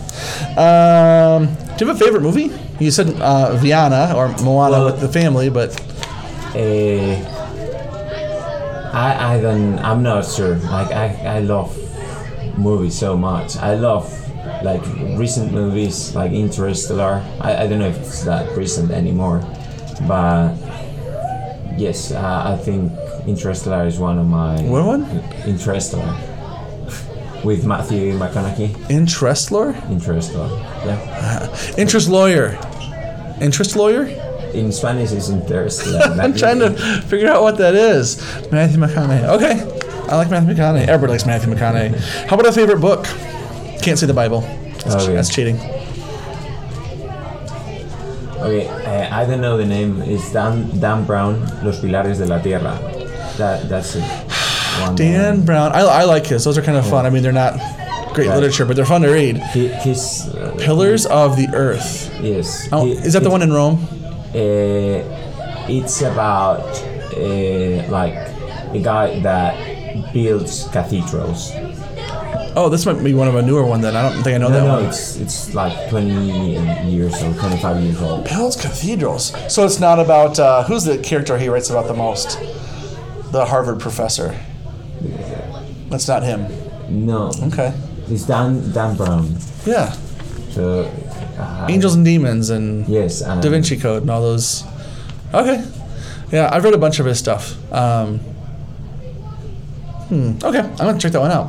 Um, 0.58 1.46
do 1.78 1.86
you 1.86 1.88
have 1.92 1.96
a 2.02 2.04
favorite 2.06 2.22
movie? 2.24 2.52
You 2.80 2.92
said 2.92 3.10
uh, 3.22 3.56
Vaiana 3.62 4.16
or 4.16 4.28
Moana 4.44 4.72
Well- 4.72 4.86
with 4.86 5.00
the 5.02 5.10
family, 5.10 5.50
but 5.50 5.72
Uh, 6.54 7.16
I 8.94 9.36
I 9.36 9.42
don't 9.42 9.80
I'm 9.80 10.04
not 10.04 10.26
sure. 10.26 10.56
Like 10.58 10.92
I 10.92 11.38
I 11.38 11.40
love 11.40 11.72
movies 12.62 12.98
so 12.98 13.18
much. 13.18 13.58
I 13.58 13.76
love 13.76 14.06
like 14.64 14.82
recent 15.18 15.52
movies 15.52 16.16
like 16.16 16.32
Interstellar. 16.32 17.24
I, 17.42 17.64
I 17.64 17.68
don't 17.68 17.80
know 17.80 17.88
if 17.90 17.98
it's 17.98 18.24
that 18.24 18.56
recent 18.56 18.92
anymore, 18.92 19.40
but 20.08 20.54
yes, 21.78 22.12
uh, 22.12 22.44
I 22.54 22.58
think 22.64 22.92
Interstellar 23.28 23.86
is 23.88 24.00
one 24.00 24.18
of 24.20 24.28
my 24.28 24.62
What 24.64 24.86
one? 24.86 25.04
Interstellar 25.46 26.16
with 27.44 27.66
Matthew 27.66 28.14
McConaughey. 28.18 28.90
interest 28.90 29.52
lawyer, 29.52 29.76
Interstellar. 29.90 30.50
Yeah. 30.86 31.56
interest 31.78 32.10
lawyer, 32.10 32.58
interest 33.42 33.76
lawyer. 33.76 34.06
In 34.54 34.72
Spanish, 34.74 35.12
it's 35.14 35.30
Interstellar. 35.30 36.00
I'm 36.22 36.34
trying 36.36 36.60
to 36.60 36.72
figure 37.08 37.30
out 37.30 37.42
what 37.42 37.58
that 37.60 37.74
is. 37.74 38.18
Matthew 38.52 38.80
McConaughey. 38.80 39.24
Okay, 39.38 39.56
I 40.12 40.16
like 40.18 40.30
Matthew 40.30 40.54
McConaughey. 40.54 40.88
Everybody 40.88 41.12
likes 41.14 41.26
Matthew 41.26 41.54
McConaughey. 41.54 41.98
How 42.28 42.36
about 42.36 42.46
a 42.48 42.52
favorite 42.52 42.82
book? 42.82 43.06
Can't 43.82 43.98
say 43.98 44.06
the 44.08 44.14
Bible. 44.14 44.42
That's, 44.42 44.96
Oh, 44.96 45.08
yeah. 45.08 45.14
that's 45.16 45.34
cheating. 45.34 45.58
Okay, 48.42 48.68
uh, 48.68 49.16
I 49.16 49.26
don't 49.26 49.40
know 49.42 49.56
the 49.58 49.66
name. 49.66 50.02
It's 50.02 50.32
Dan 50.34 50.68
Dan 50.80 51.06
Brown, 51.06 51.40
Los 51.64 51.80
Pilares 51.80 52.18
de 52.18 52.26
la 52.26 52.40
Tierra. 52.40 52.78
That 53.38 53.70
that's 53.70 53.96
it. 53.96 54.04
One 54.82 54.96
Dan 54.96 55.46
Brown. 55.46 55.72
I, 55.74 55.82
I 55.82 56.04
like 56.06 56.26
his. 56.26 56.44
Those 56.44 56.58
are 56.58 56.62
kind 56.64 56.78
of 56.78 56.88
fun. 56.90 57.06
I 57.06 57.10
mean, 57.12 57.22
they're 57.24 57.32
not 57.32 57.54
great 58.14 58.28
Right. 58.28 58.36
literature, 58.36 58.66
but 58.66 58.76
they're 58.76 58.86
fun 58.86 59.04
to 59.04 59.12
read. 59.12 59.38
He, 59.54 59.68
his 59.68 60.28
uh, 60.36 60.56
Pillars 60.60 61.06
of 61.06 61.38
the 61.38 61.48
Earth. 61.54 62.12
yes. 62.22 62.68
Oh, 62.72 62.86
he- 62.86 62.94
is 62.94 63.14
that 63.14 63.22
the 63.24 63.30
one 63.30 63.42
in 63.44 63.54
Rome? 63.54 63.88
Uh, 64.34 65.06
it's 65.70 66.02
about 66.02 66.66
uh, 67.16 67.88
like 67.92 68.16
a 68.74 68.80
guy 68.82 69.20
that 69.20 69.71
builds 70.14 70.68
cathedrals. 70.70 71.52
Oh, 72.54 72.68
this 72.70 72.86
might 72.86 73.02
be 73.02 73.14
one 73.14 73.28
of 73.30 73.36
a 73.36 73.42
newer 73.42 73.64
one 73.66 73.80
then. 73.82 73.96
I 73.96 74.02
don't 74.10 74.24
think 74.24 74.36
I 74.36 74.38
know 74.38 74.50
No, 74.50 74.54
that 74.60 74.66
no, 74.68 74.74
one. 74.76 74.86
it's 74.86 75.16
it's 75.18 75.54
like 75.54 75.90
20 75.90 76.90
years 76.92 77.14
or 77.24 77.34
25 77.34 77.82
years 77.84 78.02
old. 78.02 78.26
Builds 78.26 78.56
cathedrals. 78.62 79.34
So 79.54 79.64
it's 79.66 79.80
not 79.80 80.00
about 80.00 80.38
uh, 80.38 80.64
who's 80.64 80.84
the 80.84 80.98
character 80.98 81.38
he 81.38 81.48
writes 81.48 81.70
about 81.70 81.88
the 81.88 81.94
most? 81.94 82.38
The 83.32 83.46
Harvard 83.46 83.80
professor. 83.80 84.38
That's 85.90 86.08
not 86.08 86.24
him. 86.24 86.48
No, 86.90 87.32
Okay. 87.44 87.74
it's 88.10 88.24
Dan 88.24 88.72
Dan 88.74 88.96
Brown. 88.98 89.36
Yeah. 89.66 89.92
So 90.52 90.92
uh, 91.40 91.68
Angels 91.70 91.96
and 91.96 92.04
Demons 92.04 92.50
and 92.50 92.86
Yes, 92.88 93.22
and 93.22 93.42
Da 93.42 93.50
Vinci 93.50 93.78
Code 93.78 94.02
and 94.02 94.12
all 94.12 94.22
those. 94.22 94.64
Okay. 95.34 95.64
Yeah, 96.32 96.50
I've 96.52 96.64
read 96.66 96.74
a 96.74 96.78
bunch 96.78 97.00
of 97.00 97.06
his 97.06 97.18
stuff. 97.20 97.56
Um, 97.74 98.20
hmm. 100.12 100.38
Okay, 100.44 100.60
I'm 100.60 100.76
gonna 100.76 101.00
check 101.00 101.14
that 101.14 101.22
one 101.22 101.32
out. 101.32 101.48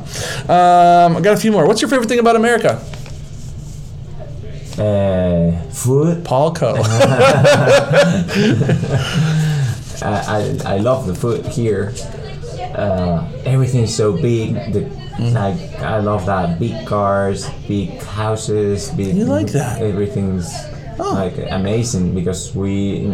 Um, 0.49 1.17
I 1.17 1.21
got 1.21 1.33
a 1.33 1.37
few 1.37 1.51
more. 1.51 1.67
What's 1.67 1.81
your 1.81 1.89
favorite 1.89 2.07
thing 2.07 2.19
about 2.19 2.35
America? 2.37 2.79
Uh, 4.79 5.51
food. 5.69 6.23
Paul 6.25 6.53
Coe. 6.59 6.75
I, 10.01 10.57
I, 10.65 10.73
I 10.75 10.77
love 10.77 11.07
the 11.07 11.15
food 11.15 11.45
here. 11.45 11.93
Uh, 12.75 13.27
everything's 13.45 13.93
so 13.95 14.13
big. 14.13 14.55
The 14.73 15.03
Mm. 15.13 15.31
like 15.33 15.79
I 15.79 15.99
love 15.99 16.25
that 16.25 16.57
big 16.57 16.87
cars, 16.87 17.47
big 17.67 18.01
houses, 18.01 18.89
big. 18.97 19.15
You 19.15 19.25
like 19.25 19.45
that? 19.51 19.79
Everything's 19.79 20.49
Oh. 20.97 21.13
like 21.13 21.37
amazing 21.51 22.15
because 22.15 22.49
we 22.55 23.05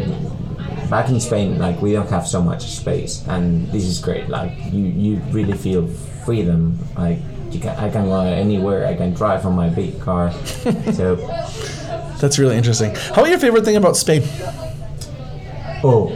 back 0.90 1.10
in 1.10 1.20
Spain 1.20 1.58
like 1.60 1.82
we 1.82 1.92
don't 1.94 2.10
have 2.10 2.28
so 2.28 2.42
much 2.42 2.64
space 2.66 3.24
and 3.28 3.68
this 3.72 3.84
is 3.86 4.00
great. 4.00 4.28
Like 4.30 4.52
you 4.72 4.84
you 4.86 5.16
really 5.32 5.54
feel 5.58 5.88
freedom. 6.26 6.78
Like 6.98 7.20
you 7.52 7.60
can, 7.60 7.76
I 7.78 7.90
can 7.90 8.06
go 8.06 8.22
anywhere. 8.22 8.86
I 8.88 8.96
can 8.96 9.14
drive 9.14 9.46
on 9.46 9.56
my 9.56 9.70
big 9.70 10.00
car. 10.02 10.32
so 10.94 11.16
That's 12.20 12.38
really 12.40 12.58
interesting. 12.58 12.94
How 12.96 13.22
about 13.22 13.30
your 13.30 13.40
favorite 13.40 13.66
thing 13.66 13.76
about 13.78 13.96
Spain? 13.98 14.24
Oh, 15.82 16.10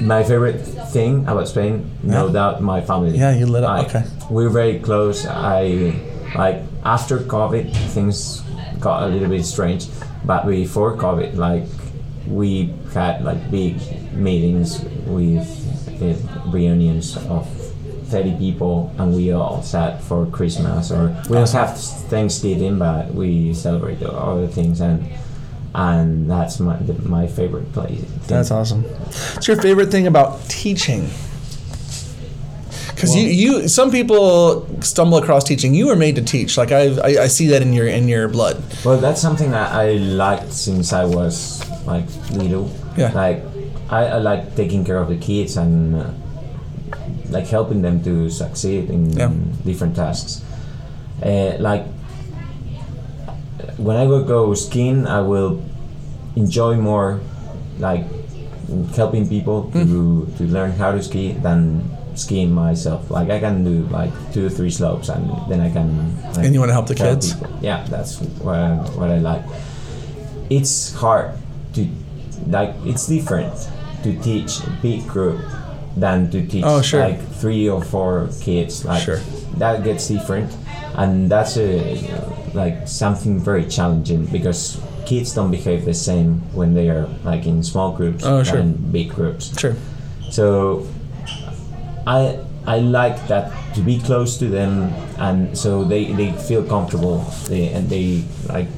my 0.00 0.22
favorite 0.24 0.60
thing 0.92 1.26
about 1.28 1.46
Spain, 1.48 1.90
no 2.02 2.26
Yeah. 2.26 2.32
doubt, 2.32 2.62
my 2.62 2.80
family. 2.80 3.18
Yeah, 3.18 3.34
you 3.36 3.46
lit 3.46 3.64
up, 3.64 3.78
Like, 3.78 3.94
okay. 3.94 4.04
We're 4.30 4.48
very 4.48 4.78
close. 4.80 5.26
I 5.26 5.92
like 6.34 6.62
after 6.84 7.18
COVID, 7.18 7.70
things 7.92 8.42
got 8.80 9.02
a 9.02 9.06
little 9.06 9.28
bit 9.28 9.44
strange, 9.44 9.86
but 10.24 10.46
before 10.46 10.96
COVID, 10.96 11.36
like 11.36 11.64
we 12.26 12.72
had 12.92 13.24
like 13.24 13.50
big 13.50 13.76
meetings 14.12 14.84
with 15.06 16.02
uh, 16.02 16.50
reunions 16.50 17.16
of. 17.28 17.48
30 18.10 18.38
people 18.38 18.92
and 18.98 19.14
we 19.14 19.30
all 19.30 19.62
sat 19.62 20.02
for 20.02 20.26
Christmas 20.26 20.90
or 20.90 21.16
we 21.28 21.36
don't 21.36 21.48
have 21.52 21.78
Thanksgiving 21.78 22.76
but 22.76 23.14
we 23.14 23.54
celebrate 23.54 24.02
all 24.02 24.34
the 24.34 24.42
other 24.42 24.48
things 24.48 24.80
and 24.80 25.08
and 25.74 26.30
that's 26.30 26.58
my 26.60 26.76
the, 26.76 26.94
my 27.08 27.26
favorite 27.26 27.72
place. 27.72 28.02
That's 28.26 28.50
awesome. 28.50 28.82
What's 28.82 29.46
your 29.46 29.60
favorite 29.60 29.90
thing 29.90 30.06
about 30.06 30.42
teaching? 30.48 31.08
Because 32.88 33.16
you, 33.16 33.28
you, 33.28 33.68
some 33.68 33.90
people 33.90 34.68
stumble 34.82 35.16
across 35.16 35.42
teaching. 35.44 35.72
You 35.72 35.86
were 35.86 35.96
made 35.96 36.16
to 36.16 36.22
teach. 36.22 36.58
Like 36.58 36.70
I, 36.70 36.88
I, 36.96 37.22
I 37.22 37.26
see 37.28 37.46
that 37.46 37.62
in 37.62 37.72
your 37.72 37.86
in 37.86 38.08
your 38.08 38.28
blood. 38.28 38.62
Well, 38.84 38.98
that's 38.98 39.22
something 39.22 39.52
that 39.52 39.72
I 39.72 39.92
liked 39.92 40.52
since 40.52 40.92
I 40.92 41.04
was 41.06 41.62
like 41.86 42.04
little. 42.32 42.70
Yeah. 42.96 43.12
Like 43.12 43.42
I, 43.90 44.06
I 44.06 44.18
like 44.18 44.54
taking 44.56 44.84
care 44.84 44.98
of 44.98 45.08
the 45.08 45.16
kids 45.16 45.56
and 45.56 45.96
uh, 45.96 46.10
like 47.30 47.46
helping 47.46 47.82
them 47.82 48.02
to 48.04 48.30
succeed 48.30 48.90
in 48.90 49.10
Yeah. 49.16 49.30
different 49.64 49.96
tasks. 49.96 50.42
Uh, 51.22 51.56
like 51.58 51.84
when 53.76 53.96
I 53.96 54.06
will 54.06 54.24
go 54.24 54.54
skiing, 54.54 55.06
I 55.06 55.20
will 55.20 55.62
enjoy 56.36 56.76
more 56.76 57.20
like 57.78 58.04
helping 58.94 59.28
people 59.28 59.70
to 59.72 59.78
Mm. 59.84 60.36
to 60.38 60.44
learn 60.44 60.72
how 60.72 60.92
to 60.92 61.02
ski 61.02 61.32
than 61.42 61.82
skiing 62.14 62.52
myself. 62.52 63.10
Like 63.10 63.30
I 63.30 63.40
can 63.40 63.64
do 63.64 63.86
like 63.90 64.12
two 64.32 64.46
or 64.46 64.50
three 64.50 64.70
slopes, 64.70 65.08
and 65.08 65.30
then 65.48 65.60
I 65.60 65.70
can. 65.70 65.88
Like, 66.36 66.44
And 66.46 66.54
you 66.54 66.60
wanna 66.60 66.72
help 66.76 66.86
the 66.86 66.94
tell 66.94 67.14
kids? 67.14 67.34
people. 67.34 67.50
Yeah, 67.62 67.84
that's 67.88 68.20
what 68.44 68.54
I, 68.56 68.76
what 68.96 69.10
I 69.10 69.18
like. 69.18 69.42
It's 70.50 70.92
hard 70.94 71.32
to 71.74 71.88
like. 72.48 72.74
It's 72.84 73.06
different 73.06 73.54
to 74.02 74.18
teach 74.22 74.60
a 74.66 74.70
big 74.82 75.06
group 75.06 75.40
than 75.96 76.30
to 76.30 76.46
teach 76.46 76.64
Oh, 76.64 76.80
sure. 76.82 77.00
like 77.00 77.20
three 77.40 77.68
or 77.68 77.82
four 77.82 78.28
kids. 78.40 78.84
Like 78.84 79.02
Sure. 79.02 79.20
that 79.58 79.84
gets 79.84 80.08
different, 80.08 80.50
and 80.96 81.30
that's 81.30 81.56
a 81.56 81.98
like 82.54 82.88
something 82.88 83.38
very 83.38 83.64
challenging 83.66 84.26
because 84.26 84.80
kids 85.06 85.34
don't 85.34 85.50
behave 85.50 85.84
the 85.84 85.94
same 85.94 86.40
when 86.54 86.74
they 86.74 86.88
are 86.88 87.08
like 87.24 87.46
in 87.46 87.62
small 87.62 87.92
groups 87.92 88.24
Oh, 88.24 88.42
sure. 88.42 88.58
than 88.58 88.72
big 88.92 89.10
groups. 89.14 89.58
Sure. 89.58 89.74
So 90.30 90.86
I 92.06 92.38
I 92.66 92.78
like 92.78 93.26
that 93.28 93.52
to 93.74 93.80
be 93.80 93.98
close 94.00 94.36
to 94.38 94.46
them, 94.48 94.92
and 95.18 95.56
so 95.56 95.84
they, 95.84 96.12
they 96.12 96.32
feel 96.32 96.62
comfortable. 96.62 97.18
They 97.48 97.68
and 97.68 97.88
they 97.88 98.22
like 98.48 98.68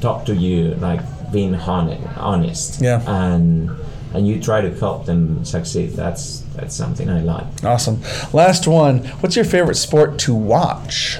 talk 0.00 0.24
to 0.26 0.34
you 0.34 0.74
like 0.80 1.00
being 1.32 1.54
honest, 1.54 2.18
honest. 2.18 2.80
Yeah. 2.80 3.02
And 3.06 3.70
and 4.12 4.26
you 4.26 4.40
try 4.40 4.60
to 4.60 4.70
help 4.74 5.06
them 5.06 5.44
succeed. 5.44 5.90
That's 5.90 6.40
that's 6.56 6.74
something 6.74 7.08
I 7.08 7.20
like. 7.20 7.64
Awesome. 7.64 8.00
Last 8.32 8.66
one. 8.66 8.98
What's 9.20 9.36
your 9.36 9.44
favorite 9.44 9.76
sport 9.76 10.18
to 10.20 10.34
watch? 10.34 11.18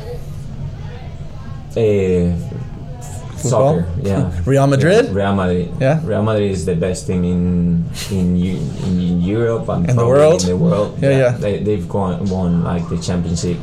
Uh, 1.77 2.35
Football? 3.41 3.81
soccer, 3.81 3.89
yeah. 4.03 4.43
Real 4.45 4.67
Madrid? 4.67 5.07
Yeah, 5.07 5.13
Real 5.13 5.35
Madrid. 5.35 5.73
Yeah? 5.81 6.01
Real 6.05 6.23
Madrid 6.23 6.51
is 6.51 6.67
the 6.67 6.75
best 6.75 7.07
team 7.07 7.25
in 7.25 7.85
in, 8.11 8.37
in, 8.37 9.01
in 9.01 9.21
Europe 9.23 9.69
and 9.69 9.89
In 9.89 9.97
the 9.97 10.07
world? 10.07 10.43
In 10.43 10.49
the 10.49 10.57
world. 10.57 10.99
Yeah, 11.01 11.11
yeah. 11.11 11.31
They, 11.39 11.63
they've 11.63 11.89
gone, 11.89 12.29
won 12.29 12.65
like 12.65 12.87
the 12.91 12.99
championship 12.99 13.57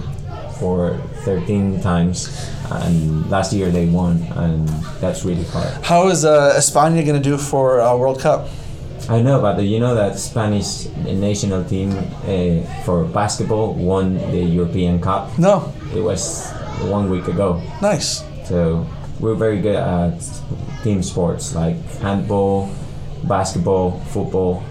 for 0.60 0.98
13 1.26 1.82
times, 1.82 2.28
and 2.72 3.30
last 3.30 3.54
year 3.54 3.72
they 3.72 3.86
won, 3.86 4.24
and 4.36 4.68
that's 5.00 5.24
really 5.26 5.44
hard. 5.46 5.86
How 5.86 6.08
is 6.10 6.26
uh, 6.26 6.54
España 6.58 7.06
going 7.06 7.22
to 7.22 7.30
do 7.30 7.38
for 7.38 7.82
uh, 7.82 7.96
World 7.96 8.20
Cup? 8.20 8.48
I 9.10 9.22
know, 9.22 9.40
but 9.40 9.62
you 9.64 9.80
know 9.80 9.96
that 9.96 10.20
Spanish 10.20 10.88
national 11.06 11.64
team 11.64 11.92
uh, 11.96 12.84
for 12.84 13.06
basketball 13.06 13.74
won 13.74 14.16
the 14.32 14.44
European 14.44 15.00
Cup. 15.00 15.38
No. 15.40 15.74
It 15.96 16.02
was 16.02 16.52
one 16.92 17.10
week 17.10 17.28
ago. 17.28 17.62
Nice. 17.82 18.24
So 18.44 18.86
we're 19.20 19.36
very 19.36 19.62
good 19.62 19.78
at 19.78 20.20
team 20.84 21.02
sports 21.04 21.56
like 21.56 21.78
handball, 22.02 22.70
basketball, 23.24 24.00
football. 24.12 24.64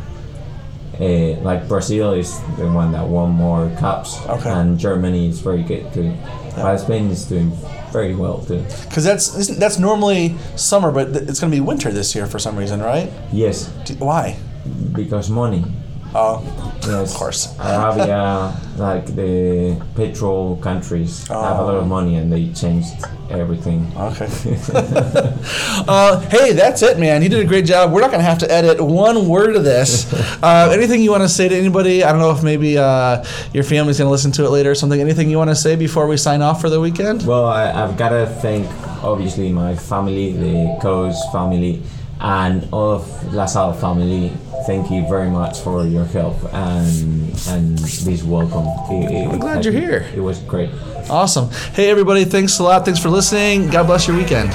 Uh, 1.01 1.39
like 1.43 1.69
Brazil 1.69 2.13
is 2.15 2.41
the 2.57 2.67
one 2.71 2.91
that 2.93 3.07
won 3.07 3.31
more 3.31 3.71
cups, 3.79 4.19
Okay. 4.29 4.49
and 4.51 4.79
Germany 4.79 5.29
is 5.29 5.41
very 5.41 5.63
good 5.63 5.93
too. 5.93 6.15
But 6.57 6.79
Spain 6.79 7.11
is 7.11 7.27
doing 7.27 7.53
very 7.93 8.15
well 8.15 8.39
too. 8.39 8.65
Because 8.89 9.05
that's 9.05 9.37
isn't- 9.37 9.59
that's 9.61 9.79
normally 9.79 10.35
summer, 10.57 10.91
but 10.91 11.13
th- 11.13 11.29
it's 11.29 11.39
going 11.39 11.51
to 11.53 11.57
be 11.57 11.61
winter 11.61 11.93
this 11.93 12.15
year 12.15 12.25
for 12.27 12.39
some 12.39 12.57
reason, 12.57 12.81
right? 12.81 13.13
Yes, 13.31 13.71
D- 13.85 13.97
Why? 13.99 14.37
because 14.93 15.29
money. 15.31 15.65
Oh, 16.19 16.41
Yes, 16.87 17.13
Of 17.13 17.19
course. 17.19 17.55
Arabia, 17.59 18.55
like 18.79 19.07
the 19.07 19.77
petrol 19.97 20.57
countries, 20.63 21.27
have 21.27 21.59
a 21.59 21.65
lot 21.65 21.75
of 21.75 21.87
money, 21.89 22.15
and 22.15 22.33
they 22.33 22.53
changed 22.53 22.95
everything. 23.29 23.91
okay. 23.97 24.29
uh, 25.89 26.21
hey, 26.31 26.53
that's 26.53 26.83
it, 26.83 26.99
man. 26.99 27.23
You 27.23 27.29
did 27.29 27.41
a 27.41 27.45
great 27.45 27.65
job. 27.67 27.93
We're 27.93 28.01
not 28.03 28.11
going 28.11 28.21
to 28.21 28.31
have 28.31 28.39
to 28.39 28.51
edit 28.51 28.81
one 28.81 29.29
word 29.29 29.57
of 29.57 29.65
this. 29.65 30.07
Uh, 30.43 30.71
anything 30.73 31.01
you 31.03 31.11
want 31.11 31.23
to 31.23 31.29
say 31.29 31.49
to 31.49 31.57
anybody? 31.57 32.05
I 32.05 32.13
don't 32.13 32.21
know 32.21 32.31
if 32.31 32.43
maybe 32.43 32.79
uh, 32.79 33.25
your 33.53 33.65
family's 33.65 33.99
going 33.99 34.07
to 34.07 34.13
listen 34.13 34.31
to 34.33 34.45
it 34.45 34.51
later 34.51 34.71
or 34.71 34.75
something. 34.75 35.01
Anything 35.01 35.29
you 35.31 35.39
want 35.39 35.51
to 35.51 35.57
say 35.57 35.75
before 35.77 36.07
we 36.07 36.17
sign 36.17 36.41
off 36.43 36.61
for 36.61 36.69
the 36.69 36.79
weekend? 36.79 37.27
Well, 37.27 37.47
I, 37.47 37.73
I've 37.73 37.97
got 37.97 38.11
to 38.11 38.27
thank 38.43 38.69
obviously 39.03 39.51
my 39.51 39.75
family, 39.75 40.33
the 40.33 40.79
Coase 40.81 41.17
family, 41.33 41.83
and 42.21 42.69
all 42.73 42.93
of 42.93 43.35
LaSalle 43.35 43.73
family. 43.73 44.31
Thank 44.67 44.91
you 44.91 45.07
very 45.09 45.31
much 45.31 45.61
for 45.61 45.85
your 45.87 46.05
help 46.07 46.37
and 46.53 47.31
and 47.49 47.79
this 47.79 48.23
welcome. 48.25 48.67
It- 48.91 49.13
it- 49.13 49.29
I'm 49.29 49.39
glad 49.39 49.65
you're 49.65 49.73
here. 49.73 50.07
It 50.15 50.21
was 50.21 50.39
great. 50.41 50.71
Awesome. 51.09 51.51
Hey, 51.75 51.89
everybody. 51.91 52.25
Thanks 52.25 52.59
a 52.59 52.65
lot. 52.65 52.85
Thanks 52.85 53.01
for 53.01 53.09
listening. 53.11 53.69
God 53.71 53.87
bless 53.87 54.09
your 54.09 54.17
weekend. 54.17 54.51